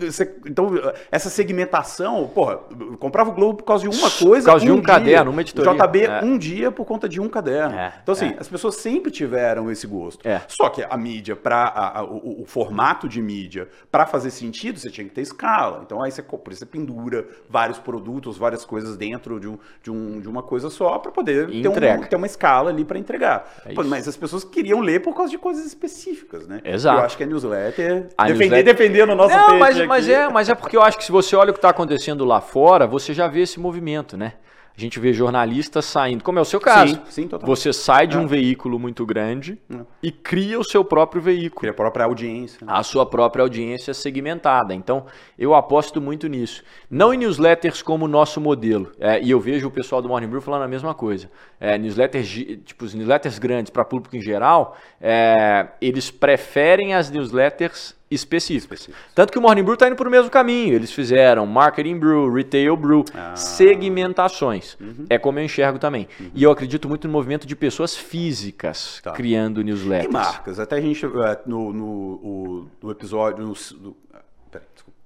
Você- 0.00 0.34
então, 0.46 0.70
essa 1.10 1.28
segmentação, 1.30 2.26
porra, 2.34 2.60
eu 2.78 2.96
comprava 2.96 3.30
o 3.30 3.32
Globo 3.32 3.58
por 3.58 3.64
causa 3.64 3.88
de 3.88 3.94
uma 3.96 4.10
coisa. 4.10 4.44
Por 4.46 4.52
causa 4.52 4.64
de 4.64 4.72
um 4.72 4.76
dia. 4.76 4.84
caderno, 4.84 5.30
uma 5.30 5.40
editoria. 5.40 5.72
JB, 5.72 6.04
É. 6.04 6.20
um 6.24 6.38
dia 6.38 6.70
por 6.72 6.84
conta 6.84 7.08
de 7.08 7.20
um 7.20 7.28
caderno. 7.28 7.76
É, 7.78 7.92
Então, 8.02 8.12
assim, 8.12 8.28
é. 8.28 8.36
as 8.38 8.48
pessoas 8.48 8.76
sempre 8.76 9.10
tiveram 9.10 9.70
esse 9.70 9.86
gosto. 9.86 10.26
É. 10.26 10.40
Só 10.48 10.68
que 10.68 10.82
a 10.82 10.96
mídia, 10.96 11.36
para 11.36 12.04
o, 12.08 12.42
o 12.42 12.44
formato 12.46 13.08
de 13.08 13.20
mídia, 13.20 13.68
para 13.90 14.06
fazer 14.06 14.30
sentido, 14.30 14.78
você 14.78 14.90
tinha 14.90 15.06
que 15.06 15.12
ter 15.14 15.20
escala. 15.22 15.82
Então, 15.84 16.02
aí 16.02 16.10
você, 16.10 16.22
por 16.22 16.40
isso 16.50 16.60
você 16.60 16.66
pendura 16.66 17.26
vários 17.48 17.78
produtos, 17.78 18.36
várias 18.38 18.64
coisas 18.64 18.96
dentro 18.96 19.38
de, 19.38 19.48
um, 19.48 19.58
de, 19.82 19.90
um, 19.90 20.20
de 20.20 20.28
uma 20.28 20.42
coisa 20.42 20.70
só, 20.70 20.98
para 20.98 21.12
poder 21.12 21.46
ter, 21.48 21.68
um- 21.68 22.02
ter 22.02 22.16
uma 22.16 22.26
escala 22.26 22.70
ali 22.70 22.84
para 22.84 22.98
entregar. 22.98 23.52
É 23.66 23.74
Pô, 23.74 23.84
mas 23.84 24.08
as 24.08 24.16
pessoas 24.16 24.44
queriam 24.44 24.80
ler 24.80 25.00
por 25.02 25.14
causa 25.14 25.30
de 25.30 25.38
coisas 25.38 25.64
específicas, 25.66 26.46
né? 26.46 26.60
Exato. 26.64 26.98
Eu 27.00 27.04
acho 27.04 27.16
que 27.16 27.22
a 27.22 27.26
newsletter. 27.26 28.08
A 28.16 28.24
defender, 28.26 28.38
newsletter- 28.56 28.64
defendendo 28.64 29.10
o 29.10 29.14
nosso 29.14 29.34
Não, 29.48 29.58
mas, 29.58 29.76
aqui. 29.78 29.86
mas 29.86 30.08
é, 30.08 30.28
mas 30.28 30.48
é 30.48 30.54
porque 30.54 30.76
eu 30.76 30.82
acho 30.82 30.96
que 30.98 31.04
se 31.04 31.12
você 31.12 31.34
olha 31.36 31.50
o 31.50 31.52
que 31.52 31.58
está 31.58 31.70
acontecendo 31.70 32.24
lá 32.24 32.40
fora, 32.40 32.86
você 32.86 33.12
já 33.14 33.26
vê 33.26 33.40
esse 33.42 33.58
movimento, 33.60 34.16
né? 34.16 34.34
A 34.74 34.80
gente 34.80 34.98
vê 34.98 35.12
jornalistas 35.12 35.84
saindo, 35.84 36.24
como 36.24 36.38
é 36.38 36.42
o 36.42 36.46
seu 36.46 36.58
caso. 36.58 36.94
Sim, 36.94 37.00
sim, 37.10 37.28
total. 37.28 37.46
Você 37.46 37.74
sai 37.74 38.06
de 38.06 38.16
É. 38.16 38.18
um 38.18 38.26
veículo 38.26 38.78
muito 38.78 39.04
grande 39.04 39.60
É. 39.70 39.76
e 40.02 40.10
cria 40.10 40.58
o 40.58 40.64
seu 40.64 40.82
próprio 40.82 41.20
veículo. 41.20 41.60
Cria 41.60 41.72
a 41.72 41.74
própria 41.74 42.06
audiência. 42.06 42.64
né? 42.66 42.72
a 42.74 42.82
sua 42.82 43.04
própria 43.04 43.42
audiência 43.42 43.92
segmentada. 43.92 44.72
Então, 44.74 45.04
eu 45.38 45.54
aposto 45.54 46.00
muito 46.00 46.26
nisso. 46.26 46.64
Não 46.88 47.12
em 47.12 47.18
newsletters 47.18 47.82
como 47.82 48.06
o 48.06 48.08
nosso 48.08 48.40
modelo. 48.40 48.90
É, 48.98 49.20
e 49.22 49.30
eu 49.30 49.38
vejo 49.38 49.68
o 49.68 49.70
pessoal 49.70 50.00
do 50.00 50.08
Morning 50.08 50.26
Brew 50.28 50.40
falando 50.40 50.62
a 50.62 50.68
mesma 50.68 50.94
coisa. 50.94 51.30
É, 51.60 51.76
newsletters, 51.76 52.30
tipo, 52.64 52.86
os 52.86 52.94
newsletters 52.94 53.38
grandes 53.38 53.68
para 53.68 53.84
público 53.84 54.16
em 54.16 54.22
geral, 54.22 54.74
é, 54.98 55.68
eles 55.82 56.10
preferem 56.10 56.94
as 56.94 57.10
newsletters 57.10 57.94
específicas. 58.14 58.80
Específicas. 58.80 59.12
Tanto 59.14 59.32
que 59.32 59.38
o 59.38 59.42
Morning 59.42 59.62
Brew 59.62 59.74
está 59.74 59.86
indo 59.86 59.96
para 59.96 60.08
o 60.08 60.10
mesmo 60.10 60.30
caminho. 60.30 60.74
Eles 60.74 60.92
fizeram 60.92 61.46
Marketing 61.46 61.96
Brew, 61.98 62.32
Retail 62.32 62.76
Brew, 62.76 63.04
Ah. 63.14 63.34
segmentações. 63.36 64.76
É 65.08 65.18
como 65.18 65.38
eu 65.38 65.44
enxergo 65.44 65.78
também. 65.78 66.08
E 66.34 66.42
eu 66.42 66.50
acredito 66.50 66.88
muito 66.88 67.06
no 67.06 67.12
movimento 67.12 67.46
de 67.46 67.54
pessoas 67.56 67.96
físicas 67.96 69.00
Tá. 69.02 69.12
criando 69.12 69.60
E 69.60 69.64
newsletters. 69.64 70.12
marcas. 70.12 70.58
Até 70.60 70.76
a 70.76 70.80
gente, 70.80 71.04
é, 71.04 71.40
no, 71.46 71.72
no, 71.72 72.66
no 72.82 72.90
episódio. 72.90 73.44
No, 73.44 73.54
no, 73.80 73.96
ah, 74.12 74.20
peraí, 74.50 74.66
desculpa. 74.74 74.98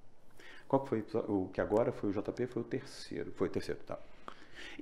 Qual 0.69 0.83
que 0.83 0.89
foi 0.89 0.99
o 0.99 1.01
episódio? 1.03 1.31
O 1.31 1.49
que 1.53 1.61
agora 1.61 1.93
foi 1.93 2.11
o 2.11 2.13
JP? 2.13 2.47
Foi 2.47 2.63
o 2.63 2.65
terceiro. 2.65 3.33
Foi 3.37 3.47
o 3.49 3.51
terceiro, 3.51 3.81
tá. 3.87 3.99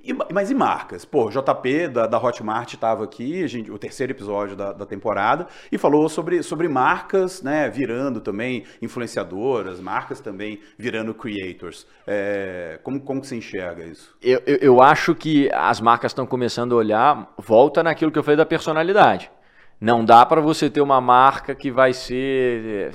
E, 0.03 0.13
mas 0.31 0.51
e 0.51 0.55
marcas? 0.55 1.05
Pô, 1.05 1.29
JP 1.29 1.87
da, 1.87 2.07
da 2.07 2.17
Hotmart 2.17 2.73
estava 2.73 3.03
aqui, 3.03 3.47
gente, 3.47 3.71
o 3.71 3.77
terceiro 3.77 4.11
episódio 4.11 4.55
da, 4.55 4.71
da, 4.71 4.85
temporada, 4.85 5.47
e 5.71 5.77
falou 5.77 6.07
sobre, 6.09 6.43
sobre 6.43 6.67
marcas, 6.67 7.41
né, 7.41 7.69
virando 7.69 8.21
também 8.21 8.65
influenciadoras, 8.81 9.79
marcas 9.79 10.19
também 10.19 10.59
virando 10.77 11.13
creators. 11.13 11.87
É, 12.05 12.79
como, 12.83 12.99
como 12.99 13.21
que 13.21 13.27
você 13.27 13.35
enxerga 13.35 13.83
isso? 13.83 14.15
Eu, 14.21 14.41
eu, 14.45 14.57
eu 14.57 14.81
acho 14.81 15.15
que 15.15 15.49
as 15.53 15.81
marcas 15.81 16.11
estão 16.11 16.25
começando 16.25 16.73
a 16.73 16.77
olhar, 16.77 17.33
volta 17.37 17.81
naquilo 17.81 18.11
que 18.11 18.19
eu 18.19 18.23
falei 18.23 18.37
da 18.37 18.45
personalidade. 18.45 19.31
Não 19.79 20.05
dá 20.05 20.25
para 20.25 20.39
você 20.39 20.69
ter 20.69 20.81
uma 20.81 21.01
marca 21.01 21.53
que 21.53 21.69
vai 21.69 21.93
ser, 21.93 22.93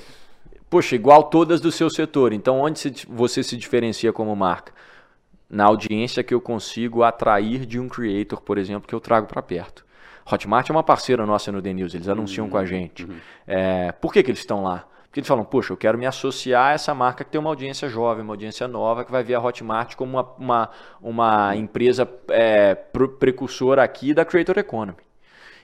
poxa, 0.69 0.95
igual 0.95 1.23
todas 1.23 1.61
do 1.61 1.71
seu 1.71 1.89
setor. 1.89 2.33
Então, 2.33 2.59
onde 2.59 3.05
você 3.07 3.43
se 3.43 3.55
diferencia 3.55 4.11
como 4.11 4.35
marca? 4.35 4.73
Na 5.51 5.65
audiência 5.65 6.23
que 6.23 6.33
eu 6.33 6.39
consigo 6.39 7.03
atrair 7.03 7.65
de 7.65 7.77
um 7.77 7.89
creator, 7.89 8.39
por 8.41 8.57
exemplo, 8.57 8.87
que 8.87 8.95
eu 8.95 9.01
trago 9.01 9.27
para 9.27 9.41
perto. 9.41 9.85
Hotmart 10.31 10.69
é 10.69 10.73
uma 10.73 10.83
parceira 10.83 11.25
nossa 11.25 11.51
no 11.51 11.61
The 11.61 11.73
News, 11.73 11.93
eles 11.93 12.07
anunciam 12.07 12.45
uhum, 12.45 12.51
com 12.51 12.57
a 12.57 12.65
gente. 12.65 13.03
Uhum. 13.03 13.17
É, 13.45 13.91
por 13.91 14.13
que, 14.13 14.23
que 14.23 14.31
eles 14.31 14.39
estão 14.39 14.63
lá? 14.63 14.87
Porque 15.03 15.19
eles 15.19 15.27
falam, 15.27 15.43
poxa, 15.43 15.73
eu 15.73 15.77
quero 15.77 15.97
me 15.97 16.05
associar 16.05 16.67
a 16.67 16.71
essa 16.71 16.95
marca 16.95 17.25
que 17.25 17.31
tem 17.31 17.41
uma 17.41 17.49
audiência 17.49 17.89
jovem, 17.89 18.23
uma 18.23 18.31
audiência 18.31 18.65
nova, 18.65 19.03
que 19.03 19.11
vai 19.11 19.23
ver 19.23 19.33
a 19.33 19.41
Hotmart 19.41 19.95
como 19.95 20.13
uma, 20.13 20.31
uma, 20.37 20.69
uma 21.01 21.55
empresa 21.57 22.09
é, 22.29 22.73
precursora 23.19 23.83
aqui 23.83 24.13
da 24.13 24.23
Creator 24.23 24.57
Economy. 24.57 24.97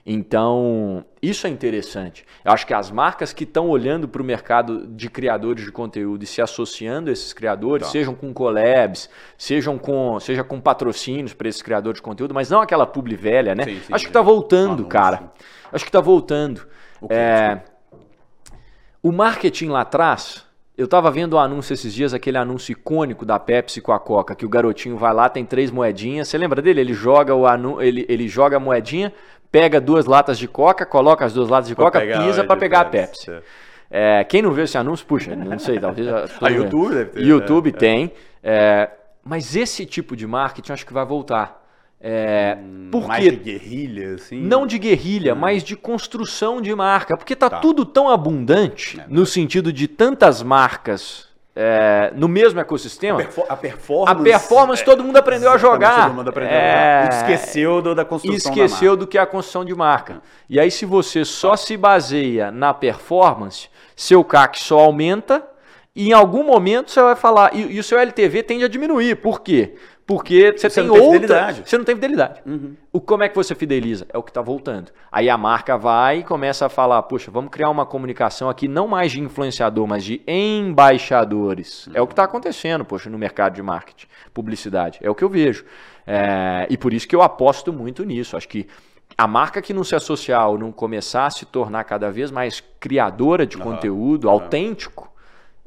Então, 0.10 1.04
isso 1.22 1.46
é 1.46 1.50
interessante. 1.50 2.26
Eu 2.46 2.54
acho 2.54 2.66
que 2.66 2.74
as 2.74 2.90
marcas 2.90 3.34
que 3.34 3.44
estão 3.44 3.68
olhando 3.68 4.08
para 4.08 4.22
o 4.22 4.26
mercado 4.26 4.88
de 4.88 5.10
criadores 5.10 5.66
de 5.66 5.72
conteúdo 5.72 6.24
e 6.24 6.26
se 6.26 6.42
associando 6.42 7.10
a 7.10 7.14
esses 7.14 7.34
criadores, 7.34 7.88
tá. 7.88 7.92
sejam 7.92 8.16
com 8.16 8.34
collabs, 8.34 9.10
sejam 9.38 9.78
com, 9.78 10.18
seja 10.22 10.46
com 10.46 10.62
patrocínios 10.62 11.34
para 11.34 11.50
esses 11.50 11.62
criadores 11.62 11.98
de 11.98 12.02
conteúdo, 12.02 12.34
mas 12.34 12.50
não 12.50 12.62
aquela 12.62 12.86
publi 12.86 13.18
velha, 13.18 13.54
né? 13.54 13.66
Sim, 13.66 13.82
sim, 13.86 13.94
acho 13.94 14.06
que 14.06 14.10
está 14.10 14.22
voltando, 14.22 14.86
cara. 14.86 15.30
Acho 15.74 15.84
que 15.84 15.90
está 15.90 16.00
voltando. 16.00 16.66
É, 17.10 17.60
o 19.04 19.12
marketing 19.12 19.68
lá 19.68 19.82
atrás, 19.82 20.48
eu 20.78 20.86
estava 20.86 21.10
vendo 21.10 21.34
o 21.34 21.40
anúncio 21.40 21.74
esses 21.74 21.92
dias, 21.92 22.14
aquele 22.14 22.38
anúncio 22.38 22.72
icônico 22.72 23.26
da 23.26 23.40
Pepsi 23.40 23.82
com 23.82 23.92
a 23.92 24.00
Coca, 24.00 24.36
que 24.36 24.46
o 24.46 24.50
garotinho 24.50 24.96
vai 24.96 25.12
lá, 25.12 25.28
tem 25.28 25.44
três 25.44 25.72
moedinhas. 25.72 26.28
Você 26.28 26.38
lembra 26.38 26.62
dele? 26.62 26.80
Ele 26.80 26.94
joga 26.94 27.34
o 27.34 27.48
anu... 27.48 27.82
ele, 27.82 28.06
ele 28.08 28.28
joga 28.28 28.58
a 28.58 28.60
moedinha, 28.60 29.12
pega 29.52 29.80
duas 29.80 30.06
latas 30.06 30.38
de 30.38 30.48
coca, 30.48 30.86
coloca 30.86 31.26
as 31.26 31.34
duas 31.34 31.50
latas 31.50 31.68
de 31.68 31.76
coca, 31.76 32.00
pisa 32.00 32.44
para 32.44 32.58
pegar 32.58 32.82
a 32.82 32.86
Pepsi. 32.86 33.32
É, 33.90 34.24
quem 34.26 34.42
não 34.42 34.52
viu 34.52 34.66
esse 34.66 34.78
anúncio, 34.78 35.06
puxa, 35.06 35.36
não 35.36 35.60
sei, 35.60 35.80
talvez. 35.80 36.08
a 36.08 36.48
YouTube 36.52 36.94
deve 36.94 37.10
ter. 37.12 37.22
YouTube 37.22 37.72
né? 37.72 37.78
tem. 37.78 38.14
É, 38.44 38.90
mas 39.24 39.56
esse 39.56 39.86
tipo 39.86 40.16
de 40.16 40.28
marketing 40.28 40.74
acho 40.74 40.86
que 40.86 40.94
vai 40.94 41.06
voltar. 41.06 41.66
É, 42.00 42.58
hum, 42.60 42.90
porque, 42.92 43.08
mais 43.08 43.24
de 43.24 43.36
guerrilha, 43.38 44.16
assim? 44.16 44.40
Não 44.40 44.68
de 44.68 44.78
guerrilha, 44.78 45.34
hum. 45.34 45.38
mas 45.38 45.64
de 45.64 45.76
construção 45.76 46.62
de 46.62 46.74
marca. 46.76 47.18
Porque 47.18 47.36
tá, 47.36 47.50
tá. 47.50 47.60
tudo 47.60 47.86
tão 47.86 48.10
abundante, 48.10 49.00
é, 49.00 49.06
no 49.08 49.26
sentido 49.26 49.74
de 49.74 49.88
tantas 49.88 50.44
marcas 50.44 51.27
é, 51.60 52.14
no 52.16 52.28
mesmo 52.28 52.60
ecossistema. 52.60 53.20
A, 53.50 53.58
performance. 53.58 54.12
A 54.12 54.24
performance 54.24 54.86
todo 54.86 55.04
mundo 55.04 55.18
aprendeu 55.18 55.50
a 55.52 55.58
jogar. 55.58 56.04
Todo 56.04 56.14
mundo 56.14 56.30
aprendeu 56.30 56.56
é, 56.56 57.00
a 57.00 57.12
jogar. 57.12 57.32
Esqueceu 57.32 57.82
do, 57.82 57.96
da 57.96 58.06
construção 58.06 58.54
Esqueceu 58.54 58.96
do 58.96 59.08
que 59.08 59.18
é 59.18 59.22
a 59.22 59.26
construção 59.26 59.66
de 59.66 59.74
marca. 59.74 60.22
E 60.48 60.60
aí, 60.60 60.70
se 60.70 60.86
você 60.86 61.26
só 61.26 61.56
se 61.56 61.76
baseia 61.76 62.52
na 62.52 62.76
performance, 62.76 63.70
seu 63.96 64.24
CAC 64.24 64.60
só 64.60 64.78
aumenta 64.78 65.44
e 65.96 66.10
em 66.10 66.14
algum 66.14 66.44
momento 66.44 66.92
você 66.92 67.02
vai 67.02 67.16
falar. 67.16 67.56
E, 67.56 67.74
e 67.74 67.80
o 67.80 67.84
seu 67.84 67.98
LTV 67.98 68.44
tende 68.44 68.64
a 68.64 68.68
diminuir. 68.68 69.16
Por 69.16 69.42
quê? 69.42 69.74
Porque 70.08 70.54
você, 70.56 70.70
você 70.70 70.82
tem 70.82 70.90
outra. 70.90 71.12
Fidelidade. 71.12 71.64
Você 71.66 71.78
não 71.78 71.84
tem 71.84 71.94
fidelidade. 71.94 72.42
Uhum. 72.46 72.76
O, 72.94 73.02
como 73.02 73.24
é 73.24 73.30
que 73.30 73.36
você 73.36 73.54
fideliza? 73.54 74.08
É 74.08 74.18
o 74.18 74.24
que 74.24 74.30
está 74.30 74.42
voltando. 74.42 74.90
Aí 75.12 75.30
a 75.30 75.38
marca 75.38 75.78
vai 75.78 76.20
e 76.20 76.24
começa 76.24 76.66
a 76.66 76.70
falar: 76.70 77.04
poxa, 77.04 77.30
vamos 77.30 77.52
criar 77.52 77.70
uma 77.70 77.86
comunicação 77.86 78.50
aqui 78.50 78.70
não 78.70 78.88
mais 78.88 79.12
de 79.12 79.20
influenciador, 79.20 79.86
mas 79.86 80.06
de 80.06 80.22
embaixadores. 80.26 81.88
Uhum. 81.88 81.94
É 81.96 82.02
o 82.02 82.08
que 82.08 82.14
está 82.14 82.24
acontecendo, 82.24 82.86
poxa, 82.86 83.10
no 83.10 83.18
mercado 83.18 83.56
de 83.56 83.62
marketing, 83.62 84.08
publicidade. 84.34 84.98
É 85.02 85.10
o 85.10 85.14
que 85.14 85.26
eu 85.26 85.30
vejo. 85.30 85.66
É, 86.08 86.66
e 86.70 86.78
por 86.78 86.94
isso 86.94 87.06
que 87.06 87.16
eu 87.16 87.22
aposto 87.22 87.74
muito 87.74 88.06
nisso. 88.06 88.38
Acho 88.38 88.48
que 88.48 88.66
a 89.18 89.28
marca 89.28 89.62
que 89.62 89.74
não 89.74 89.84
se 89.84 89.94
associar 89.94 90.48
ou 90.48 90.58
não 90.58 90.72
começar 90.72 91.26
a 91.26 91.30
se 91.30 91.46
tornar 91.46 91.84
cada 91.84 92.10
vez 92.10 92.32
mais 92.32 92.64
criadora 92.80 93.46
de 93.46 93.58
uhum. 93.58 93.64
conteúdo, 93.64 94.30
autêntico 94.30 95.12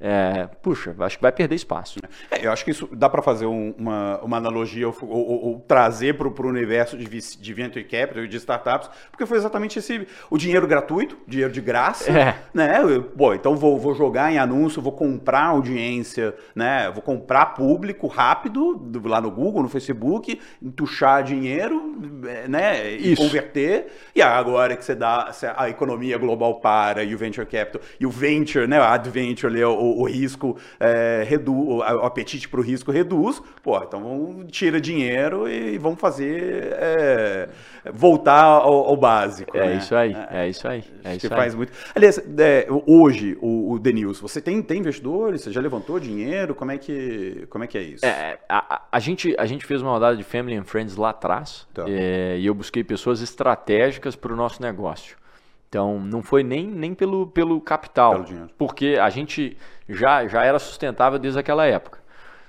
é, 0.01 0.49
puxa, 0.63 0.95
acho 0.99 1.17
que 1.17 1.23
vai 1.23 1.31
perder 1.31 1.55
espaço. 1.55 1.99
É, 2.31 2.47
eu 2.47 2.51
acho 2.51 2.65
que 2.65 2.71
isso 2.71 2.89
dá 2.93 3.07
para 3.07 3.21
fazer 3.21 3.45
um, 3.45 3.75
uma, 3.77 4.19
uma 4.23 4.37
analogia 4.39 4.89
ou, 4.89 4.97
ou, 5.03 5.45
ou 5.45 5.61
trazer 5.61 6.15
para 6.17 6.27
o 6.27 6.49
universo 6.49 6.97
de, 6.97 7.07
de 7.07 7.55
venture 7.55 7.85
capital 7.85 8.25
e 8.25 8.29
de 8.29 8.37
startups, 8.39 8.89
porque 9.11 9.27
foi 9.27 9.37
exatamente 9.37 9.79
esse 9.79 10.09
o 10.31 10.39
dinheiro 10.39 10.67
gratuito, 10.67 11.19
dinheiro 11.27 11.53
de 11.53 11.61
graça, 11.61 12.11
é. 12.11 12.35
né? 12.55 12.79
Pô, 13.17 13.35
então 13.35 13.55
vou, 13.57 13.79
vou 13.79 13.95
jogar 13.95 14.33
em 14.33 14.39
anúncio, 14.39 14.81
vou 14.81 14.93
comprar 14.93 15.45
audiência, 15.45 16.35
né? 16.55 16.91
Vou 16.91 17.03
comprar 17.03 17.47
público 17.47 18.07
rápido 18.07 18.91
lá 19.05 19.21
no 19.21 19.31
Google, 19.31 19.63
no 19.63 19.69
Facebook, 19.69 20.41
entuchar 20.63 21.23
dinheiro, 21.23 21.95
né? 22.49 22.91
E 22.95 23.13
isso. 23.13 23.23
converter. 23.23 23.89
E 24.15 24.23
agora 24.23 24.77
que 24.77 24.85
você 24.85 24.95
dá 24.95 25.31
a 25.57 25.69
economia 25.69 26.17
global 26.17 26.61
para 26.61 27.05
e 27.05 27.15
o 27.15 27.19
venture 27.19 27.47
capital 27.47 27.83
e 27.99 28.07
o 28.07 28.11
venture, 28.11 28.67
né? 28.67 28.81
O 28.81 28.85
adventure 28.85 29.53
ali, 29.53 29.63
o 29.63 29.90
o, 29.99 30.05
risco 30.05 30.57
é, 30.79 31.25
reduz, 31.27 31.59
o, 31.59 31.83
apetite 31.83 32.49
para 32.49 32.61
o 32.61 32.63
risco 32.63 32.91
reduz, 32.91 33.43
pô, 33.63 33.77
então 33.83 34.03
vamos, 34.03 34.53
tira 34.53 34.81
dinheiro 34.81 35.49
e 35.49 35.79
vamos 35.79 36.01
fazer 36.01 36.73
é, 36.73 37.49
voltar 37.93 38.43
ao, 38.43 38.89
ao 38.89 38.97
básico. 38.97 39.57
É 39.57 39.67
né? 39.67 39.75
isso 39.77 39.95
aí, 39.95 40.17
é, 40.31 40.45
é 40.45 40.49
isso 40.49 40.69
aí. 40.69 40.85
É 41.05 41.17
isso 41.17 41.29
faz 41.29 41.55
muito. 41.55 41.73
Aliás, 41.95 42.19
é, 42.39 42.67
hoje, 42.87 43.37
o, 43.41 43.73
o 43.73 43.79
Denils, 43.79 44.21
você 44.21 44.41
tem, 44.41 44.61
tem 44.63 44.79
investidores? 44.79 45.43
Você 45.43 45.53
já 45.53 45.61
levantou 45.61 45.99
dinheiro? 45.99 46.55
Como 46.55 46.71
é 46.71 46.79
que, 46.79 47.47
como 47.49 47.65
é, 47.65 47.67
que 47.67 47.79
é 47.79 47.83
isso? 47.83 48.05
É, 48.05 48.39
a, 48.49 48.83
a, 48.91 48.99
gente, 48.99 49.35
a 49.39 49.47
gente 49.47 49.65
fez 49.65 49.83
uma 49.83 49.91
rodada 49.93 50.17
de 50.17 50.25
Family 50.25 50.57
and 50.57 50.65
Friends 50.65 50.97
lá 50.97 51.11
atrás 51.11 51.67
tá. 51.73 51.85
É, 51.89 52.37
e 52.39 52.47
eu 52.47 52.55
busquei 52.55 52.85
pessoas 52.85 53.21
estratégicas 53.21 54.17
para 54.17 54.33
o 54.33 54.37
nosso 54.37 54.63
negócio. 54.63 55.17
Então, 55.71 56.01
não 56.01 56.21
foi 56.21 56.43
nem, 56.43 56.67
nem 56.67 56.93
pelo, 56.93 57.29
pelo 57.29 57.61
capital, 57.61 58.25
pelo 58.25 58.49
porque 58.59 58.99
a 59.01 59.09
gente 59.09 59.57
já, 59.89 60.27
já 60.27 60.43
era 60.45 60.59
sustentável 60.59 61.17
desde 61.17 61.39
aquela 61.39 61.65
época. 61.65 62.01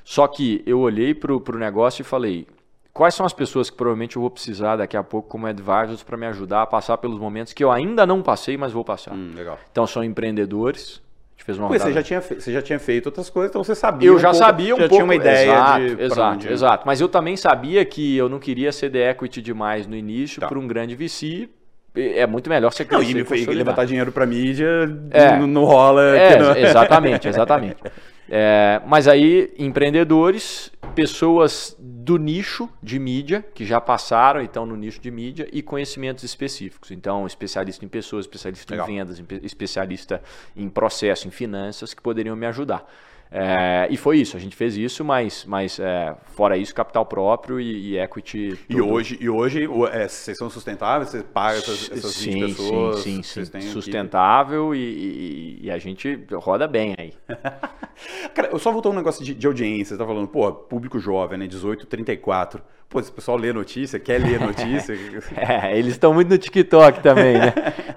Só 0.04 0.28
que 0.28 0.64
eu 0.66 0.80
olhei 0.80 1.14
para 1.14 1.32
o 1.32 1.58
negócio 1.60 2.02
e 2.02 2.04
falei, 2.04 2.48
quais 2.92 3.14
são 3.14 3.24
as 3.24 3.32
pessoas 3.32 3.70
que 3.70 3.78
provavelmente 3.78 4.16
eu 4.16 4.24
vou 4.24 4.32
precisar 4.32 4.78
daqui 4.78 4.98
a 4.98 5.04
pouco 5.04 5.30
como 5.30 5.46
advisors 5.46 6.02
para 6.02 6.18
me 6.18 6.26
ajudar 6.26 6.64
a 6.64 6.66
passar 6.66 6.98
pelos 6.98 7.20
momentos 7.20 7.54
que 7.54 7.64
eu 7.64 7.72
ainda 7.72 8.08
não 8.08 8.24
passei, 8.24 8.58
mas 8.58 8.72
vou 8.72 8.84
passar. 8.84 9.14
Hum, 9.14 9.36
então, 9.72 9.86
são 9.86 10.04
empreendedores, 10.04 11.00
fez 11.38 11.60
uma 11.60 11.68
Pois, 11.68 11.82
você 11.82 11.94
já, 11.94 12.02
tinha, 12.02 12.22
você 12.22 12.52
já 12.52 12.62
tinha 12.62 12.80
feito 12.80 13.06
outras 13.06 13.30
coisas, 13.30 13.52
então 13.52 13.64
você 13.64 13.76
sabia. 13.76 14.10
Eu 14.10 14.16
um 14.16 14.20
já 14.20 14.32
pouco, 14.32 14.46
sabia 14.46 14.74
um 14.74 14.80
já 14.80 14.84
pouco. 14.88 14.96
tinha 14.96 15.04
uma 15.04 15.16
ideia 15.16 15.52
exato, 15.52 15.80
de. 15.80 16.02
Exato, 16.02 16.48
exato. 16.48 16.84
Mas 16.88 17.00
eu 17.02 17.08
também 17.08 17.38
sabia 17.38 17.86
que 17.86 18.18
eu 18.18 18.28
não 18.28 18.40
queria 18.40 18.72
ser 18.72 18.90
de 18.90 18.98
equity 18.98 19.44
demais 19.44 19.86
no 19.86 19.96
início 19.96 20.40
tá. 20.40 20.48
para 20.48 20.58
um 20.58 20.66
grande 20.66 20.96
VC, 20.96 21.50
é 21.96 22.26
muito 22.26 22.50
melhor 22.50 22.72
você 22.72 22.86
crescer. 22.86 23.14
Não, 23.14 23.36
e, 23.36 23.46
levantar 23.56 23.86
dinheiro 23.86 24.12
para 24.12 24.26
mídia 24.26 24.68
é, 25.12 25.38
não, 25.38 25.48
não, 25.48 25.66
rola. 25.66 26.16
É, 26.16 26.40
não... 26.40 26.56
Exatamente, 26.56 27.28
exatamente. 27.28 27.78
É, 28.34 28.82
mas 28.88 29.10
aí, 29.10 29.54
empreendedores, 29.60 30.72
pessoas 30.96 31.76
do 31.78 32.18
nicho 32.18 32.70
de 32.82 32.98
mídia, 32.98 33.44
que 33.54 33.66
já 33.66 33.82
passaram 33.82 34.42
e 34.42 34.46
estão 34.46 34.66
no 34.66 34.78
nicho 34.78 35.02
de 35.02 35.12
mídia, 35.12 35.50
e 35.52 35.62
conhecimentos 35.62 36.24
específicos. 36.24 36.92
Então, 36.92 37.28
especialista 37.28 37.84
em 37.84 37.90
pessoas, 37.90 38.24
especialista 38.24 38.74
Legal. 38.74 38.90
em 38.90 38.96
vendas, 38.96 39.22
especialista 39.44 40.22
em 40.56 40.70
processo, 40.70 41.28
em 41.28 41.32
finanças, 41.32 41.94
que 41.94 42.02
poderiam 42.02 42.34
me 42.34 42.46
ajudar. 42.46 42.86
É, 43.34 43.88
e 43.90 43.96
foi 43.96 44.18
isso, 44.18 44.36
a 44.36 44.40
gente 44.42 44.58
fez 44.58 44.76
isso, 44.76 45.06
mas, 45.06 45.46
mas 45.46 45.80
é, 45.80 46.14
fora 46.36 46.58
isso, 46.58 46.76
capital 46.76 47.06
próprio 47.06 47.62
e, 47.62 47.92
e 47.92 47.98
equity. 47.98 48.58
Tudo. 48.68 48.78
E 48.78 48.82
hoje, 48.82 49.18
e 49.22 49.30
hoje 49.30 49.64
é, 49.94 50.06
vocês 50.06 50.38
são 50.38 50.50
sustentáveis? 50.50 51.12
Você 51.12 51.24
paga 51.24 51.60
essas, 51.60 51.90
essas 51.94 52.14
sim, 52.14 52.32
20 52.32 52.56
pessoas? 52.58 53.00
Sim, 53.00 53.24
sim, 53.24 53.46
sim. 53.46 53.62
Sustentável 53.62 54.76
e, 54.76 54.80
e, 54.80 55.60
e, 55.64 55.72
a 55.72 55.78
gente 55.78 56.26
roda 56.34 56.68
bem 56.68 56.94
aí. 56.98 57.14
Cara, 58.36 58.50
eu 58.52 58.60
só 58.60 58.70
voltou 58.70 58.92
um 58.92 58.96
negócio 58.96 59.24
de, 59.24 59.34
de 59.34 59.48
audiência. 59.48 59.96
Você 59.96 59.98
tá 59.98 60.06
falando, 60.06 60.28
pô, 60.28 60.52
público 60.52 61.00
jovem, 61.00 61.40
né? 61.40 61.48
18, 61.48 61.86
34. 61.86 62.62
Pô, 62.90 63.00
esse 63.00 63.12
pessoal 63.14 63.38
lê 63.38 63.54
notícia, 63.54 63.98
quer 63.98 64.20
ler 64.20 64.42
notícia. 64.44 64.94
é, 65.38 65.78
eles 65.80 65.94
estão 65.94 66.14
muito 66.14 66.28
no 66.28 66.38
TikTok 66.38 67.02
também, 67.02 67.38
né? 67.38 67.54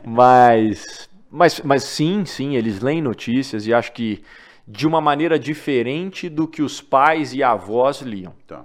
mas, 0.07 1.11
mas, 1.28 1.61
mas 1.62 1.82
sim, 1.82 2.24
sim, 2.24 2.55
eles 2.55 2.80
leem 2.80 3.03
notícias 3.03 3.66
e 3.66 3.74
acho 3.74 3.91
que 3.91 4.22
de 4.67 4.87
uma 4.87 5.01
maneira 5.01 5.39
diferente 5.39 6.29
do 6.29 6.49
que 6.49 6.62
os 6.62 6.81
pais 6.81 7.35
e 7.35 7.43
avós 7.43 8.01
liam. 8.01 8.35
Tá. 8.47 8.65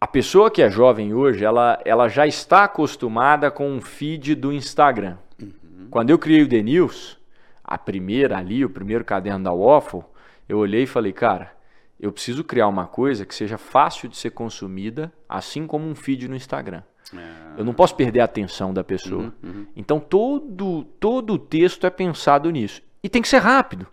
A 0.00 0.06
pessoa 0.06 0.50
que 0.50 0.60
é 0.60 0.70
jovem 0.70 1.14
hoje, 1.14 1.44
ela, 1.44 1.80
ela 1.84 2.08
já 2.08 2.26
está 2.26 2.64
acostumada 2.64 3.50
com 3.50 3.70
um 3.70 3.80
feed 3.80 4.34
do 4.34 4.52
Instagram. 4.52 5.16
Uhum. 5.40 5.88
Quando 5.90 6.10
eu 6.10 6.18
criei 6.18 6.42
o 6.42 6.48
The 6.48 6.62
News, 6.62 7.18
a 7.62 7.78
primeira 7.78 8.36
ali, 8.36 8.64
o 8.64 8.70
primeiro 8.70 9.04
caderno 9.04 9.44
da 9.44 9.52
Waffle, 9.52 10.02
eu 10.48 10.58
olhei 10.58 10.82
e 10.82 10.86
falei, 10.86 11.12
cara, 11.12 11.52
eu 11.98 12.12
preciso 12.12 12.44
criar 12.44 12.68
uma 12.68 12.86
coisa 12.86 13.24
que 13.24 13.34
seja 13.34 13.56
fácil 13.56 14.08
de 14.08 14.16
ser 14.16 14.30
consumida, 14.30 15.10
assim 15.28 15.66
como 15.66 15.88
um 15.88 15.94
feed 15.94 16.28
no 16.28 16.36
Instagram. 16.36 16.82
É. 17.16 17.60
Eu 17.60 17.64
não 17.64 17.72
posso 17.72 17.94
perder 17.94 18.20
a 18.20 18.24
atenção 18.24 18.74
da 18.74 18.84
pessoa. 18.84 19.32
Então 19.76 20.00
todo, 20.00 20.84
todo 20.98 21.34
o 21.34 21.38
texto 21.38 21.86
é 21.86 21.90
pensado 21.90 22.50
nisso. 22.50 22.82
E 23.02 23.08
tem 23.08 23.22
que 23.22 23.28
ser 23.28 23.38
rápido. 23.38 23.86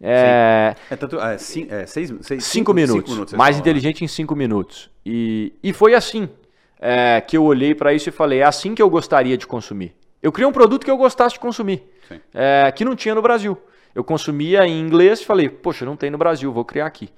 É, 0.00 0.74
É, 0.90 0.96
tanto, 0.96 1.18
é, 1.20 1.38
cin- 1.38 1.66
é, 1.70 1.84
seis, 1.86 2.12
seis, 2.20 2.44
cinco, 2.44 2.72
minutos. 2.72 3.14
vocês 3.16 3.32
mais 3.32 3.36
falam, 3.36 3.52
né? 3.52 3.58
inteligente 3.60 4.04
em 4.04 4.08
cinco 4.08 4.36
minutos. 4.36 4.90
E, 5.04 5.52
e 5.62 5.72
foi 5.72 5.94
assim 5.94 6.28
é, 6.80 7.20
que 7.20 7.36
eu 7.36 7.44
olhei 7.44 7.74
para 7.74 7.92
isso 7.92 8.08
e 8.08 8.12
falei: 8.12 8.40
é 8.40 8.44
assim 8.44 8.74
que 8.74 8.82
eu 8.82 8.88
gostaria 8.88 9.36
de 9.36 9.46
consumir. 9.46 9.94
Eu 10.22 10.30
criei 10.32 10.48
um 10.48 10.52
produto 10.52 10.84
que 10.84 10.90
eu 10.90 10.96
gostasse 10.96 11.34
de 11.34 11.40
consumir, 11.40 11.82
é, 12.34 12.72
que 12.74 12.84
não 12.84 12.94
tinha 12.94 13.14
no 13.14 13.22
Brasil. 13.22 13.56
Eu 13.94 14.04
consumia 14.04 14.66
em 14.66 14.80
inglês 14.80 15.20
e 15.20 15.24
falei: 15.24 15.48
poxa, 15.48 15.84
não 15.84 15.96
tem 15.96 16.10
no 16.10 16.18
Brasil, 16.18 16.52
vou 16.52 16.64
criar 16.64 16.86
aqui. 16.86 17.08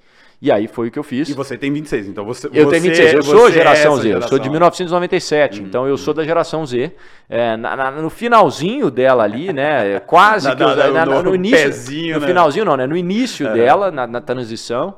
E 0.41 0.51
aí 0.51 0.67
foi 0.67 0.87
o 0.87 0.91
que 0.91 0.97
eu 0.97 1.03
fiz. 1.03 1.29
E 1.29 1.33
você 1.33 1.55
tem 1.55 1.71
26, 1.71 2.07
então 2.07 2.25
você. 2.25 2.47
Eu 2.47 2.65
você, 2.65 2.71
tenho 2.71 2.83
26, 2.95 3.13
eu 3.13 3.21
sou 3.21 3.47
é 3.47 3.51
geração 3.51 3.93
essa 3.93 4.01
Z, 4.01 4.07
eu 4.09 4.21
sou 4.21 4.39
de 4.39 4.45
geração. 4.45 4.51
1997, 4.51 5.61
então 5.61 5.87
eu 5.87 5.95
sou 5.97 6.15
da 6.15 6.23
geração 6.23 6.65
Z. 6.65 6.91
É, 7.29 7.55
na- 7.55 7.75
na- 7.75 7.91
no 7.91 8.09
finalzinho 8.09 8.89
dela 8.89 9.23
ali, 9.23 9.53
né? 9.53 9.99
quase 9.99 10.47
Na- 10.49 10.55
que 10.55 10.63
eu- 10.63 10.93
na- 10.93 11.05
no- 11.05 11.21
no, 11.21 11.35
início. 11.35 11.57
pezinho, 11.57 12.15
no 12.15 12.21
né? 12.21 12.27
finalzinho 12.27 12.65
não, 12.65 12.75
né? 12.75 12.87
No 12.87 12.97
início 12.97 13.53
dela, 13.53 13.91
na, 13.91 14.07
transição. 14.19 14.95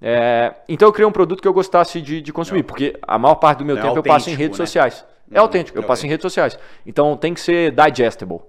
É, 0.00 0.52
então 0.68 0.86
eu 0.86 0.92
criei 0.92 1.06
um 1.08 1.12
produto 1.12 1.40
que 1.42 1.48
eu 1.48 1.52
gostasse 1.52 2.00
de, 2.00 2.20
de 2.20 2.32
consumir, 2.32 2.62
porque 2.62 2.96
a 3.02 3.18
maior 3.18 3.34
parte 3.36 3.58
do 3.58 3.64
meu 3.64 3.76
É 3.76 3.80
tempo 3.80 3.98
eu 3.98 4.02
passo 4.02 4.30
em 4.30 4.34
redes 4.34 4.58
né? 4.58 4.64
sociais. 4.66 5.04
É 5.30 5.38
Uhum, 5.38 5.40
autêntico, 5.42 5.78
eu 5.78 5.82
é 5.82 5.86
passo 5.86 6.06
em 6.06 6.08
redes 6.08 6.22
sociais. 6.22 6.56
Então 6.86 7.16
tem 7.16 7.34
que 7.34 7.40
ser 7.40 7.72
digestible. 7.72 8.40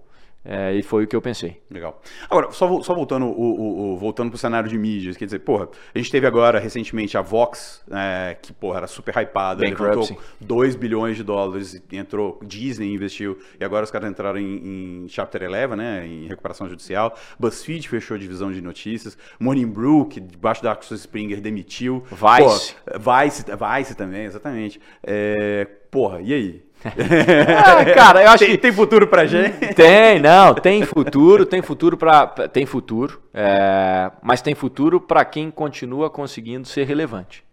É, 0.48 0.74
e 0.76 0.84
foi 0.84 1.06
o 1.06 1.08
que 1.08 1.16
eu 1.16 1.22
pensei. 1.22 1.60
Legal. 1.72 2.00
Agora, 2.30 2.52
só, 2.52 2.80
só 2.82 2.94
voltando, 2.94 3.26
o, 3.26 3.32
o, 3.32 3.94
o- 3.94 3.98
voltando 3.98 4.30
pro 4.30 4.38
cenário 4.38 4.70
de 4.70 4.78
mídias, 4.78 5.18
quer 5.18 5.26
dizer, 5.26 5.40
porra, 5.40 5.68
a 5.94 5.98
gente 5.98 6.12
teve 6.12 6.28
agora 6.28 6.60
recentemente 6.60 7.18
a 7.18 7.22
Vox, 7.22 7.84
é, 7.92 8.38
que, 8.40 8.54
porra, 8.54 8.78
era 8.78 8.88
super 8.88 9.16
hypada, 9.18 9.64
Bankruptcy. 9.68 10.14
levantou 10.14 10.18
2 10.42 10.76
bilhões 10.76 11.18
de 11.18 11.24
dólares, 11.24 11.82
entrou, 11.92 12.40
Disney 12.46 12.94
investiu, 12.94 13.40
e 13.60 13.66
agora 13.66 13.84
os 13.86 13.90
caras 13.90 14.10
entraram 14.10 14.40
em, 14.40 15.04
em 15.06 15.08
Chapter 15.10 15.42
11, 15.50 15.76
né, 15.76 16.06
em 16.06 16.28
recuperação 16.28 16.70
judicial. 16.70 17.18
BuzzFeed 17.40 17.90
fechou 17.90 18.16
a 18.16 18.20
divisão 18.20 18.52
de 18.52 18.62
notícias. 18.62 19.18
Morning 19.40 19.68
Brew, 19.68 20.06
que 20.06 20.20
debaixo 20.20 20.62
da 20.62 20.74
Axel 20.74 20.96
Springer 20.98 21.42
demitiu. 21.42 22.04
Vice. 22.12 22.76
Pô, 22.76 23.00
Vice, 23.00 23.46
Vice 23.46 23.96
também, 23.96 24.26
exatamente. 24.26 24.80
É, 25.04 25.66
porra, 25.90 26.22
e 26.22 26.34
aí? 26.34 26.65
Ah, 26.84 27.86
cara, 27.94 28.24
eu 28.24 28.30
acho 28.30 28.44
tem, 28.44 28.52
que 28.52 28.58
tem 28.58 28.72
futuro 28.72 29.08
pra 29.08 29.26
gente? 29.26 29.74
Tem, 29.74 30.20
não, 30.20 30.54
tem 30.54 30.84
futuro, 30.84 31.46
tem 31.46 31.62
futuro 31.62 31.98
para 31.98 32.28
tem 32.48 32.66
futuro, 32.66 33.22
é, 33.34 34.12
mas 34.22 34.42
tem 34.42 34.54
futuro 34.54 35.00
para 35.02 35.26
quem 35.26 35.50
continua 35.50 36.10
conseguindo 36.10 36.68
ser 36.68 36.86
relevante. 36.86 37.44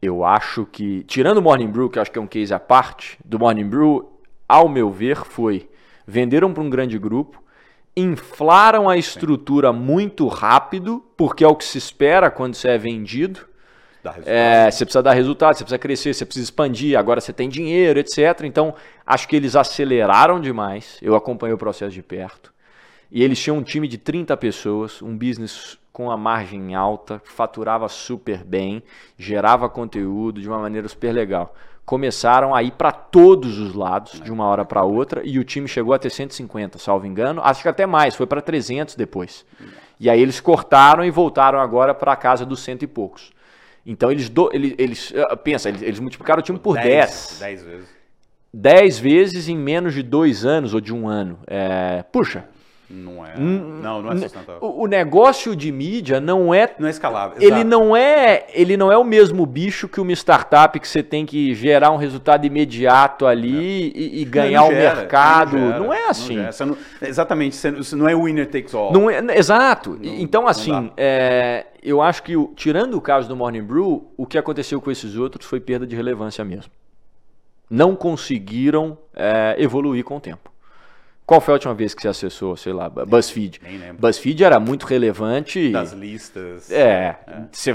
Eu 0.00 0.24
acho 0.24 0.66
que, 0.66 1.04
tirando 1.04 1.38
o 1.38 1.42
Morning 1.42 1.68
Brew, 1.68 1.88
que 1.88 1.98
eu 1.98 2.02
acho 2.02 2.10
que 2.10 2.18
é 2.18 2.22
um 2.22 2.26
case 2.26 2.52
à 2.52 2.58
parte, 2.58 3.16
do 3.24 3.38
Morning 3.38 3.68
Brew, 3.68 4.12
ao 4.48 4.68
meu 4.68 4.90
ver, 4.90 5.18
foi 5.18 5.68
venderam 6.06 6.52
para 6.52 6.62
um 6.62 6.68
grande 6.68 6.98
grupo, 6.98 7.42
inflaram 7.96 8.88
a 8.88 8.96
estrutura 8.96 9.72
muito 9.72 10.26
rápido, 10.26 11.04
porque 11.16 11.44
é 11.44 11.48
o 11.48 11.54
que 11.54 11.64
se 11.64 11.78
espera 11.78 12.30
quando 12.30 12.54
você 12.54 12.68
é 12.68 12.78
vendido. 12.78 13.46
É, 14.26 14.70
você 14.70 14.84
precisa 14.84 15.02
dar 15.02 15.12
resultado, 15.12 15.56
você 15.56 15.64
precisa 15.64 15.78
crescer, 15.78 16.14
você 16.14 16.24
precisa 16.24 16.44
expandir, 16.44 16.98
agora 16.98 17.20
você 17.20 17.32
tem 17.32 17.48
dinheiro, 17.48 18.00
etc. 18.00 18.42
Então, 18.44 18.74
acho 19.06 19.28
que 19.28 19.36
eles 19.36 19.54
aceleraram 19.54 20.40
demais. 20.40 20.98
Eu 21.00 21.14
acompanhei 21.14 21.54
o 21.54 21.58
processo 21.58 21.92
de 21.92 22.02
perto. 22.02 22.52
E 23.10 23.22
eles 23.22 23.38
tinham 23.38 23.58
um 23.58 23.62
time 23.62 23.86
de 23.86 23.98
30 23.98 24.36
pessoas, 24.36 25.02
um 25.02 25.16
business 25.16 25.78
com 25.92 26.10
a 26.10 26.16
margem 26.16 26.74
alta, 26.74 27.20
faturava 27.24 27.86
super 27.86 28.42
bem, 28.42 28.82
gerava 29.18 29.68
conteúdo 29.68 30.40
de 30.40 30.48
uma 30.48 30.58
maneira 30.58 30.88
super 30.88 31.12
legal. 31.12 31.54
Começaram 31.84 32.54
a 32.54 32.62
ir 32.62 32.72
para 32.72 32.90
todos 32.90 33.58
os 33.58 33.74
lados, 33.74 34.20
de 34.20 34.32
uma 34.32 34.46
hora 34.46 34.64
para 34.64 34.82
outra, 34.82 35.20
e 35.24 35.38
o 35.38 35.44
time 35.44 35.68
chegou 35.68 35.92
a 35.92 35.98
ter 35.98 36.10
150, 36.10 36.78
salvo 36.78 37.06
engano. 37.06 37.42
Acho 37.44 37.62
que 37.62 37.68
até 37.68 37.84
mais, 37.84 38.14
foi 38.14 38.26
para 38.26 38.40
300 38.40 38.94
depois. 38.94 39.44
E 40.00 40.08
aí 40.08 40.20
eles 40.20 40.40
cortaram 40.40 41.04
e 41.04 41.10
voltaram 41.10 41.60
agora 41.60 41.92
para 41.94 42.12
a 42.12 42.16
casa 42.16 42.46
dos 42.46 42.60
cento 42.60 42.82
e 42.82 42.86
poucos. 42.86 43.30
Então 43.84 44.10
eles, 44.10 44.28
do, 44.28 44.50
eles, 44.52 44.74
eles 44.78 45.12
ah, 45.28 45.36
pensa, 45.36 45.68
eles, 45.68 45.82
eles 45.82 46.00
multiplicaram 46.00 46.40
o 46.40 46.42
time 46.42 46.58
por 46.58 46.76
10. 46.76 47.38
10 47.40 47.62
vezes. 47.64 47.88
10 48.54 48.98
vezes 48.98 49.48
em 49.48 49.56
menos 49.56 49.94
de 49.94 50.02
dois 50.02 50.44
anos 50.44 50.74
ou 50.74 50.80
de 50.80 50.92
um 50.92 51.08
ano. 51.08 51.38
É, 51.46 52.02
puxa, 52.12 52.48
Não 52.94 53.24
é. 53.24 53.38
Não, 53.38 54.02
não 54.02 54.12
é 54.12 54.16
sustentável. 54.18 54.58
o, 54.60 54.82
o 54.82 54.86
negócio 54.86 55.56
de 55.56 55.72
mídia 55.72 56.20
não 56.20 56.52
é. 56.52 56.74
Não 56.78 56.86
é 56.86 56.90
escalável. 56.90 57.38
Ele 57.38 57.46
exato. 57.46 57.64
não 57.64 57.96
é, 57.96 58.44
ele 58.52 58.76
não 58.76 58.92
é 58.92 58.98
o 58.98 59.02
mesmo 59.04 59.46
bicho 59.46 59.88
que 59.88 59.98
uma 59.98 60.12
startup 60.12 60.78
que 60.78 60.86
você 60.86 61.02
tem 61.02 61.24
que 61.24 61.54
gerar 61.54 61.90
um 61.90 61.96
resultado 61.96 62.44
imediato 62.46 63.26
ali 63.26 63.90
e, 63.94 64.20
e 64.20 64.24
ganhar 64.26 64.60
Não 64.60 64.68
o 64.68 64.72
gera, 64.72 64.94
mercado. 64.96 65.56
Não, 65.56 65.84
gera, 65.88 65.96
é 65.96 66.08
assim. 66.08 66.34
gera. 66.34 66.52
Você 66.52 66.64
não- 66.66 66.76
exatamente, 67.00 67.56
você 67.56 67.70
não- 67.70 67.80
não 67.94 68.08
é 68.08 68.14
winner 68.14 68.50
takes 68.50 68.74
all. 68.74 68.92
Não 68.92 69.08
é, 69.10 69.20
exato. 69.38 69.98
Não- 69.98 70.14
então, 70.20 70.42
não 70.42 70.48
assim, 70.48 70.92
é, 70.96 71.66
eu 71.82 72.02
acho 72.02 72.22
que, 72.22 72.34
tirando 72.54 72.94
o 72.94 73.00
caso 73.00 73.26
do 73.26 73.34
Morning 73.34 73.62
Brew, 73.62 74.06
o 74.18 74.26
que 74.26 74.36
aconteceu 74.36 74.80
com 74.82 74.90
esses 74.90 75.16
outros 75.16 75.46
foi 75.46 75.60
perda 75.60 75.86
de 75.86 75.96
relevância 75.96 76.44
mesmo. 76.44 76.70
Não 77.70 77.96
conseguiram 77.96 78.98
é, 79.16 79.54
evoluir 79.58 80.04
com 80.04 80.18
o 80.18 80.20
tempo. 80.20 80.51
Qual 81.32 81.40
foi 81.40 81.52
a 81.52 81.54
última 81.54 81.72
vez 81.72 81.94
que 81.94 82.02
você 82.02 82.08
acessou, 82.08 82.54
sei 82.58 82.74
lá, 82.74 82.90
BuzzFeed? 82.90 83.58
nem 83.62 83.78
lembro. 83.78 84.02
BuzzFeed 84.02 84.44
era 84.44 84.60
muito 84.60 84.84
relevante. 84.84 85.70
Das 85.72 85.92
listas. 85.94 86.70
É, 86.70 87.16
você- 87.50 87.74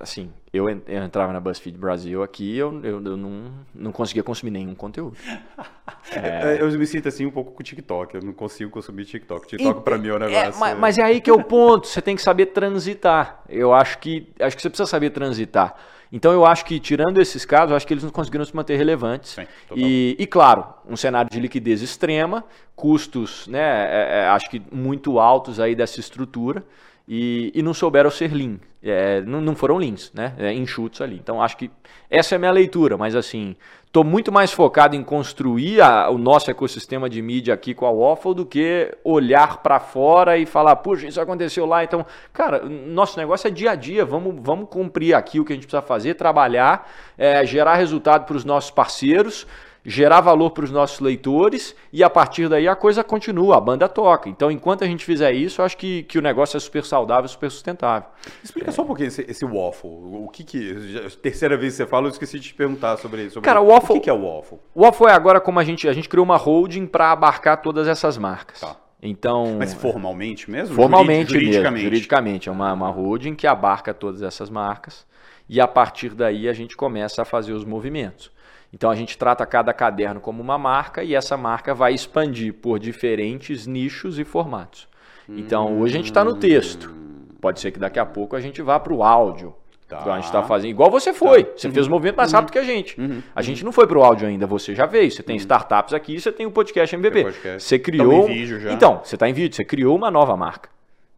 assim, 0.00 0.30
eu, 0.50 0.70
en- 0.70 0.80
eu 0.88 1.02
entrava 1.02 1.30
na 1.30 1.38
BuzzFeed 1.38 1.76
Brasil 1.76 2.22
aqui, 2.22 2.56
eu, 2.56 2.80
eu, 2.82 3.04
eu 3.04 3.16
não, 3.18 3.50
não 3.74 3.92
conseguia 3.92 4.22
consumir 4.22 4.50
nenhum 4.50 4.74
conteúdo. 4.74 5.14
É, 6.12 6.58
Eu 6.60 6.70
me 6.78 6.86
sinto 6.86 7.08
assim 7.08 7.26
um 7.26 7.30
pouco 7.32 7.50
com 7.52 7.60
o 7.60 7.64
TikTok. 7.64 8.14
Eu 8.14 8.22
não 8.22 8.32
consigo 8.32 8.70
consumir 8.70 9.04
TikTok. 9.04 9.48
TikTok 9.48 9.82
pra 9.82 9.98
mim 9.98 10.08
é 10.08 10.12
um 10.12 10.16
É, 10.16 10.18
negócio. 10.20 10.60
ma- 10.60 10.74
mas, 10.76 10.98
é 10.98 11.02
aí 11.02 11.20
que 11.20 11.28
é 11.28 11.32
o 11.32 11.42
ponto. 11.42 11.86
Você 11.88 12.00
tem 12.00 12.14
que 12.14 12.22
saber 12.22 12.46
transitar. 12.46 13.42
Eu 13.48 13.74
acho 13.74 13.98
que 13.98 14.28
acho 14.40 14.54
que 14.56 14.62
você 14.62 14.70
precisa 14.70 14.86
saber 14.88 15.10
transitar. 15.10 15.74
Então 16.12 16.32
eu 16.32 16.46
acho 16.46 16.64
que 16.64 16.78
tirando 16.78 17.20
esses 17.20 17.44
casos, 17.44 17.70
eu 17.70 17.76
acho 17.76 17.86
que 17.86 17.92
eles 17.94 18.04
não 18.04 18.10
conseguiram 18.10 18.44
se 18.44 18.54
manter 18.54 18.76
relevantes. 18.76 19.32
Sim, 19.32 19.46
e, 19.74 20.16
e 20.18 20.26
claro, 20.26 20.64
um 20.88 20.96
cenário 20.96 21.30
de 21.30 21.40
liquidez 21.40 21.82
extrema, 21.82 22.44
custos, 22.74 23.46
né? 23.48 23.60
é- 23.60 24.18
é, 24.20 24.28
acho 24.28 24.48
que 24.50 24.62
muito 24.72 25.18
altos 25.18 25.58
aí 25.60 25.74
dessa 25.74 26.00
estrutura. 26.00 26.64
E, 27.08 27.52
e 27.54 27.62
não 27.62 27.72
souberam 27.72 28.10
ser 28.10 28.32
lean. 28.34 28.58
É, 28.82 29.20
não, 29.20 29.40
não 29.40 29.54
foram 29.54 29.76
leans, 29.76 30.10
né? 30.12 30.34
É, 30.38 30.52
enxutos 30.52 31.00
ali. 31.00 31.14
Então 31.14 31.40
acho 31.40 31.56
que 31.56 31.70
essa 32.10 32.34
é 32.34 32.36
a 32.36 32.38
minha 32.38 32.50
leitura, 32.50 32.96
mas 32.96 33.14
assim, 33.14 33.54
estou 33.96 34.04
muito 34.04 34.30
mais 34.30 34.52
focado 34.52 34.94
em 34.94 35.02
construir 35.02 35.80
a- 35.80 36.10
o 36.10 36.18
nosso 36.18 36.50
ecossistema 36.50 37.08
de 37.08 37.22
mídia 37.22 37.54
aqui 37.54 37.72
com 37.72 37.86
a 37.86 37.90
Waffle 37.90 38.34
do 38.34 38.44
que 38.44 38.94
olhar 39.02 39.62
para 39.62 39.80
fora 39.80 40.36
e 40.36 40.44
falar, 40.44 40.76
puxa, 40.76 41.06
isso 41.06 41.18
aconteceu 41.18 41.64
lá. 41.64 41.82
Então, 41.82 42.04
cara, 42.30 42.62
nosso 42.66 43.18
negócio 43.18 43.48
é 43.48 43.50
dia 43.50 43.70
a 43.70 43.74
dia, 43.74 44.04
vamos, 44.04 44.34
vamos 44.38 44.68
cumprir 44.68 45.14
aqui 45.14 45.40
o 45.40 45.46
que 45.46 45.54
a 45.54 45.56
gente 45.56 45.66
precisa 45.66 45.80
fazer, 45.80 46.12
trabalhar, 46.12 46.86
é, 47.16 47.46
gerar 47.46 47.76
resultado 47.76 48.26
para 48.26 48.36
os 48.36 48.44
nossos 48.44 48.70
parceiros, 48.70 49.46
gerar 49.88 50.20
valor 50.20 50.50
para 50.50 50.64
os 50.64 50.70
nossos 50.70 50.98
leitores 51.00 51.74
e 51.92 52.02
a 52.02 52.10
partir 52.10 52.48
daí 52.48 52.66
a 52.66 52.74
coisa 52.74 53.04
continua, 53.04 53.56
a 53.56 53.60
banda 53.60 53.88
toca. 53.88 54.28
Então, 54.28 54.50
enquanto 54.50 54.82
a 54.82 54.86
gente 54.86 55.04
fizer 55.04 55.32
isso, 55.32 55.60
eu 55.60 55.64
acho 55.64 55.76
que, 55.76 56.02
que 56.02 56.18
o 56.18 56.22
negócio 56.22 56.56
é 56.56 56.60
super 56.60 56.84
saudável, 56.84 57.28
super 57.28 57.50
sustentável. 57.50 58.08
Explica 58.42 58.72
só 58.72 58.82
um 58.82 58.86
pouquinho 58.86 59.08
esse, 59.08 59.24
esse 59.28 59.44
waffle. 59.44 59.90
O 59.90 60.28
que 60.32 60.42
que. 60.44 60.92
já- 60.92 61.02
Terceira 61.22 61.56
vez 61.56 61.74
que 61.74 61.76
você 61.78 61.86
fala, 61.86 62.06
eu 62.06 62.10
esqueci 62.10 62.38
de 62.40 62.48
te 62.48 62.54
perguntar 62.54 62.96
sobre 62.98 63.22
isso. 63.24 63.40
Cara, 63.40 63.60
o 63.60 63.68
waffle- 63.68 63.96
O 63.96 63.98
que, 64.00 64.04
que 64.04 64.10
é 64.10 64.12
o 64.12 64.22
waffle? 64.26 64.58
O 64.74 64.82
Waffle 64.82 65.06
é 65.06 65.12
agora 65.12 65.40
como 65.40 65.58
a 65.60 65.64
gente, 65.64 65.88
a 65.88 65.92
gente 65.92 66.08
criou 66.08 66.24
uma 66.24 66.36
holding 66.36 66.86
para 66.86 67.12
abarcar 67.12 67.62
todas 67.62 67.86
essas 67.86 68.18
marcas. 68.18 68.60
Tá. 68.60 68.76
Então, 69.00 69.56
Mas 69.58 69.72
formalmente 69.74 70.50
mesmo? 70.50 70.74
formalmente 70.74 71.30
Juri- 71.30 71.44
juridicamente. 71.44 71.72
mesmo, 71.74 71.84
juridicamente, 71.90 72.48
é 72.48 72.52
uma, 72.52 72.72
uma 72.72 72.88
holding 72.90 73.34
que 73.34 73.46
abarca 73.46 73.94
todas 73.94 74.22
essas 74.22 74.48
marcas 74.50 75.06
e 75.48 75.60
a 75.60 75.68
partir 75.68 76.14
daí 76.14 76.48
a 76.48 76.52
gente 76.52 76.76
começa 76.76 77.22
a 77.22 77.24
fazer 77.24 77.52
os 77.52 77.64
movimentos. 77.64 78.32
Então 78.76 78.90
a 78.90 78.94
gente 78.94 79.16
trata 79.16 79.46
cada 79.46 79.72
caderno 79.72 80.20
como 80.20 80.42
uma 80.42 80.58
marca 80.58 81.02
e 81.02 81.14
essa 81.14 81.34
marca 81.34 81.74
vai 81.74 81.94
expandir 81.94 82.52
por 82.52 82.78
diferentes 82.78 83.66
nichos 83.66 84.18
e 84.18 84.24
formatos. 84.24 84.86
Então 85.26 85.80
hoje 85.80 85.94
a 85.94 85.96
gente 85.96 86.10
está 86.10 86.22
no 86.22 86.36
texto. 86.36 86.94
Pode 87.40 87.58
ser 87.58 87.70
que 87.70 87.78
daqui 87.78 87.98
a 87.98 88.04
pouco 88.04 88.36
a 88.36 88.40
gente 88.40 88.60
vá 88.60 88.78
para 88.78 88.92
o 88.92 89.02
áudio. 89.02 89.54
Tá. 89.88 90.00
Então 90.00 90.12
a 90.12 90.16
gente 90.16 90.26
está 90.26 90.42
fazendo. 90.42 90.72
Igual 90.72 90.90
você 90.90 91.14
foi. 91.14 91.50
Você 91.56 91.70
fez 91.70 91.86
o 91.86 91.90
movimento 91.90 92.16
mais 92.16 92.30
rápido 92.32 92.52
que 92.52 92.58
a 92.58 92.62
gente. 92.62 92.98
A 93.34 93.40
gente 93.40 93.64
não 93.64 93.72
foi 93.72 93.86
para 93.86 93.96
o 93.96 94.04
áudio 94.04 94.28
ainda, 94.28 94.46
você 94.46 94.74
já 94.74 94.84
veio. 94.84 95.10
Você 95.10 95.22
tem 95.22 95.36
startups 95.36 95.94
aqui, 95.94 96.20
você 96.20 96.30
tem 96.30 96.44
o 96.44 96.50
podcast 96.50 96.94
MVP. 96.94 97.22
Podcast. 97.22 97.66
Você 97.66 97.78
criou. 97.78 98.26
Vídeo 98.26 98.60
já. 98.60 98.72
Então, 98.72 99.00
você 99.02 99.16
está 99.16 99.26
em 99.26 99.32
vídeo, 99.32 99.56
você 99.56 99.64
criou 99.64 99.96
uma 99.96 100.10
nova 100.10 100.36
marca. 100.36 100.75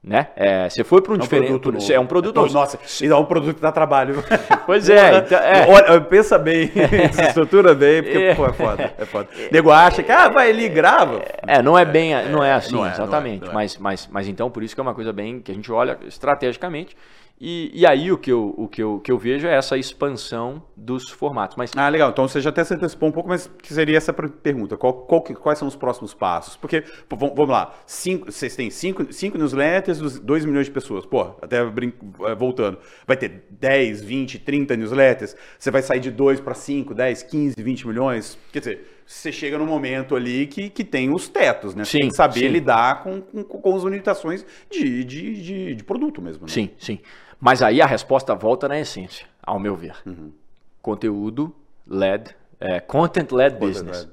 Né? 0.09 0.29
É, 0.37 0.71
você 0.71 0.83
foi 0.83 1.03
para 1.03 1.13
um, 1.13 1.17
É 1.17 1.19
um 1.19 1.21
diferente. 1.21 1.49
produto 1.49 1.73
novo. 1.73 1.93
É 1.93 2.01
um 2.01 2.07
produto 2.07 2.35
novo. 2.37 2.53
Nossa, 2.55 2.79
e 3.05 3.09
dá 3.09 3.19
um 3.19 3.27
produto 3.27 3.57
que 3.57 3.61
dá 3.61 3.71
trabalho. 3.71 4.25
Pois 4.65 4.89
é, 4.89 5.19
então- 5.19 5.39
é. 5.39 5.67
Olha, 5.69 6.01
pensa 6.01 6.39
bem, 6.39 6.71
se 7.13 7.23
estrutura 7.23 7.75
bem, 7.75 8.03
porque 8.03 8.19
É. 8.19 8.35
pô, 8.35 8.47
é 8.47 8.53
foda. 8.53 8.93
É 8.99 9.05
foda. 9.05 9.29
Nego 9.53 9.71
acha 9.71 10.03
que, 10.03 10.11
ah, 10.11 10.29
vai 10.29 10.51
ali 10.51 10.65
e 10.65 10.69
grava. 10.69 11.23
É, 11.47 11.63
não 11.63 11.79
é 11.79 11.85
bem, 11.85 12.13
não 12.31 12.43
é 12.43 12.53
assim, 12.55 12.73
não 12.73 12.81
é, 12.81 12.83
não 12.85 12.89
é, 12.91 12.93
exatamente. 12.95 13.45
não 13.45 13.51
é. 13.51 13.55
Mas, 13.55 13.77
mas, 13.79 14.09
mas 14.11 14.29
então 14.29 14.51
por 14.51 14.63
isso 14.63 14.75
que 14.75 14.81
é 14.81 14.83
uma 14.83 14.95
coisa 14.95 15.13
bem 15.13 15.41
que 15.41 15.51
a 15.53 15.55
gente 15.55 15.71
olha 15.71 15.99
estrategicamente 16.07 16.97
E, 17.41 17.71
e 17.73 17.87
aí 17.87 18.11
o 18.11 18.19
que 18.19 18.33
eu, 18.33 18.53
o 18.57 18.67
que 18.67 18.83
eu, 18.83 18.99
que 18.99 19.13
eu 19.13 19.17
vejo 19.19 19.47
é 19.47 19.55
essa 19.55 19.77
expansão 19.79 20.61
dos 20.77 21.09
formatos. 21.09 21.57
Mas 21.57 21.71
Ah, 21.77 21.89
legal. 21.89 22.11
Então 22.11 22.27
você 22.27 22.41
já 22.41 22.51
até 22.51 22.65
se 22.65 22.75
antecipou 22.75 23.09
um 23.09 23.13
pouco, 23.13 23.29
mas 23.29 23.49
que 23.63 23.73
seria 23.73 23.97
essa 23.97 24.13
per- 24.13 24.29
pergunta. 24.29 24.77
Qual, 24.77 24.93
qual 24.93 25.23
quais 25.23 25.57
são 25.59 25.69
os 25.69 25.77
próximos 25.77 26.13
passos? 26.13 26.57
Porque, 26.57 26.83
pô, 27.09 27.17
vamos, 27.17 27.49
lá, 27.49 27.73
cinco, 27.87 28.31
vocês 28.33 28.57
têm 28.57 28.71
cinco, 28.71 29.13
cinco 29.13 29.39
newsletters, 29.39 30.19
2 30.19 30.45
milhões 30.45 30.67
de 30.67 30.73
pessoas. 30.73 31.07
Pô, 31.07 31.21
até 31.41 31.65
brinco, 31.65 32.05
eh, 32.27 32.35
voltando. 32.35 32.79
Vai 33.07 33.17
ter 33.17 33.45
10, 33.51 34.03
20, 34.03 34.41
30 34.41 34.77
newsletters. 34.77 35.37
Você 35.59 35.71
vai 35.71 35.83
sair 35.83 36.01
de 36.01 36.11
2 36.11 36.41
para 36.41 36.55
5, 36.55 36.93
10, 36.93 37.23
15, 37.23 37.55
20 37.63 37.87
milhões. 37.87 38.37
Quer 38.53 38.59
dizer, 38.59 38.87
você 39.07 39.31
chega 39.31 39.57
num 39.59 39.67
momento 39.67 40.17
ali 40.17 40.47
que, 40.47 40.69
que 40.71 40.85
tem 40.85 41.13
os 41.15 41.29
tetos, 41.29 41.75
né? 41.75 41.85
Você 41.85 41.99
Sim, 41.99 41.99
tem 41.99 42.09
que 42.09 42.17
saber 42.17 42.49
sim. 42.49 42.49
lidar 42.51 43.03
com, 43.03 43.21
com, 43.21 43.45
com 43.45 43.77
as 43.77 43.83
limitações 43.85 44.45
de, 44.71 45.05
de, 45.05 45.43
de, 45.43 45.75
de 45.77 45.85
produto 45.85 46.21
mesmo. 46.21 46.47
Né? 46.47 46.53
sim, 46.53 46.71
sim. 46.79 46.99
Mas 47.41 47.63
aí 47.63 47.81
a 47.81 47.87
resposta 47.87 48.35
volta 48.35 48.69
na 48.69 48.79
essência, 48.79 49.27
ao 49.43 49.59
meu 49.59 49.77
ver. 49.77 49.97
Uhum. 50.05 50.33
Conteúdo 50.83 51.55
led, 51.87 52.35
é, 52.59 52.81
content 52.81 53.31
led 53.33 53.57
business. 53.57 54.05
led. 54.05 54.13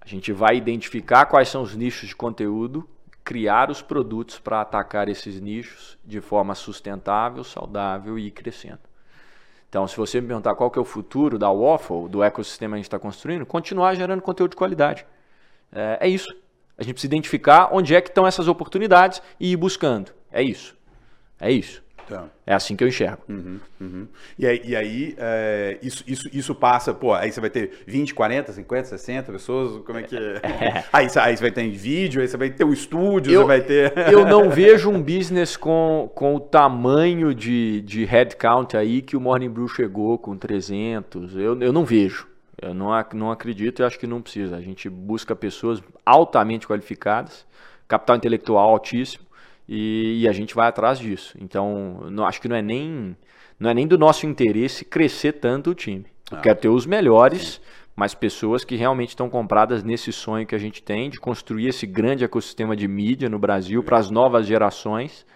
A 0.00 0.06
gente 0.06 0.32
vai 0.32 0.56
identificar 0.56 1.26
quais 1.26 1.48
são 1.48 1.62
os 1.62 1.74
nichos 1.74 2.08
de 2.08 2.16
conteúdo, 2.16 2.88
criar 3.24 3.70
os 3.70 3.82
produtos 3.82 4.38
para 4.38 4.60
atacar 4.60 5.08
esses 5.08 5.40
nichos 5.40 5.98
de 6.04 6.20
forma 6.20 6.54
sustentável, 6.54 7.44
saudável 7.44 8.18
e 8.18 8.28
ir 8.28 8.30
crescendo. 8.30 8.80
Então, 9.68 9.86
se 9.86 9.96
você 9.96 10.18
me 10.20 10.26
perguntar 10.26 10.54
qual 10.54 10.70
que 10.70 10.78
é 10.78 10.82
o 10.82 10.84
futuro 10.84 11.38
da 11.38 11.50
Waffle, 11.50 12.08
do 12.08 12.22
ecossistema 12.22 12.72
que 12.72 12.74
a 12.76 12.78
gente 12.78 12.86
está 12.86 12.98
construindo, 12.98 13.44
continuar 13.44 13.94
gerando 13.94 14.22
conteúdo 14.22 14.52
de 14.52 14.56
qualidade. 14.56 15.06
É, 15.70 15.98
é 16.00 16.08
isso. 16.08 16.34
A 16.78 16.82
gente 16.82 16.94
precisa 16.94 17.12
identificar 17.12 17.68
onde 17.70 17.94
é 17.94 18.00
que 18.00 18.08
estão 18.08 18.26
essas 18.26 18.48
oportunidades 18.48 19.20
e 19.38 19.52
ir 19.52 19.56
buscando. 19.56 20.10
É 20.32 20.42
isso. 20.42 20.74
É 21.38 21.52
isso. 21.52 21.82
Tá. 22.08 22.24
É 22.46 22.54
assim 22.54 22.74
que 22.74 22.82
eu 22.82 22.88
enxergo. 22.88 23.18
Uhum, 23.28 23.60
uhum. 23.80 24.08
E 24.38 24.46
aí, 24.46 24.62
e 24.64 24.74
aí, 24.74 25.14
é, 25.18 25.78
isso, 25.82 26.02
isso, 26.06 26.28
isso 26.32 26.54
passa, 26.54 26.94
pô, 26.94 27.12
aí 27.12 27.30
você 27.30 27.40
vai 27.40 27.50
ter 27.50 27.82
20, 27.86 28.14
40, 28.14 28.52
50, 28.52 28.84
60 28.88 29.30
pessoas, 29.32 29.82
como 29.84 29.98
é 29.98 30.02
que 30.02 30.16
é? 30.16 30.40
Aí, 30.92 31.08
você- 31.08 31.18
aí 31.18 31.36
você 31.36 31.42
vai 31.42 31.50
ter 31.50 31.68
vídeo, 31.70 32.22
aí 32.22 32.28
você 32.28 32.36
vai 32.36 32.48
ter 32.50 32.64
o 32.64 32.72
estúdio, 32.72 33.32
Eu- 33.32 33.42
você 33.42 33.46
vai 33.46 33.60
ter... 33.60 33.92
Eu 34.10 34.24
não 34.24 34.48
vejo 34.48 34.88
um 34.90 35.02
business 35.02 35.56
com, 35.56 36.10
com 36.14 36.36
o 36.36 36.40
tamanho 36.40 37.34
de, 37.34 37.82
de 37.82 38.04
headcount 38.04 38.74
aí 38.76 39.02
que 39.02 39.16
o 39.16 39.20
Morning 39.20 39.50
Brew 39.50 39.68
chegou 39.68 40.16
com 40.18 40.36
300. 40.36 41.36
Eu, 41.36 41.60
eu 41.60 41.72
não 41.72 41.84
vejo. 41.84 42.26
Eu 42.60 42.72
não, 42.74 42.88
não 43.14 43.30
acredito 43.30 43.82
e 43.82 43.84
acho 43.84 43.98
que 43.98 44.06
não 44.06 44.22
precisa. 44.22 44.56
A 44.56 44.60
gente 44.60 44.88
busca 44.88 45.36
pessoas 45.36 45.82
altamente 46.04 46.66
qualificadas, 46.66 47.46
capital 47.86 48.16
intelectual 48.16 48.70
altíssimo 48.70 49.24
e, 49.68 50.22
e 50.22 50.28
a 50.28 50.32
gente 50.32 50.54
vai 50.54 50.68
atrás 50.68 50.98
disso. 50.98 51.36
Então, 51.40 52.06
não, 52.10 52.24
acho 52.26 52.40
que 52.40 52.48
não 52.48 52.56
é 52.56 52.62
nem 52.62 53.16
não 53.60 53.68
é 53.70 53.74
nem 53.74 53.86
do 53.86 53.98
nosso 53.98 54.24
interesse 54.26 54.84
crescer 54.84 55.32
tanto 55.32 55.70
o 55.70 55.74
time. 55.74 56.06
Eu 56.30 56.38
Ah, 56.38 56.40
quero 56.40 56.58
ter 56.58 56.68
os 56.68 56.86
melhores, 56.86 57.60
mas 57.96 58.14
pessoas 58.14 58.64
que 58.64 58.76
realmente 58.76 59.10
estão 59.10 59.28
compradas 59.28 59.82
nesse 59.82 60.12
sonho 60.12 60.46
que 60.46 60.54
a 60.54 60.58
gente 60.58 60.80
tem 60.82 61.10
de 61.10 61.18
construir 61.18 61.66
esse 61.68 61.86
grande 61.86 62.24
ecossistema 62.24 62.76
de 62.76 62.86
mídia 62.86 63.28
no 63.28 63.38
Brasil 63.38 63.82
para 63.82 63.98
as 63.98 64.10
novas 64.10 64.46
gerações 64.46 65.26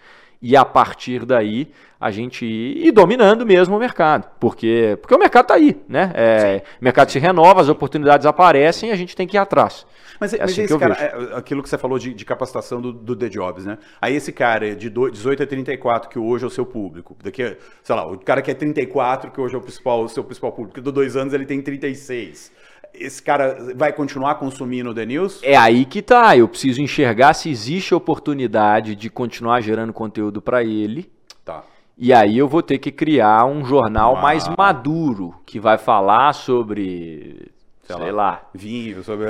e 0.41 0.55
a 0.57 0.65
partir 0.65 1.25
daí 1.25 1.71
a 1.99 2.11
gente 2.11 2.45
ir, 2.45 2.87
ir 2.87 2.91
dominando 2.91 3.45
mesmo 3.45 3.75
o 3.75 3.79
mercado, 3.79 4.29
porque 4.39 4.97
porque 5.01 5.15
o 5.15 5.19
mercado 5.19 5.43
está 5.45 5.55
aí, 5.55 5.75
né? 5.87 6.11
É, 6.15 6.63
o 6.81 6.83
mercado 6.83 7.09
se 7.11 7.19
renova, 7.19 7.61
as 7.61 7.69
oportunidades 7.69 8.25
aparecem 8.25 8.91
a 8.91 8.95
gente 8.95 9.15
tem 9.15 9.27
que 9.27 9.37
ir 9.37 9.39
atrás. 9.39 9.85
Mas, 10.19 10.33
É 10.33 10.39
mas 10.39 10.51
assim 10.51 10.61
que 10.61 10.61
esse 10.65 10.73
eu 10.73 10.79
cara, 10.79 10.95
é, 10.95 11.35
aquilo 11.37 11.61
que 11.63 11.69
você 11.69 11.77
falou 11.77 11.97
de, 11.99 12.13
de 12.13 12.25
capacitação 12.25 12.81
do, 12.81 12.91
do 12.93 13.15
The 13.15 13.29
Jobs, 13.29 13.65
né? 13.65 13.77
Aí 14.01 14.15
esse 14.15 14.31
cara 14.31 14.75
de 14.75 14.89
do- 14.89 15.09
18 15.09 15.43
a 15.43 15.47
34, 15.47 16.09
que 16.09 16.19
hoje 16.19 16.43
é 16.43 16.47
o 16.47 16.49
seu 16.49 16.65
público, 16.65 17.15
daqui, 17.23 17.57
sei 17.83 17.95
lá, 17.95 18.05
o 18.09 18.17
cara 18.17 18.41
que 18.41 18.51
é 18.51 18.53
34, 18.53 19.31
que 19.31 19.39
hoje 19.41 19.55
é 19.55 19.57
o, 19.57 19.61
principal, 19.61 20.03
o 20.03 20.09
seu 20.09 20.23
principal 20.23 20.51
público, 20.51 20.79
do 20.81 20.91
dois 20.91 21.15
anos 21.15 21.33
ele 21.33 21.45
tem 21.45 21.61
36. 21.61 22.51
Esse 22.93 23.23
cara 23.23 23.73
vai 23.75 23.91
continuar 23.91 24.35
consumindo 24.35 24.91
o 24.91 24.93
The 24.93 25.05
News? 25.05 25.39
É 25.41 25.55
aí 25.55 25.83
que 25.83 25.99
tá. 26.01 26.37
Eu 26.37 26.47
preciso 26.47 26.79
enxergar 26.79 27.33
se 27.33 27.49
existe 27.49 27.95
oportunidade 27.95 28.95
de 28.95 29.09
continuar 29.09 29.61
gerando 29.61 29.91
conteúdo 29.91 30.39
para 30.41 30.63
ele. 30.63 31.11
Tá. 31.43 31.63
E 31.97 32.13
aí 32.13 32.37
eu 32.37 32.47
vou 32.47 32.61
ter 32.61 32.77
que 32.77 32.91
criar 32.91 33.45
um 33.45 33.65
jornal 33.65 34.17
Ah. 34.17 34.21
mais 34.21 34.47
maduro 34.55 35.33
que 35.45 35.59
vai 35.59 35.77
falar 35.79 36.33
sobre, 36.33 37.51
sei, 37.97 38.11
lá. 38.11 38.49
Vinho, 38.53 39.03
sobre... 39.03 39.25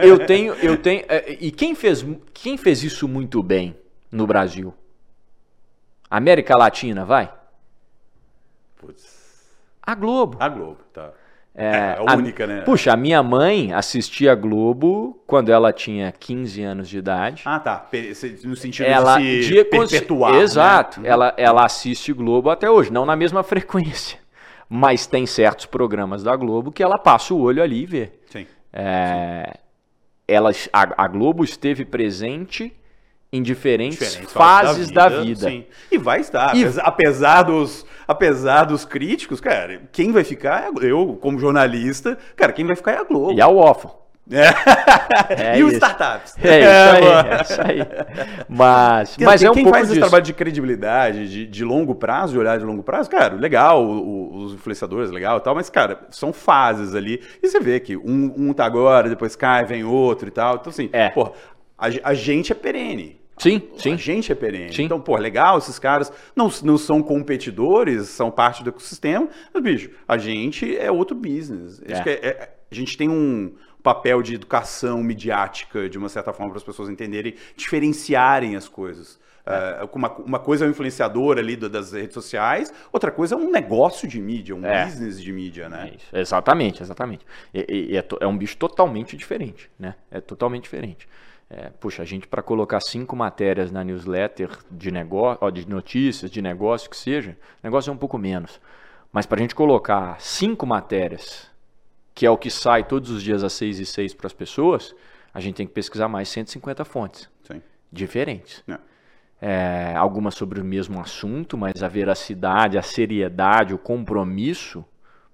Eu 0.00 0.26
tenho, 0.26 0.54
eu 0.54 0.76
tenho. 0.76 1.04
é, 1.08 1.36
E 1.40 1.50
quem 1.50 1.74
fez, 1.74 2.04
quem 2.34 2.56
fez 2.56 2.82
isso 2.82 3.06
muito 3.08 3.42
bem 3.42 3.76
no 4.10 4.26
Brasil? 4.26 4.72
América 6.10 6.56
Latina, 6.56 7.04
vai? 7.04 7.32
Putz. 8.76 9.16
A 9.82 9.94
Globo. 9.94 10.36
A 10.40 10.48
Globo, 10.48 10.78
tá. 10.92 11.10
É, 11.58 11.96
a 11.98 12.14
única, 12.14 12.46
né? 12.46 12.60
Puxa, 12.60 12.92
a 12.92 12.96
minha 12.98 13.22
mãe 13.22 13.72
assistia 13.72 14.34
Globo 14.34 15.18
quando 15.26 15.48
ela 15.50 15.72
tinha 15.72 16.12
15 16.12 16.62
anos 16.62 16.86
de 16.86 16.98
idade. 16.98 17.42
Ah, 17.46 17.58
tá. 17.58 17.88
No 18.44 18.54
sentido 18.54 18.84
ela 18.84 19.18
de 19.18 19.42
se 19.44 19.64
perpetuar. 19.64 20.34
né? 20.34 20.40
Exato. 20.40 21.00
Ela, 21.02 21.32
ela 21.38 21.64
assiste 21.64 22.12
Globo 22.12 22.50
até 22.50 22.70
hoje, 22.70 22.92
não 22.92 23.06
na 23.06 23.16
mesma 23.16 23.42
frequência. 23.44 24.18
Mas 24.68 25.06
tem 25.06 25.26
certos 25.26 25.66
programas 25.66 26.22
da 26.22 26.34
Globo 26.34 26.72
que 26.72 26.82
ela 26.82 26.98
passa 26.98 27.32
o 27.32 27.40
olho 27.40 27.62
ali 27.62 27.82
e 27.82 27.86
vê. 27.86 28.12
Sim. 28.30 28.46
É, 28.72 29.58
ela, 30.26 30.50
a, 30.72 31.04
a 31.04 31.08
Globo 31.08 31.44
esteve 31.44 31.84
presente 31.84 32.74
em 33.32 33.42
diferentes, 33.42 33.98
Diferentes 33.98 34.32
fases 34.32 34.90
da 34.90 35.08
vida. 35.08 35.48
Sim. 35.48 35.64
E 35.90 35.98
vai 35.98 36.20
estar. 36.20 36.56
E- 36.56 36.64
Apesar, 36.80 37.42
dos, 37.42 37.84
apesar 38.06 38.64
dos 38.64 38.84
críticos, 38.84 39.40
cara, 39.40 39.82
quem 39.92 40.10
vai 40.12 40.24
ficar 40.24 40.62
é 40.64 40.66
a. 40.68 40.86
Eu, 40.86 41.18
como 41.20 41.38
jornalista, 41.38 42.18
cara, 42.34 42.52
quem 42.52 42.66
vai 42.66 42.76
ficar 42.76 42.92
é 42.92 42.98
a 42.98 43.04
Globo. 43.04 43.32
E 43.32 43.40
a 43.40 43.48
Waffle. 43.48 43.90
É. 44.28 45.52
É 45.52 45.58
e 45.58 45.62
os 45.62 45.72
startups. 45.74 46.34
É 46.42 46.60
isso 46.60 47.00
boa. 47.00 47.22
aí, 47.22 47.28
é 47.30 47.42
isso 47.42 47.60
aí. 47.60 47.78
Mas, 48.48 49.16
Quem- 49.16 49.24
mas 49.26 49.42
é 49.42 49.50
um 49.50 49.54
quem 49.54 49.62
pouco 49.64 49.76
faz 49.78 49.84
esse 49.88 49.94
disso. 49.94 50.04
trabalho 50.08 50.24
de 50.24 50.32
credibilidade, 50.32 51.28
de, 51.30 51.46
de 51.46 51.64
longo 51.64 51.94
prazo, 51.94 52.32
de 52.32 52.38
olhar 52.38 52.58
de 52.58 52.64
longo 52.64 52.82
prazo, 52.82 53.08
cara, 53.08 53.34
legal, 53.36 53.84
os 53.86 54.52
influenciadores, 54.54 55.10
legal 55.10 55.38
e 55.38 55.40
tal, 55.40 55.54
mas, 55.54 55.70
cara, 55.70 56.00
são 56.10 56.32
fases 56.32 56.94
ali. 56.94 57.22
E 57.42 57.48
você 57.48 57.60
vê 57.60 57.78
que 57.80 57.96
um, 57.96 58.32
um 58.36 58.52
tá 58.52 58.64
agora, 58.64 59.08
depois 59.08 59.36
cai, 59.36 59.64
vem 59.64 59.84
outro 59.84 60.26
e 60.28 60.30
tal. 60.32 60.56
Então, 60.56 60.70
assim, 60.70 60.88
É. 60.92 61.08
pô, 61.10 61.32
a, 61.78 61.86
a 62.02 62.14
gente 62.14 62.50
é 62.50 62.54
perene. 62.54 63.20
Sim, 63.38 63.60
A 63.76 63.78
sim. 63.82 63.98
gente 63.98 64.32
é 64.32 64.34
perene. 64.34 64.72
Sim. 64.72 64.84
Então, 64.84 64.98
pô, 64.98 65.14
legal, 65.16 65.58
esses 65.58 65.78
caras 65.78 66.10
não, 66.34 66.50
não 66.64 66.78
são 66.78 67.02
competidores, 67.02 68.08
são 68.08 68.30
parte 68.30 68.64
do 68.64 68.70
ecossistema, 68.70 69.28
mas, 69.52 69.62
bicho, 69.62 69.90
a 70.08 70.16
gente 70.16 70.76
é 70.76 70.90
outro 70.90 71.14
business. 71.14 71.80
É. 71.86 71.92
é- 72.10 72.26
é- 72.28 72.48
a 72.68 72.74
gente 72.74 72.96
tem 72.96 73.08
um 73.08 73.52
papel 73.90 74.20
de 74.20 74.34
educação 74.34 75.00
midiática, 75.00 75.88
de 75.88 75.96
uma 75.96 76.08
certa 76.08 76.32
forma, 76.32 76.50
para 76.50 76.58
as 76.58 76.64
pessoas 76.64 76.88
entenderem, 76.88 77.34
diferenciarem 77.56 78.56
as 78.56 78.66
coisas. 78.68 79.18
É, 79.48 79.88
uma, 79.92 80.10
uma 80.18 80.38
coisa 80.40 80.64
é 80.64 80.66
um 80.66 80.72
influenciador 80.72 81.38
ali 81.38 81.54
do- 81.54 81.68
das 81.68 81.92
redes 81.92 82.14
sociais, 82.14 82.72
outra 82.92 83.12
coisa 83.12 83.36
é 83.36 83.38
um 83.38 83.48
negócio 83.48 84.08
de 84.08 84.20
mídia, 84.20 84.56
um 84.56 84.66
É. 84.66 84.84
business 84.84 85.22
de 85.22 85.32
mídia, 85.32 85.68
né? 85.68 85.90
É 85.92 85.96
isso. 85.96 86.06
Exatamente, 86.12 86.82
exatamente. 86.82 87.24
E, 87.54 87.92
e- 87.92 87.96
é, 87.96 88.04
é 88.20 88.26
um 88.26 88.36
bicho 88.36 88.56
totalmente 88.56 89.16
diferente, 89.16 89.70
né? 89.78 89.94
É 90.10 90.20
totalmente 90.20 90.64
diferente. 90.64 91.06
É, 91.48 91.70
puxa, 91.78 92.02
a 92.02 92.04
gente 92.04 92.26
para 92.26 92.42
colocar 92.42 92.80
cinco 92.80 93.14
matérias 93.14 93.70
na 93.70 93.84
newsletter 93.84 94.50
de 94.68 94.90
negócio, 94.90 95.48
de 95.52 95.68
notícias, 95.68 96.28
de 96.28 96.42
negócio 96.42 96.90
que 96.90 96.96
seja, 96.96 97.36
negócio 97.62 97.88
é 97.88 97.92
um 97.92 97.96
pouco 97.96 98.18
menos. 98.18 98.60
Mas 99.12 99.26
para 99.26 99.38
a 99.38 99.42
gente 99.42 99.54
colocar 99.54 100.20
cinco 100.20 100.66
matérias, 100.66 101.48
que 102.16 102.24
é 102.24 102.30
o 102.30 102.38
que 102.38 102.50
sai 102.50 102.82
todos 102.82 103.10
os 103.10 103.22
dias 103.22 103.44
às 103.44 103.52
seis 103.52 103.78
e 103.78 103.84
seis 103.84 104.14
para 104.14 104.26
as 104.26 104.32
pessoas, 104.32 104.94
a 105.34 105.38
gente 105.38 105.56
tem 105.56 105.66
que 105.66 105.74
pesquisar 105.74 106.08
mais 106.08 106.30
150 106.30 106.82
fontes 106.82 107.28
Sim. 107.44 107.60
diferentes. 107.92 108.64
É. 108.66 108.78
É, 109.38 109.94
algumas 109.94 110.34
sobre 110.34 110.58
o 110.58 110.64
mesmo 110.64 110.98
assunto, 110.98 111.58
mas 111.58 111.82
a 111.82 111.88
veracidade, 111.88 112.78
a 112.78 112.82
seriedade, 112.82 113.74
o 113.74 113.78
compromisso, 113.78 114.82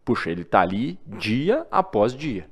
puxa, 0.05 0.29
ele 0.29 0.43
está 0.43 0.61
ali 0.61 0.99
dia 1.07 1.65
após 1.71 2.17
dia. 2.17 2.49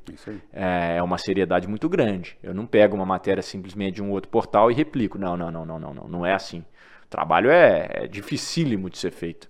É 0.52 0.98
é 0.98 1.02
uma 1.02 1.18
seriedade 1.18 1.66
muito 1.66 1.88
grande. 1.88 2.38
Eu 2.40 2.54
não 2.54 2.66
pego 2.66 2.94
uma 2.94 3.04
matéria 3.04 3.42
simplesmente 3.42 3.96
de 3.96 4.02
um 4.02 4.12
outro 4.12 4.30
portal 4.30 4.70
e 4.70 4.74
replico. 4.74 5.18
Não, 5.18 5.36
não, 5.36 5.50
não, 5.50 5.66
não, 5.66 5.80
não, 5.80 5.92
não. 5.92 6.08
Não 6.08 6.24
é 6.24 6.34
assim. 6.34 6.60
O 7.04 7.08
trabalho 7.08 7.50
é, 7.50 7.88
é 7.90 8.06
dificílimo 8.06 8.88
de 8.88 8.96
ser 8.96 9.10
feito. 9.10 9.49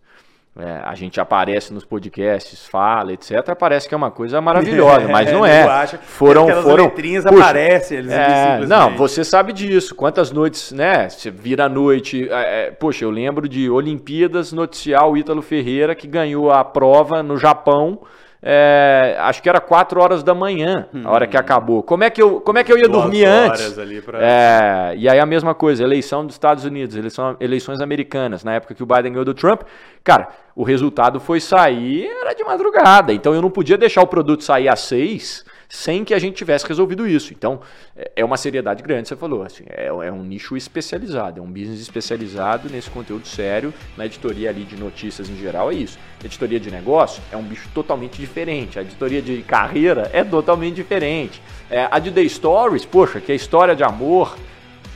É, 0.61 0.82
a 0.84 0.94
gente 0.94 1.18
aparece 1.18 1.72
nos 1.72 1.84
podcasts, 1.84 2.66
fala, 2.66 3.14
etc. 3.14 3.54
Parece 3.58 3.88
que 3.88 3.94
é 3.94 3.96
uma 3.96 4.11
coisa 4.11 4.40
maravilhosa, 4.42 5.08
mas 5.08 5.32
não 5.32 5.44
é. 5.46 5.86
que 5.86 5.96
Foram, 6.04 6.46
foram. 6.62 6.84
letrinhas 6.84 7.24
Puxa, 7.24 7.42
aparecem, 7.42 7.98
eles 7.98 8.12
é, 8.12 8.61
não, 8.66 8.94
você 8.96 9.24
sabe 9.24 9.54
disso. 9.54 9.94
Quantas 9.94 10.30
noites, 10.30 10.72
né? 10.72 11.08
Você 11.08 11.30
vira 11.30 11.64
a 11.64 11.68
noite. 11.68 12.28
é, 12.30 12.66
é, 12.66 12.70
poxa, 12.70 13.04
eu 13.04 13.11
lembro 13.11 13.48
de 13.48 13.70
Olimpíadas 13.70 14.52
noticiar 14.52 15.08
o 15.08 15.16
Ítalo 15.16 15.40
Ferreira 15.40 15.94
que 15.94 16.06
ganhou 16.06 16.50
a 16.50 16.62
prova 16.62 17.22
no 17.22 17.38
Japão 17.38 18.00
é, 18.43 19.16
acho 19.20 19.43
que 19.43 19.49
era 19.49 19.61
4 19.61 20.01
horas 20.01 20.22
da 20.22 20.34
manhã, 20.34 20.86
a 21.05 21.11
hora 21.11 21.26
que 21.26 21.36
Hum. 21.36 21.41
acabou. 21.41 21.82
Como 21.82 22.03
é 22.05 22.11
que 22.11 22.22
eu, 22.22 22.41
como 22.41 22.59
é 22.59 22.64
que 22.64 22.72
eu 22.72 22.78
ia 22.78 22.88
Duas 22.88 23.03
dormir 23.03 23.26
horas 23.28 23.61
antes? 23.61 23.78
ali 23.78 24.01
pra- 24.01 24.18
É, 24.20 24.95
e 24.97 25.09
aí 25.09 25.18
a 25.18 25.26
mesma 25.26 25.55
coisa, 25.55 25.82
eleição 25.82 26.24
dos 26.24 26.34
Estados 26.34 26.64
Unidos, 26.64 26.97
eleição, 26.97 27.36
eleições 27.38 27.80
americanas, 27.80 28.43
na 28.43 28.55
época 28.55 28.74
que 28.74 28.82
o 28.82 28.86
Biden 28.86 29.12
ganhou 29.12 29.24
do 29.24 29.34
Trump, 29.34 29.62
cara, 30.03 30.28
o 30.57 30.62
resultado 30.62 31.20
foi 31.20 31.38
sair, 31.41 32.07
era 32.07 32.32
de 32.34 32.43
madrugada, 32.45 33.12
então 33.12 33.34
eu 33.34 33.43
não 33.43 33.51
podia 33.51 33.76
deixar 33.76 34.03
o 34.03 34.07
produto 34.07 34.43
sair 34.43 34.68
às 34.68 34.80
6 34.80 35.45
sem 35.71 36.05
que 36.05 36.12
a 36.12 36.18
gente 36.18 36.35
tivesse 36.35 36.66
resolvido 36.66 37.07
isso. 37.07 37.33
Então, 37.33 37.61
é- 37.97 38.11
é 38.16 38.25
uma 38.25 38.37
seriedade 38.37 38.83
grande, 38.83 39.07
você 39.09 39.14
falou, 39.14 39.45
assim, 39.45 39.62
é, 39.68 39.87
é 39.87 40.12
um 40.12 40.25
nicho 40.25 40.57
especializado, 40.57 41.39
é 41.39 41.43
um 41.43 41.47
business 41.47 41.81
especializado 41.81 42.68
nesse 42.68 42.91
conteúdo 42.91 43.27
sério, 43.29 43.73
na 43.97 44.05
editoria 44.05 44.51
ali 44.51 44.64
de 44.64 44.77
notícias 44.77 45.31
em 45.31 45.37
geral, 45.37 45.71
é 45.71 45.75
isso. 45.75 45.97
Editoria 46.25 46.59
de 46.59 46.73
negócio 46.73 47.23
é 47.31 47.37
um 47.37 47.43
bicho 47.45 47.68
totalmente 47.73 48.21
diferente, 48.21 48.81
a 48.81 48.83
editoria 48.83 49.23
de 49.23 49.43
carreira 49.43 50.11
é 50.12 50.25
totalmente 50.25 50.75
diferente. 50.75 51.41
É, 51.71 51.87
a 51.89 52.01
de 52.01 52.11
The 52.11 52.29
Stories, 52.29 52.85
poxa, 52.85 53.21
que 53.21 53.31
é 53.31 53.35
história 53.37 53.77
de 53.77 53.85
amor, 53.85 54.37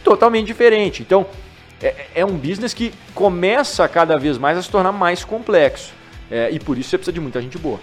totalmente 0.03 0.47
diferente. 0.47 1.03
Então, 1.03 1.25
é, 1.81 2.07
é 2.17 2.25
um 2.25 2.37
business 2.37 2.75
que 2.75 2.93
começa 3.15 3.87
cada 3.87 4.19
vez 4.19 4.39
mais 4.39 4.59
a 4.59 4.63
se 4.63 4.69
tornar 4.69 4.91
mais 4.91 5.25
complexo. 5.25 5.93
É, 6.29 6.51
e 6.51 6.59
por 6.59 6.77
isso 6.77 6.91
você 6.91 6.99
precisa 6.99 7.13
de 7.13 7.21
muita 7.21 7.41
gente 7.41 7.59
boa. 7.59 7.79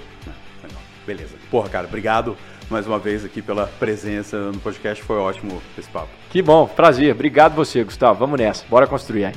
Beleza. 1.07 1.35
Porra, 1.49 1.69
cara, 1.69 1.87
obrigado 1.87 2.37
mais 2.71 2.87
uma 2.87 2.97
vez 2.97 3.25
aqui 3.25 3.41
pela 3.41 3.67
presença 3.67 4.37
no 4.51 4.59
podcast. 4.59 5.03
Foi 5.03 5.17
ótimo 5.17 5.61
esse 5.77 5.89
papo. 5.89 6.09
Que 6.29 6.41
bom, 6.41 6.65
prazer. 6.67 7.13
Obrigado 7.13 7.53
você, 7.53 7.83
Gustavo. 7.83 8.17
Vamos 8.19 8.39
nessa. 8.39 8.65
Bora 8.69 8.87
construir, 8.87 9.25
hein? 9.25 9.33